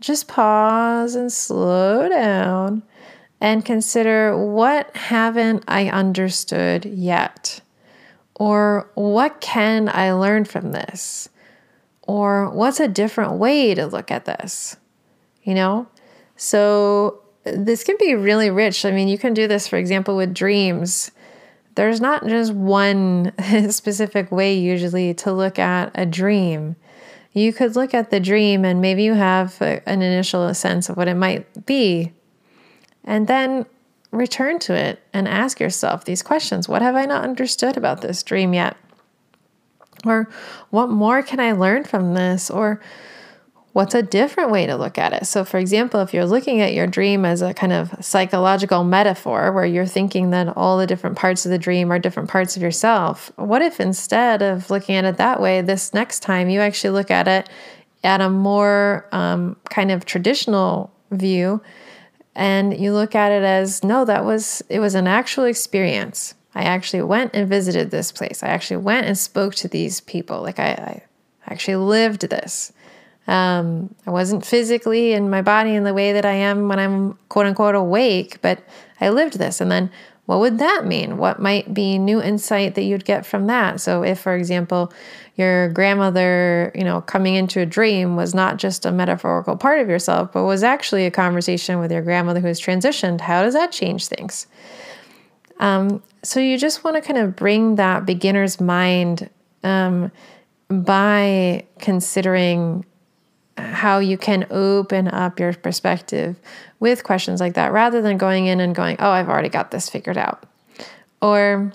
just 0.00 0.28
pause 0.28 1.14
and 1.14 1.32
slow 1.32 2.08
down 2.08 2.82
and 3.40 3.64
consider 3.64 4.36
what 4.36 4.94
haven't 4.96 5.64
I 5.68 5.88
understood 5.88 6.84
yet? 6.84 7.60
Or 8.34 8.90
what 8.94 9.40
can 9.40 9.88
I 9.88 10.12
learn 10.12 10.44
from 10.44 10.72
this? 10.72 11.28
Or 12.02 12.50
what's 12.50 12.80
a 12.80 12.88
different 12.88 13.34
way 13.34 13.74
to 13.74 13.86
look 13.86 14.10
at 14.10 14.26
this? 14.26 14.76
You 15.42 15.54
know? 15.54 15.86
So 16.36 17.22
this 17.44 17.84
can 17.84 17.96
be 17.98 18.14
really 18.14 18.50
rich. 18.50 18.84
I 18.84 18.90
mean, 18.90 19.08
you 19.08 19.18
can 19.18 19.34
do 19.34 19.48
this, 19.48 19.68
for 19.68 19.76
example, 19.76 20.16
with 20.16 20.34
dreams. 20.34 21.10
There's 21.74 22.00
not 22.00 22.26
just 22.26 22.52
one 22.52 23.32
specific 23.70 24.30
way 24.30 24.54
usually 24.58 25.14
to 25.14 25.32
look 25.32 25.58
at 25.58 25.92
a 25.94 26.06
dream 26.06 26.76
you 27.36 27.52
could 27.52 27.76
look 27.76 27.92
at 27.92 28.08
the 28.08 28.18
dream 28.18 28.64
and 28.64 28.80
maybe 28.80 29.02
you 29.02 29.12
have 29.12 29.60
a, 29.60 29.86
an 29.86 30.00
initial 30.00 30.52
sense 30.54 30.88
of 30.88 30.96
what 30.96 31.06
it 31.06 31.14
might 31.14 31.66
be, 31.66 32.12
and 33.04 33.26
then 33.26 33.66
return 34.10 34.58
to 34.58 34.74
it 34.74 35.02
and 35.12 35.28
ask 35.28 35.60
yourself 35.60 36.06
these 36.06 36.22
questions 36.22 36.66
What 36.66 36.80
have 36.80 36.96
I 36.96 37.04
not 37.04 37.24
understood 37.24 37.76
about 37.76 38.00
this 38.00 38.22
dream 38.22 38.54
yet? 38.54 38.74
Or 40.06 40.30
what 40.70 40.88
more 40.88 41.22
can 41.22 41.38
I 41.38 41.52
learn 41.52 41.84
from 41.84 42.14
this? 42.14 42.50
Or 42.50 42.80
what's 43.76 43.94
a 43.94 44.00
different 44.00 44.50
way 44.50 44.64
to 44.64 44.74
look 44.74 44.96
at 44.96 45.12
it? 45.12 45.26
So, 45.26 45.44
for 45.44 45.58
example, 45.58 46.00
if 46.00 46.14
you're 46.14 46.24
looking 46.24 46.62
at 46.62 46.72
your 46.72 46.86
dream 46.86 47.26
as 47.26 47.42
a 47.42 47.52
kind 47.52 47.74
of 47.74 47.94
psychological 48.02 48.84
metaphor 48.84 49.52
where 49.52 49.66
you're 49.66 49.84
thinking 49.84 50.30
that 50.30 50.56
all 50.56 50.78
the 50.78 50.86
different 50.86 51.18
parts 51.18 51.44
of 51.44 51.50
the 51.50 51.58
dream 51.58 51.92
are 51.92 51.98
different 51.98 52.30
parts 52.30 52.56
of 52.56 52.62
yourself, 52.62 53.30
what 53.36 53.60
if 53.60 53.78
instead 53.78 54.40
of 54.40 54.70
looking 54.70 54.94
at 54.94 55.04
it 55.04 55.18
that 55.18 55.42
way, 55.42 55.60
this 55.60 55.92
next 55.92 56.20
time 56.20 56.48
you 56.48 56.60
actually 56.60 56.88
look 56.88 57.10
at 57.10 57.28
it 57.28 57.50
at 58.02 58.22
a 58.22 58.30
more 58.30 59.06
um, 59.12 59.58
kind 59.68 59.90
of 59.90 60.06
traditional 60.06 60.90
view 61.10 61.60
and 62.34 62.80
you 62.80 62.94
look 62.94 63.14
at 63.14 63.30
it 63.30 63.42
as 63.42 63.84
no, 63.84 64.06
that 64.06 64.24
was, 64.24 64.62
it 64.70 64.80
was 64.80 64.94
an 64.94 65.06
actual 65.06 65.44
experience. 65.44 66.32
I 66.54 66.62
actually 66.62 67.02
went 67.02 67.32
and 67.34 67.46
visited 67.46 67.90
this 67.90 68.10
place. 68.10 68.42
I 68.42 68.48
actually 68.48 68.78
went 68.78 69.06
and 69.06 69.18
spoke 69.18 69.54
to 69.56 69.68
these 69.68 70.00
people. 70.00 70.40
Like 70.40 70.58
I, 70.58 70.70
I 70.70 71.02
actually 71.46 71.76
lived 71.76 72.22
this. 72.22 72.72
Um, 73.28 73.94
I 74.06 74.10
wasn't 74.10 74.46
physically 74.46 75.12
in 75.12 75.30
my 75.30 75.42
body 75.42 75.74
in 75.74 75.84
the 75.84 75.94
way 75.94 76.12
that 76.12 76.24
I 76.24 76.32
am 76.32 76.68
when 76.68 76.78
I'm 76.78 77.18
quote 77.28 77.46
unquote 77.46 77.74
awake, 77.74 78.38
but 78.40 78.60
I 79.00 79.08
lived 79.08 79.38
this. 79.38 79.60
And 79.60 79.70
then 79.70 79.90
what 80.26 80.40
would 80.40 80.58
that 80.58 80.84
mean? 80.84 81.18
What 81.18 81.40
might 81.40 81.72
be 81.72 81.98
new 81.98 82.20
insight 82.20 82.74
that 82.74 82.82
you'd 82.82 83.04
get 83.04 83.24
from 83.24 83.46
that? 83.46 83.80
So, 83.80 84.02
if, 84.02 84.20
for 84.20 84.34
example, 84.34 84.92
your 85.36 85.68
grandmother, 85.68 86.72
you 86.74 86.82
know, 86.82 87.00
coming 87.00 87.36
into 87.36 87.60
a 87.60 87.66
dream 87.66 88.16
was 88.16 88.34
not 88.34 88.56
just 88.56 88.84
a 88.84 88.92
metaphorical 88.92 89.56
part 89.56 89.80
of 89.80 89.88
yourself, 89.88 90.32
but 90.32 90.44
was 90.44 90.64
actually 90.64 91.06
a 91.06 91.12
conversation 91.12 91.78
with 91.78 91.92
your 91.92 92.02
grandmother 92.02 92.40
who 92.40 92.48
has 92.48 92.60
transitioned, 92.60 93.20
how 93.20 93.42
does 93.42 93.54
that 93.54 93.70
change 93.70 94.08
things? 94.08 94.48
Um, 95.60 96.02
so, 96.24 96.40
you 96.40 96.58
just 96.58 96.82
want 96.82 96.96
to 96.96 97.00
kind 97.00 97.18
of 97.18 97.36
bring 97.36 97.76
that 97.76 98.04
beginner's 98.04 98.60
mind 98.60 99.30
um, 99.62 100.10
by 100.68 101.64
considering 101.78 102.84
how 103.58 103.98
you 103.98 104.18
can 104.18 104.46
open 104.50 105.08
up 105.08 105.40
your 105.40 105.52
perspective 105.54 106.36
with 106.80 107.04
questions 107.04 107.40
like 107.40 107.54
that 107.54 107.72
rather 107.72 108.02
than 108.02 108.18
going 108.18 108.46
in 108.46 108.60
and 108.60 108.74
going, 108.74 108.96
oh, 108.98 109.10
I've 109.10 109.28
already 109.28 109.48
got 109.48 109.70
this 109.70 109.88
figured 109.88 110.18
out. 110.18 110.44
Or 111.22 111.72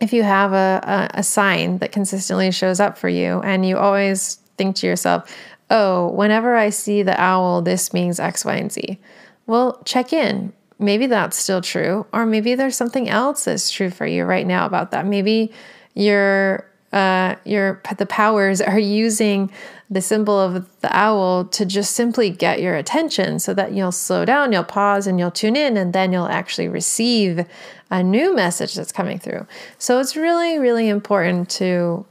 if 0.00 0.12
you 0.12 0.22
have 0.22 0.52
a, 0.52 0.80
a, 1.14 1.18
a, 1.18 1.22
sign 1.22 1.78
that 1.78 1.92
consistently 1.92 2.50
shows 2.50 2.80
up 2.80 2.96
for 2.96 3.08
you 3.08 3.40
and 3.42 3.66
you 3.66 3.76
always 3.76 4.36
think 4.56 4.76
to 4.76 4.86
yourself, 4.86 5.34
oh, 5.70 6.08
whenever 6.08 6.56
I 6.56 6.70
see 6.70 7.02
the 7.02 7.20
owl, 7.20 7.62
this 7.62 7.92
means 7.92 8.18
X, 8.18 8.44
Y, 8.44 8.54
and 8.54 8.72
Z. 8.72 8.98
Well, 9.46 9.80
check 9.84 10.12
in. 10.12 10.52
Maybe 10.78 11.06
that's 11.06 11.36
still 11.36 11.60
true, 11.60 12.06
or 12.12 12.26
maybe 12.26 12.56
there's 12.56 12.76
something 12.76 13.08
else 13.08 13.44
that's 13.44 13.70
true 13.70 13.90
for 13.90 14.04
you 14.04 14.24
right 14.24 14.46
now 14.46 14.66
about 14.66 14.90
that. 14.90 15.06
Maybe 15.06 15.52
you're 15.94 16.66
uh, 16.92 17.36
your 17.44 17.80
the 17.96 18.06
powers 18.06 18.60
are 18.60 18.78
using 19.04 19.50
the 19.92 20.00
symbol 20.00 20.40
of 20.40 20.80
the 20.80 20.96
owl 20.96 21.44
to 21.44 21.66
just 21.66 21.92
simply 21.92 22.30
get 22.30 22.62
your 22.62 22.74
attention 22.74 23.38
so 23.38 23.52
that 23.52 23.72
you'll 23.72 23.92
slow 23.92 24.24
down, 24.24 24.50
you'll 24.50 24.64
pause, 24.64 25.06
and 25.06 25.18
you'll 25.18 25.30
tune 25.30 25.54
in, 25.54 25.76
and 25.76 25.92
then 25.92 26.12
you'll 26.12 26.28
actually 26.28 26.66
receive 26.66 27.44
a 27.90 28.02
new 28.02 28.34
message 28.34 28.74
that's 28.74 28.90
coming 28.90 29.18
through. 29.18 29.46
So 29.76 30.00
it's 30.00 30.16
really, 30.16 30.58
really 30.58 30.88
important 30.88 31.50
to 31.50 32.06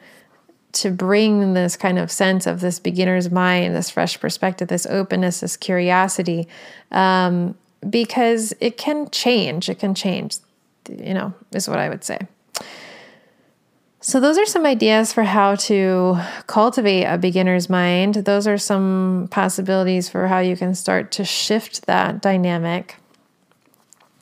to 0.74 0.90
bring 0.90 1.54
this 1.54 1.76
kind 1.76 2.00
of 2.00 2.10
sense 2.10 2.48
of 2.48 2.62
this 2.62 2.80
beginner's 2.80 3.30
mind, 3.30 3.76
this 3.76 3.90
fresh 3.90 4.18
perspective, 4.18 4.70
this 4.70 4.86
openness, 4.86 5.42
this 5.42 5.58
curiosity, 5.58 6.48
um, 6.92 7.56
because 7.90 8.54
it 8.62 8.78
can 8.78 9.10
change. 9.10 9.68
It 9.68 9.80
can 9.80 9.94
change, 9.94 10.38
you 10.88 11.14
know, 11.14 11.34
is 11.52 11.68
what 11.68 11.78
I 11.78 11.90
would 11.90 12.06
say. 12.06 12.20
So, 14.04 14.20
those 14.20 14.40
are 14.40 14.48
some 14.48 14.66
ideas 14.66 15.14
for 15.14 15.24
how 15.24 15.54
to 15.56 16.18
cultivate 16.48 17.04
a 17.04 17.20
beginner's 17.20 17.70
mind. 17.70 18.16
Those 18.16 18.48
are 18.48 18.58
some 18.58 19.28
possibilities 19.30 20.10
for 20.10 20.28
how 20.28 20.40
you 20.40 20.58
can 20.58 20.74
start 20.74 21.12
to 21.14 21.24
shift 21.24 21.86
that 21.86 22.20
dynamic. 22.20 22.96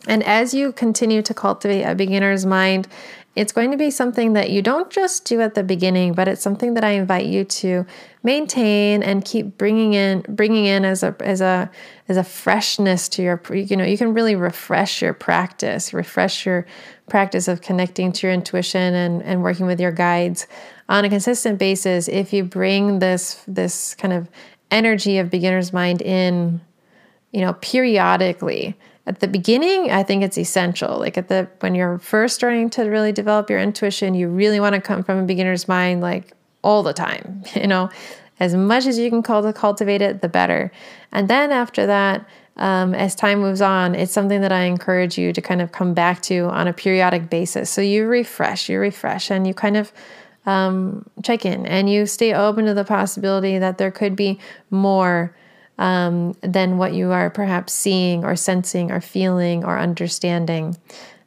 And 0.06 0.22
as 0.24 0.54
you 0.54 0.74
continue 0.74 1.22
to 1.22 1.34
cultivate 1.34 1.84
a 1.84 1.96
beginner's 1.96 2.46
mind, 2.46 2.90
it's 3.36 3.52
going 3.52 3.72
to 3.72 3.78
be 3.78 3.92
something 3.92 4.34
that 4.34 4.50
you 4.50 4.62
don't 4.62 4.90
just 4.90 5.24
do 5.26 5.40
at 5.40 5.54
the 5.54 5.64
beginning, 5.64 6.14
but 6.14 6.28
it's 6.28 6.42
something 6.42 6.74
that 6.74 6.84
I 6.84 6.92
invite 6.92 7.28
you 7.28 7.44
to 7.46 7.86
maintain 8.24 9.04
and 9.04 9.24
keep 9.24 9.58
bringing 9.58 9.94
in, 9.94 10.26
bringing 10.28 10.66
in 10.66 10.84
as 10.84 11.04
a 11.04 11.16
as 11.20 11.40
a 11.40 11.70
as 12.08 12.18
a 12.18 12.24
freshness 12.24 13.08
to 13.10 13.22
your. 13.22 13.42
You 13.54 13.78
know, 13.78 13.86
you 13.86 13.98
can 13.98 14.14
really 14.14 14.36
refresh 14.36 15.02
your 15.02 15.14
practice, 15.14 15.94
refresh 15.94 16.46
your 16.46 16.66
practice 17.08 17.48
of 17.48 17.62
connecting 17.62 18.12
to 18.14 18.28
your 18.28 18.34
intuition 18.34 18.94
and, 18.94 19.22
and 19.24 19.44
working 19.44 19.66
with 19.66 19.80
your 19.80 19.92
guides 19.92 20.48
on 20.88 21.06
a 21.06 21.10
consistent 21.10 21.60
basis 21.60 22.08
if 22.08 22.34
you 22.34 22.44
bring 22.44 23.00
this 23.00 23.44
this 23.48 23.96
kind 23.96 24.14
of 24.14 24.30
energy 24.72 25.18
of 25.18 25.30
beginner's 25.30 25.72
mind 25.72 26.02
in 26.02 26.62
you 27.32 27.42
know 27.42 27.54
periodically 27.54 28.78
at 29.10 29.20
the 29.20 29.28
beginning 29.28 29.92
i 29.92 30.04
think 30.04 30.24
it's 30.24 30.38
essential. 30.38 31.00
Like 31.00 31.18
at 31.18 31.28
the 31.28 31.50
when 31.60 31.76
you're 31.76 32.00
first 32.00 32.36
starting 32.36 32.70
to 32.72 32.84
really 32.84 33.12
develop 33.12 33.50
your 33.50 33.60
intuition 33.60 34.14
you 34.14 34.30
really 34.30 34.60
want 34.60 34.76
to 34.76 34.82
come 34.82 35.04
from 35.04 35.18
a 35.18 35.24
beginner's 35.24 35.68
mind 35.68 36.02
like 36.02 36.34
all 36.62 36.84
the 36.84 36.94
time 36.94 37.44
you 37.56 37.68
know? 37.68 37.90
As 38.40 38.56
much 38.56 38.86
as 38.86 38.98
you 38.98 39.10
can 39.10 39.22
cultivate 39.22 40.02
it 40.02 40.22
the 40.22 40.30
better. 40.30 40.72
And 41.12 41.28
then 41.28 41.52
after 41.52 41.86
that 41.86 42.26
um, 42.56 42.94
as 42.94 43.16
time 43.16 43.40
moves 43.40 43.62
on, 43.62 43.96
it's 43.96 44.12
something 44.12 44.42
that 44.42 44.52
I 44.52 44.62
encourage 44.62 45.18
you 45.18 45.34
to 45.34 45.42
kind 45.42 45.62
of 45.62 45.72
come 45.72 45.94
back 45.94 46.22
to 46.24 46.46
on 46.46 46.68
a 46.68 46.74
periodic 46.74 47.30
basis. 47.30 47.70
So 47.70 47.82
you 47.82 48.06
refresh, 48.06 48.70
you 48.70 48.80
refresh, 48.80 49.30
and 49.30 49.46
you 49.48 49.54
kind 49.54 49.78
of 49.78 49.92
um, 50.46 51.06
check 51.24 51.46
in 51.46 51.66
and 51.66 51.90
you 51.90 52.06
stay 52.06 52.34
open 52.34 52.66
to 52.66 52.74
the 52.74 52.86
possibility 52.86 53.60
that 53.60 53.78
there 53.78 53.92
could 53.92 54.16
be 54.16 54.40
more 54.72 55.36
um, 55.80 56.34
than 56.42 56.78
what 56.78 56.94
you 56.94 57.12
are 57.12 57.30
perhaps 57.32 57.74
seeing 57.74 58.24
or 58.24 58.36
sensing 58.36 58.92
or 58.92 59.02
feeling 59.02 59.64
or 59.64 59.80
understanding. 59.80 60.78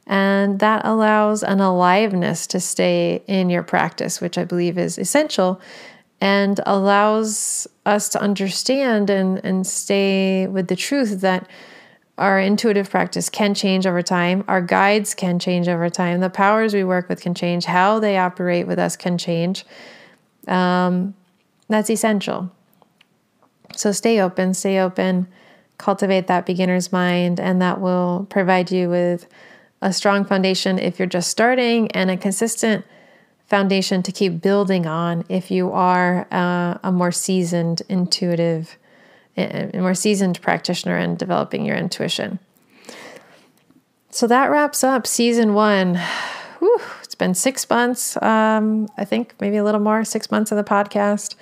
And 0.06 0.60
that 0.60 0.84
allows 0.84 1.42
an 1.42 1.60
aliveness 1.60 2.46
to 2.48 2.60
stay 2.60 3.22
in 3.26 3.50
your 3.50 3.62
practice, 3.62 4.20
which 4.20 4.36
I 4.36 4.44
believe 4.44 4.78
is 4.78 4.98
essential 4.98 5.60
and 6.20 6.60
allows 6.66 7.66
us 7.86 8.10
to 8.10 8.20
understand 8.20 9.10
and, 9.10 9.40
and 9.44 9.66
stay 9.66 10.46
with 10.46 10.68
the 10.68 10.76
truth 10.76 11.22
that 11.22 11.48
our 12.18 12.38
intuitive 12.38 12.90
practice 12.90 13.30
can 13.30 13.54
change 13.54 13.86
over 13.86 14.02
time. 14.02 14.44
Our 14.46 14.60
guides 14.60 15.14
can 15.14 15.38
change 15.38 15.66
over 15.66 15.88
time. 15.88 16.20
The 16.20 16.30
powers 16.30 16.74
we 16.74 16.84
work 16.84 17.08
with 17.08 17.22
can 17.22 17.34
change. 17.34 17.64
How 17.64 17.98
they 17.98 18.18
operate 18.18 18.66
with 18.66 18.78
us 18.78 18.96
can 18.96 19.16
change. 19.18 19.64
Um, 20.46 21.14
that's 21.68 21.88
essential. 21.88 22.52
So 23.76 23.92
stay 23.92 24.20
open, 24.20 24.54
stay 24.54 24.78
open, 24.78 25.28
cultivate 25.78 26.26
that 26.26 26.46
beginner's 26.46 26.92
mind, 26.92 27.40
and 27.40 27.60
that 27.60 27.80
will 27.80 28.26
provide 28.30 28.70
you 28.70 28.88
with 28.88 29.26
a 29.80 29.92
strong 29.92 30.24
foundation 30.24 30.78
if 30.78 30.98
you're 30.98 31.06
just 31.06 31.30
starting 31.30 31.90
and 31.92 32.10
a 32.10 32.16
consistent 32.16 32.84
foundation 33.46 34.02
to 34.02 34.12
keep 34.12 34.40
building 34.40 34.86
on 34.86 35.24
if 35.28 35.50
you 35.50 35.70
are 35.72 36.26
uh, 36.30 36.78
a 36.82 36.92
more 36.92 37.12
seasoned 37.12 37.82
intuitive 37.88 38.78
a 39.36 39.70
more 39.78 39.94
seasoned 39.94 40.40
practitioner 40.42 40.98
in 40.98 41.16
developing 41.16 41.64
your 41.64 41.76
intuition. 41.76 42.38
So 44.10 44.26
that 44.26 44.50
wraps 44.50 44.84
up 44.84 45.06
season 45.06 45.54
one. 45.54 45.94
Whew, 46.58 46.80
it's 47.02 47.14
been 47.14 47.34
six 47.34 47.68
months 47.68 48.16
um, 48.22 48.88
i 48.96 49.04
think 49.04 49.34
maybe 49.40 49.56
a 49.56 49.64
little 49.64 49.80
more 49.80 50.04
six 50.04 50.30
months 50.30 50.52
of 50.52 50.56
the 50.56 50.64
podcast. 50.64 51.34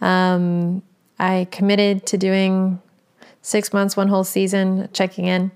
Um, 0.00 0.82
i 1.22 1.46
committed 1.50 2.04
to 2.06 2.18
doing 2.18 2.80
six 3.40 3.72
months 3.72 3.96
one 3.96 4.08
whole 4.08 4.24
season 4.24 4.88
checking 4.92 5.26
in 5.26 5.50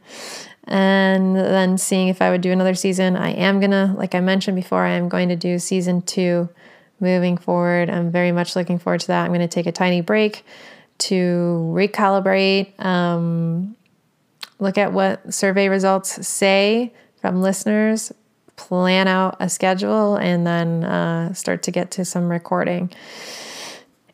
and 0.67 1.37
then 1.37 1.79
seeing 1.79 2.09
if 2.09 2.21
I 2.21 2.31
would 2.31 2.41
do 2.41 2.51
another 2.51 2.75
season. 2.75 3.17
I 3.17 3.31
am 3.31 3.61
gonna, 3.61 3.95
like 3.97 4.14
I 4.14 4.21
mentioned 4.21 4.57
before, 4.57 4.85
I 4.85 4.91
am 4.91 5.09
going 5.09 5.29
to 5.29 5.37
do 5.37 5.59
season 5.59 6.03
two 6.03 6.49
moving 6.99 7.37
forward. 7.37 7.89
I'm 7.89 8.11
very 8.11 8.33
much 8.33 8.57
looking 8.57 8.79
forward 8.79 9.01
to 9.01 9.07
that. 9.09 9.27
I'm 9.31 9.35
to 9.39 9.49
take 9.49 9.67
a 9.67 9.73
tiny 9.73 10.01
break 10.01 10.45
to 10.99 11.73
recalibrate, 11.75 12.83
um, 12.83 13.77
look 14.59 14.79
at 14.79 14.93
what 14.93 15.33
survey 15.33 15.69
results 15.69 16.27
say 16.27 16.93
from 17.21 17.43
listeners, 17.43 18.12
plan 18.57 19.07
out 19.07 19.37
a 19.39 19.49
schedule, 19.49 20.17
and 20.17 20.47
then 20.47 20.85
uh, 20.85 21.35
start 21.35 21.62
to 21.64 21.71
get 21.71 21.91
to 21.93 22.05
some 22.05 22.29
recording. 22.31 22.91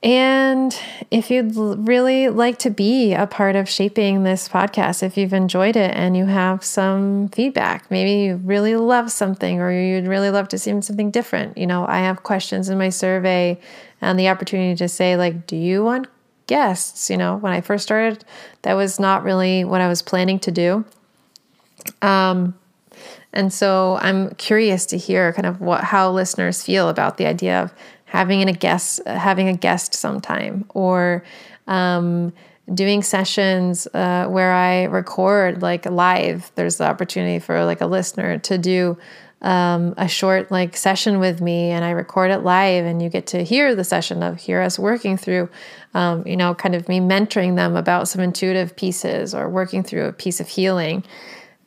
And 0.02 0.76
if 1.12 1.30
you'd 1.30 1.54
really 1.54 2.28
like 2.28 2.58
to 2.60 2.70
be 2.70 3.12
a 3.14 3.26
part 3.26 3.54
of 3.54 3.68
shaping 3.68 4.24
this 4.24 4.48
podcast, 4.48 5.04
if 5.04 5.16
you've 5.16 5.32
enjoyed 5.32 5.76
it 5.76 5.94
and 5.94 6.16
you 6.16 6.26
have 6.26 6.64
some 6.64 7.28
feedback, 7.28 7.88
maybe 7.88 8.24
you 8.24 8.36
really 8.36 8.74
love 8.74 9.12
something 9.12 9.60
or 9.60 9.70
you'd 9.70 10.08
really 10.08 10.30
love 10.30 10.48
to 10.48 10.58
see 10.58 10.80
something 10.80 11.12
different, 11.12 11.56
you 11.56 11.68
know, 11.68 11.86
I 11.86 11.98
have 11.98 12.24
questions 12.24 12.68
in 12.68 12.78
my 12.78 12.88
survey 12.88 13.60
and 14.00 14.18
the 14.18 14.28
opportunity 14.28 14.74
to 14.76 14.88
say, 14.88 15.16
like, 15.16 15.46
do 15.46 15.54
you 15.54 15.84
want 15.84 16.08
guests? 16.48 17.08
You 17.08 17.16
know, 17.16 17.36
when 17.36 17.52
I 17.52 17.60
first 17.60 17.84
started, 17.84 18.24
that 18.62 18.74
was 18.74 18.98
not 18.98 19.22
really 19.22 19.64
what 19.64 19.80
I 19.80 19.86
was 19.86 20.02
planning 20.02 20.40
to 20.40 20.50
do. 20.50 20.84
Um, 22.00 22.58
and 23.32 23.52
so 23.52 23.98
I'm 24.00 24.34
curious 24.34 24.84
to 24.86 24.98
hear 24.98 25.32
kind 25.32 25.46
of 25.46 25.60
what 25.60 25.84
how 25.84 26.10
listeners 26.10 26.62
feel 26.62 26.88
about 26.88 27.16
the 27.16 27.26
idea 27.26 27.62
of 27.62 27.72
having 28.12 28.46
a 28.46 28.52
guest 28.52 29.00
having 29.06 29.48
a 29.48 29.54
guest 29.54 29.94
sometime 29.94 30.66
or 30.74 31.24
um, 31.66 32.30
doing 32.74 33.02
sessions 33.02 33.88
uh, 33.94 34.26
where 34.26 34.52
I 34.52 34.84
record 34.84 35.62
like 35.62 35.86
live. 35.86 36.52
There's 36.54 36.76
the 36.76 36.84
opportunity 36.84 37.38
for 37.38 37.64
like 37.64 37.80
a 37.80 37.86
listener 37.86 38.36
to 38.36 38.58
do 38.58 38.98
um, 39.40 39.94
a 39.96 40.08
short 40.08 40.50
like 40.50 40.76
session 40.76 41.20
with 41.20 41.40
me, 41.40 41.70
and 41.70 41.86
I 41.86 41.92
record 41.92 42.30
it 42.30 42.40
live, 42.40 42.84
and 42.84 43.00
you 43.00 43.08
get 43.08 43.28
to 43.28 43.42
hear 43.42 43.74
the 43.74 43.82
session 43.82 44.22
of 44.22 44.36
hear 44.36 44.60
us 44.60 44.78
working 44.78 45.16
through, 45.16 45.48
um, 45.94 46.22
you 46.26 46.36
know, 46.36 46.54
kind 46.54 46.74
of 46.74 46.90
me 46.90 47.00
mentoring 47.00 47.56
them 47.56 47.76
about 47.76 48.08
some 48.08 48.20
intuitive 48.20 48.76
pieces 48.76 49.34
or 49.34 49.48
working 49.48 49.82
through 49.82 50.04
a 50.04 50.12
piece 50.12 50.38
of 50.38 50.48
healing 50.48 51.02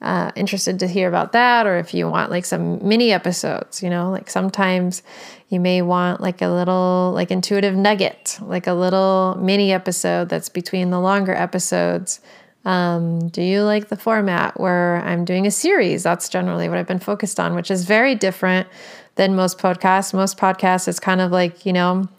uh, 0.01 0.31
interested 0.35 0.79
to 0.79 0.87
hear 0.87 1.07
about 1.07 1.31
that, 1.31 1.65
or 1.65 1.77
if 1.77 1.93
you 1.93 2.07
want 2.07 2.29
like 2.29 2.45
some 2.45 2.87
mini 2.87 3.11
episodes, 3.11 3.81
you 3.81 3.89
know, 3.89 4.11
like 4.11 4.29
sometimes 4.29 5.01
you 5.49 5.59
may 5.59 5.81
want 5.81 6.21
like 6.21 6.41
a 6.41 6.49
little 6.49 7.11
like 7.13 7.31
intuitive 7.31 7.75
nugget, 7.75 8.37
like 8.41 8.67
a 8.67 8.73
little 8.73 9.37
mini 9.39 9.71
episode 9.71 10.29
that's 10.29 10.49
between 10.49 10.89
the 10.89 10.99
longer 10.99 11.33
episodes 11.33 12.19
Um, 12.65 13.29
do 13.29 13.43
you 13.43 13.63
like 13.63 13.89
the 13.89 13.95
format 13.95 14.59
where 14.59 14.97
I'm 15.05 15.23
doing 15.23 15.45
a 15.45 15.51
series? 15.51 16.01
That's 16.01 16.29
generally 16.29 16.67
what 16.67 16.79
I've 16.79 16.87
been 16.87 16.99
focused 16.99 17.39
on, 17.39 17.53
which 17.53 17.69
is 17.69 17.85
very 17.85 18.15
different 18.15 18.67
than 19.15 19.35
most 19.35 19.59
podcasts. 19.59 20.13
Most 20.13 20.37
podcasts 20.37 20.87
is 20.87 20.99
kind 20.99 21.21
of 21.21 21.31
like, 21.31 21.65
you 21.65 21.73
know, 21.73 22.09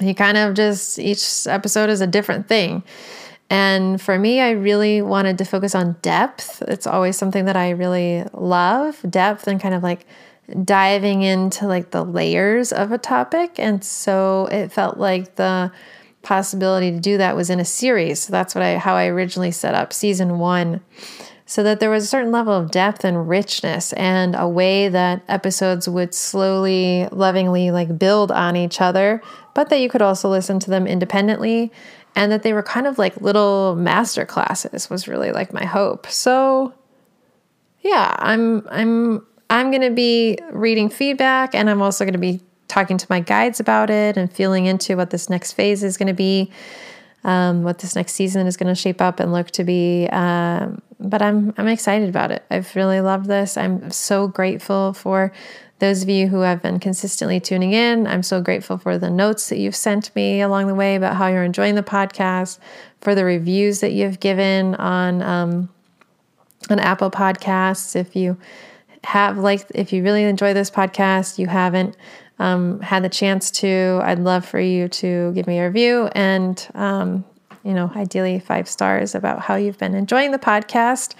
you 0.00 0.14
kind 0.14 0.38
of 0.38 0.54
just 0.54 0.98
each 0.98 1.46
episode 1.46 1.90
is 1.90 2.00
a 2.00 2.06
different 2.06 2.48
thing. 2.48 2.82
And 3.50 4.00
for 4.00 4.18
me, 4.18 4.40
I 4.40 4.52
really 4.52 5.02
wanted 5.02 5.36
to 5.38 5.44
focus 5.44 5.74
on 5.74 5.96
depth. 6.00 6.62
It's 6.66 6.86
always 6.86 7.18
something 7.18 7.44
that 7.44 7.56
I 7.56 7.70
really 7.70 8.24
love 8.32 8.98
depth 9.08 9.46
and 9.46 9.60
kind 9.60 9.74
of 9.74 9.82
like 9.82 10.06
diving 10.62 11.22
into 11.22 11.66
like 11.66 11.90
the 11.90 12.04
layers 12.04 12.72
of 12.72 12.92
a 12.92 12.98
topic. 12.98 13.58
And 13.58 13.82
so 13.82 14.48
it 14.50 14.72
felt 14.72 14.98
like 14.98 15.36
the 15.36 15.72
possibility 16.22 16.90
to 16.90 16.98
do 16.98 17.18
that 17.18 17.36
was 17.36 17.50
in 17.50 17.60
a 17.60 17.64
series. 17.64 18.20
So 18.20 18.32
that's 18.32 18.54
what 18.54 18.62
I 18.62 18.78
how 18.78 18.94
I 18.94 19.06
originally 19.06 19.50
set 19.50 19.74
up 19.74 19.92
season 19.92 20.38
1 20.38 20.80
so 21.46 21.62
that 21.62 21.78
there 21.78 21.90
was 21.90 22.04
a 22.04 22.06
certain 22.06 22.32
level 22.32 22.54
of 22.54 22.70
depth 22.70 23.04
and 23.04 23.28
richness 23.28 23.92
and 23.94 24.34
a 24.34 24.48
way 24.48 24.88
that 24.88 25.22
episodes 25.28 25.86
would 25.86 26.14
slowly 26.14 27.06
lovingly 27.12 27.70
like 27.70 27.98
build 27.98 28.32
on 28.32 28.56
each 28.56 28.80
other, 28.80 29.20
but 29.52 29.68
that 29.68 29.80
you 29.80 29.90
could 29.90 30.00
also 30.00 30.28
listen 30.28 30.58
to 30.58 30.70
them 30.70 30.86
independently 30.86 31.70
and 32.16 32.32
that 32.32 32.42
they 32.42 32.52
were 32.52 32.62
kind 32.62 32.86
of 32.86 32.98
like 32.98 33.20
little 33.20 33.76
master 33.76 34.24
classes 34.24 34.88
was 34.88 35.06
really 35.06 35.32
like 35.32 35.52
my 35.52 35.64
hope. 35.64 36.06
So 36.06 36.72
yeah, 37.82 38.16
I'm 38.18 38.66
I'm 38.70 39.26
I'm 39.54 39.70
going 39.70 39.82
to 39.82 39.90
be 39.90 40.36
reading 40.50 40.88
feedback 40.88 41.54
and 41.54 41.70
I'm 41.70 41.80
also 41.80 42.04
going 42.04 42.14
to 42.14 42.18
be 42.18 42.40
talking 42.66 42.98
to 42.98 43.06
my 43.08 43.20
guides 43.20 43.60
about 43.60 43.88
it 43.88 44.16
and 44.16 44.30
feeling 44.30 44.66
into 44.66 44.96
what 44.96 45.10
this 45.10 45.30
next 45.30 45.52
phase 45.52 45.84
is 45.84 45.96
going 45.96 46.08
to 46.08 46.12
be, 46.12 46.50
um, 47.22 47.62
what 47.62 47.78
this 47.78 47.94
next 47.94 48.14
season 48.14 48.48
is 48.48 48.56
going 48.56 48.66
to 48.66 48.74
shape 48.74 49.00
up 49.00 49.20
and 49.20 49.32
look 49.32 49.52
to 49.52 49.62
be. 49.62 50.08
Um, 50.10 50.82
but 50.98 51.22
I'm 51.22 51.54
I'm 51.56 51.68
excited 51.68 52.08
about 52.08 52.32
it. 52.32 52.44
I've 52.50 52.74
really 52.74 53.00
loved 53.00 53.26
this. 53.26 53.56
I'm 53.56 53.92
so 53.92 54.26
grateful 54.26 54.92
for 54.92 55.32
those 55.78 56.02
of 56.02 56.08
you 56.08 56.26
who 56.26 56.40
have 56.40 56.60
been 56.60 56.80
consistently 56.80 57.38
tuning 57.38 57.74
in. 57.74 58.08
I'm 58.08 58.24
so 58.24 58.40
grateful 58.40 58.76
for 58.76 58.98
the 58.98 59.10
notes 59.10 59.50
that 59.50 59.58
you've 59.58 59.76
sent 59.76 60.12
me 60.16 60.40
along 60.40 60.66
the 60.66 60.74
way 60.74 60.96
about 60.96 61.14
how 61.14 61.28
you're 61.28 61.44
enjoying 61.44 61.76
the 61.76 61.82
podcast, 61.84 62.58
for 63.00 63.14
the 63.14 63.24
reviews 63.24 63.78
that 63.80 63.92
you've 63.92 64.18
given 64.18 64.74
on 64.74 65.22
um, 65.22 65.68
on 66.70 66.80
Apple 66.80 67.12
Podcasts. 67.12 67.94
If 67.94 68.16
you 68.16 68.36
have 69.04 69.38
like 69.38 69.66
if 69.74 69.92
you 69.92 70.02
really 70.02 70.24
enjoy 70.24 70.54
this 70.54 70.70
podcast, 70.70 71.38
you 71.38 71.46
haven't 71.46 71.96
um, 72.38 72.80
had 72.80 73.04
the 73.04 73.08
chance 73.08 73.50
to, 73.52 74.00
I'd 74.02 74.18
love 74.18 74.44
for 74.44 74.60
you 74.60 74.88
to 74.88 75.32
give 75.32 75.46
me 75.46 75.58
a 75.58 75.66
review 75.66 76.08
and, 76.14 76.66
um, 76.74 77.24
you 77.62 77.72
know, 77.72 77.90
ideally 77.96 78.38
five 78.40 78.68
stars 78.68 79.14
about 79.14 79.40
how 79.40 79.54
you've 79.54 79.78
been 79.78 79.94
enjoying 79.94 80.32
the 80.32 80.38
podcast. 80.38 81.14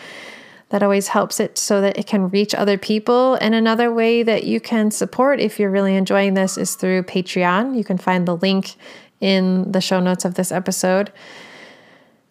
That 0.70 0.82
always 0.82 1.08
helps 1.08 1.38
it 1.38 1.56
so 1.56 1.80
that 1.82 1.96
it 1.98 2.06
can 2.06 2.30
reach 2.30 2.54
other 2.54 2.76
people. 2.76 3.34
And 3.34 3.54
another 3.54 3.92
way 3.92 4.22
that 4.24 4.44
you 4.44 4.60
can 4.60 4.90
support 4.90 5.38
if 5.38 5.60
you're 5.60 5.70
really 5.70 5.94
enjoying 5.94 6.34
this 6.34 6.58
is 6.58 6.74
through 6.74 7.04
Patreon. 7.04 7.76
You 7.76 7.84
can 7.84 7.96
find 7.96 8.26
the 8.26 8.36
link 8.36 8.74
in 9.20 9.70
the 9.70 9.80
show 9.80 10.00
notes 10.00 10.24
of 10.24 10.34
this 10.34 10.50
episode. 10.50 11.12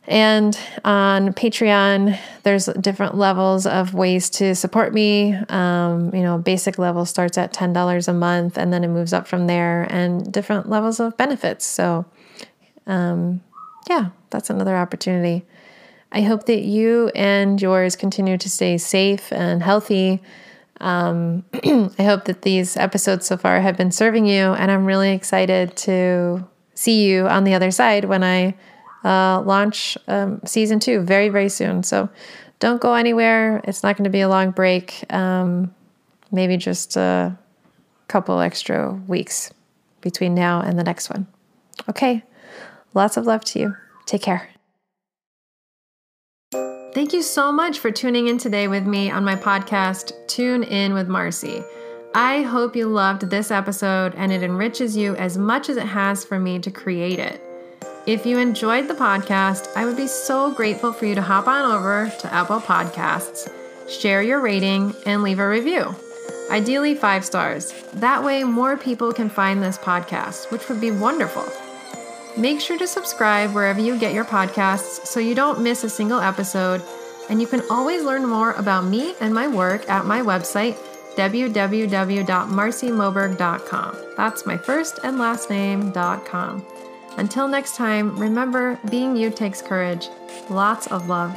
And 0.06 0.58
on 0.84 1.34
Patreon, 1.34 2.18
there's 2.44 2.66
different 2.66 3.16
levels 3.16 3.66
of 3.66 3.94
ways 3.94 4.30
to 4.32 4.54
support 4.54 4.94
me. 4.94 5.34
Um, 5.48 6.14
you 6.14 6.22
know, 6.22 6.38
basic 6.38 6.78
level 6.78 7.06
starts 7.06 7.38
at 7.38 7.54
$10 7.54 8.08
a 8.08 8.14
month 8.14 8.58
and 8.58 8.74
then 8.74 8.84
it 8.84 8.90
moves 8.90 9.14
up 9.14 9.28
from 9.28 9.48
there 9.48 9.84
and 9.90 10.30
different 10.32 10.70
levels 10.70 11.00
of 11.00 11.16
benefits. 11.16 11.66
So, 11.66 12.06
um, 12.86 13.42
yeah, 13.90 14.10
that's 14.30 14.50
another 14.50 14.76
opportunity. 14.76 15.46
I 16.12 16.22
hope 16.22 16.46
that 16.46 16.62
you 16.62 17.10
and 17.16 17.62
yours 17.62 17.96
continue 17.96 18.38
to 18.38 18.50
stay 18.50 18.78
safe 18.78 19.32
and 19.32 19.64
healthy. 19.64 20.22
Um, 20.82 21.46
I 21.54 22.04
hope 22.04 22.26
that 22.26 22.42
these 22.44 22.76
episodes 22.76 23.26
so 23.26 23.38
far 23.38 23.62
have 23.62 23.78
been 23.78 23.92
serving 23.92 24.28
you, 24.28 24.54
and 24.54 24.70
I'm 24.70 24.86
really 24.86 25.12
excited 25.12 25.76
to 25.78 26.48
see 26.76 27.06
you 27.06 27.28
on 27.28 27.46
the 27.46 27.54
other 27.54 27.72
side 27.72 28.06
when 28.06 28.24
I 28.24 28.56
uh, 29.04 29.42
launch 29.42 29.98
um, 30.08 30.42
season 30.46 30.80
two 30.80 31.02
very, 31.02 31.30
very 31.30 31.50
soon. 31.50 31.84
So 31.84 32.10
don't 32.60 32.82
go 32.82 32.94
anywhere. 32.94 33.62
It's 33.66 33.84
not 33.84 33.98
going 33.98 34.06
to 34.06 34.10
be 34.10 34.22
a 34.22 34.30
long 34.30 34.52
break. 34.52 35.04
Um, 35.12 35.74
maybe 36.32 36.58
just 36.58 36.96
a 36.96 37.38
couple 38.08 38.40
extra 38.40 38.94
weeks 39.08 39.52
between 40.02 40.34
now 40.34 40.62
and 40.62 40.78
the 40.78 40.84
next 40.84 41.10
one. 41.10 41.28
Okay. 41.90 42.24
Lots 42.94 43.18
of 43.18 43.26
love 43.26 43.44
to 43.46 43.60
you. 43.60 43.78
Take 44.06 44.22
care. 44.22 44.50
Thank 46.94 47.12
you 47.12 47.24
so 47.24 47.52
much 47.52 47.80
for 47.80 47.90
tuning 47.90 48.28
in 48.28 48.38
today 48.38 48.68
with 48.68 48.86
me 48.86 49.10
on 49.10 49.26
my 49.26 49.36
podcast, 49.36 50.14
Tune 50.28 50.62
In 50.62 50.94
with 50.94 51.08
Marcy. 51.08 51.64
I 52.14 52.44
hope 52.44 52.76
you 52.76 52.88
loved 52.88 53.32
this 53.32 53.50
episode 53.50 54.14
and 54.16 54.32
it 54.32 54.44
enriches 54.44 54.96
you 54.96 55.16
as 55.16 55.36
much 55.36 55.70
as 55.70 55.78
it 55.78 55.88
has 55.88 56.24
for 56.24 56.38
me 56.40 56.60
to 56.60 56.70
create 56.70 57.18
it. 57.18 57.42
If 58.06 58.26
you 58.26 58.38
enjoyed 58.38 58.90
the 58.90 58.96
podcast, 58.96 59.70
I 59.78 59.86
would 59.86 59.96
be 59.96 60.08
so 60.08 60.52
grateful 60.52 60.92
for 60.92 61.06
you 61.06 61.16
to 61.16 61.22
hop 61.22 61.48
on 61.48 61.72
over 61.72 62.12
to 62.20 62.34
Apple 62.34 62.60
Podcasts, 62.60 63.50
share 63.88 64.22
your 64.22 64.42
rating, 64.42 64.94
and 65.06 65.24
leave 65.24 65.40
a 65.40 65.48
review. 65.48 65.96
Ideally, 66.52 66.96
five 66.96 67.24
stars. 67.24 67.72
That 67.94 68.22
way, 68.22 68.44
more 68.44 68.76
people 68.76 69.14
can 69.14 69.30
find 69.30 69.64
this 69.64 69.78
podcast, 69.78 70.52
which 70.52 70.68
would 70.68 70.82
be 70.82 70.92
wonderful. 70.92 71.46
Make 72.38 72.60
sure 72.60 72.78
to 72.78 72.88
subscribe 72.88 73.54
wherever 73.54 73.80
you 73.80 73.98
get 73.98 74.14
your 74.14 74.26
podcasts 74.26 75.06
so 75.06 75.22
you 75.22 75.34
don't 75.34 75.62
miss 75.62 75.86
a 75.86 75.90
single 75.90 76.20
episode. 76.20 76.82
And 77.30 77.40
you 77.40 77.48
can 77.48 77.62
always 77.70 78.04
learn 78.04 78.28
more 78.28 78.52
about 78.54 78.84
me 78.84 79.16
and 79.22 79.34
my 79.34 79.48
work 79.48 79.90
at 79.90 80.06
my 80.06 80.20
website, 80.20 80.76
www.marcymoberg.com. 81.16 83.98
That's 84.18 84.46
my 84.46 84.58
first 84.58 85.00
and 85.04 85.18
last 85.18 85.50
name.com. 85.50 86.66
Until 87.18 87.48
next 87.48 87.76
time, 87.76 88.18
remember 88.18 88.80
being 88.90 89.16
you 89.16 89.30
takes 89.30 89.62
courage. 89.62 90.10
Lots 90.50 90.88
of 90.88 91.08
love. 91.08 91.34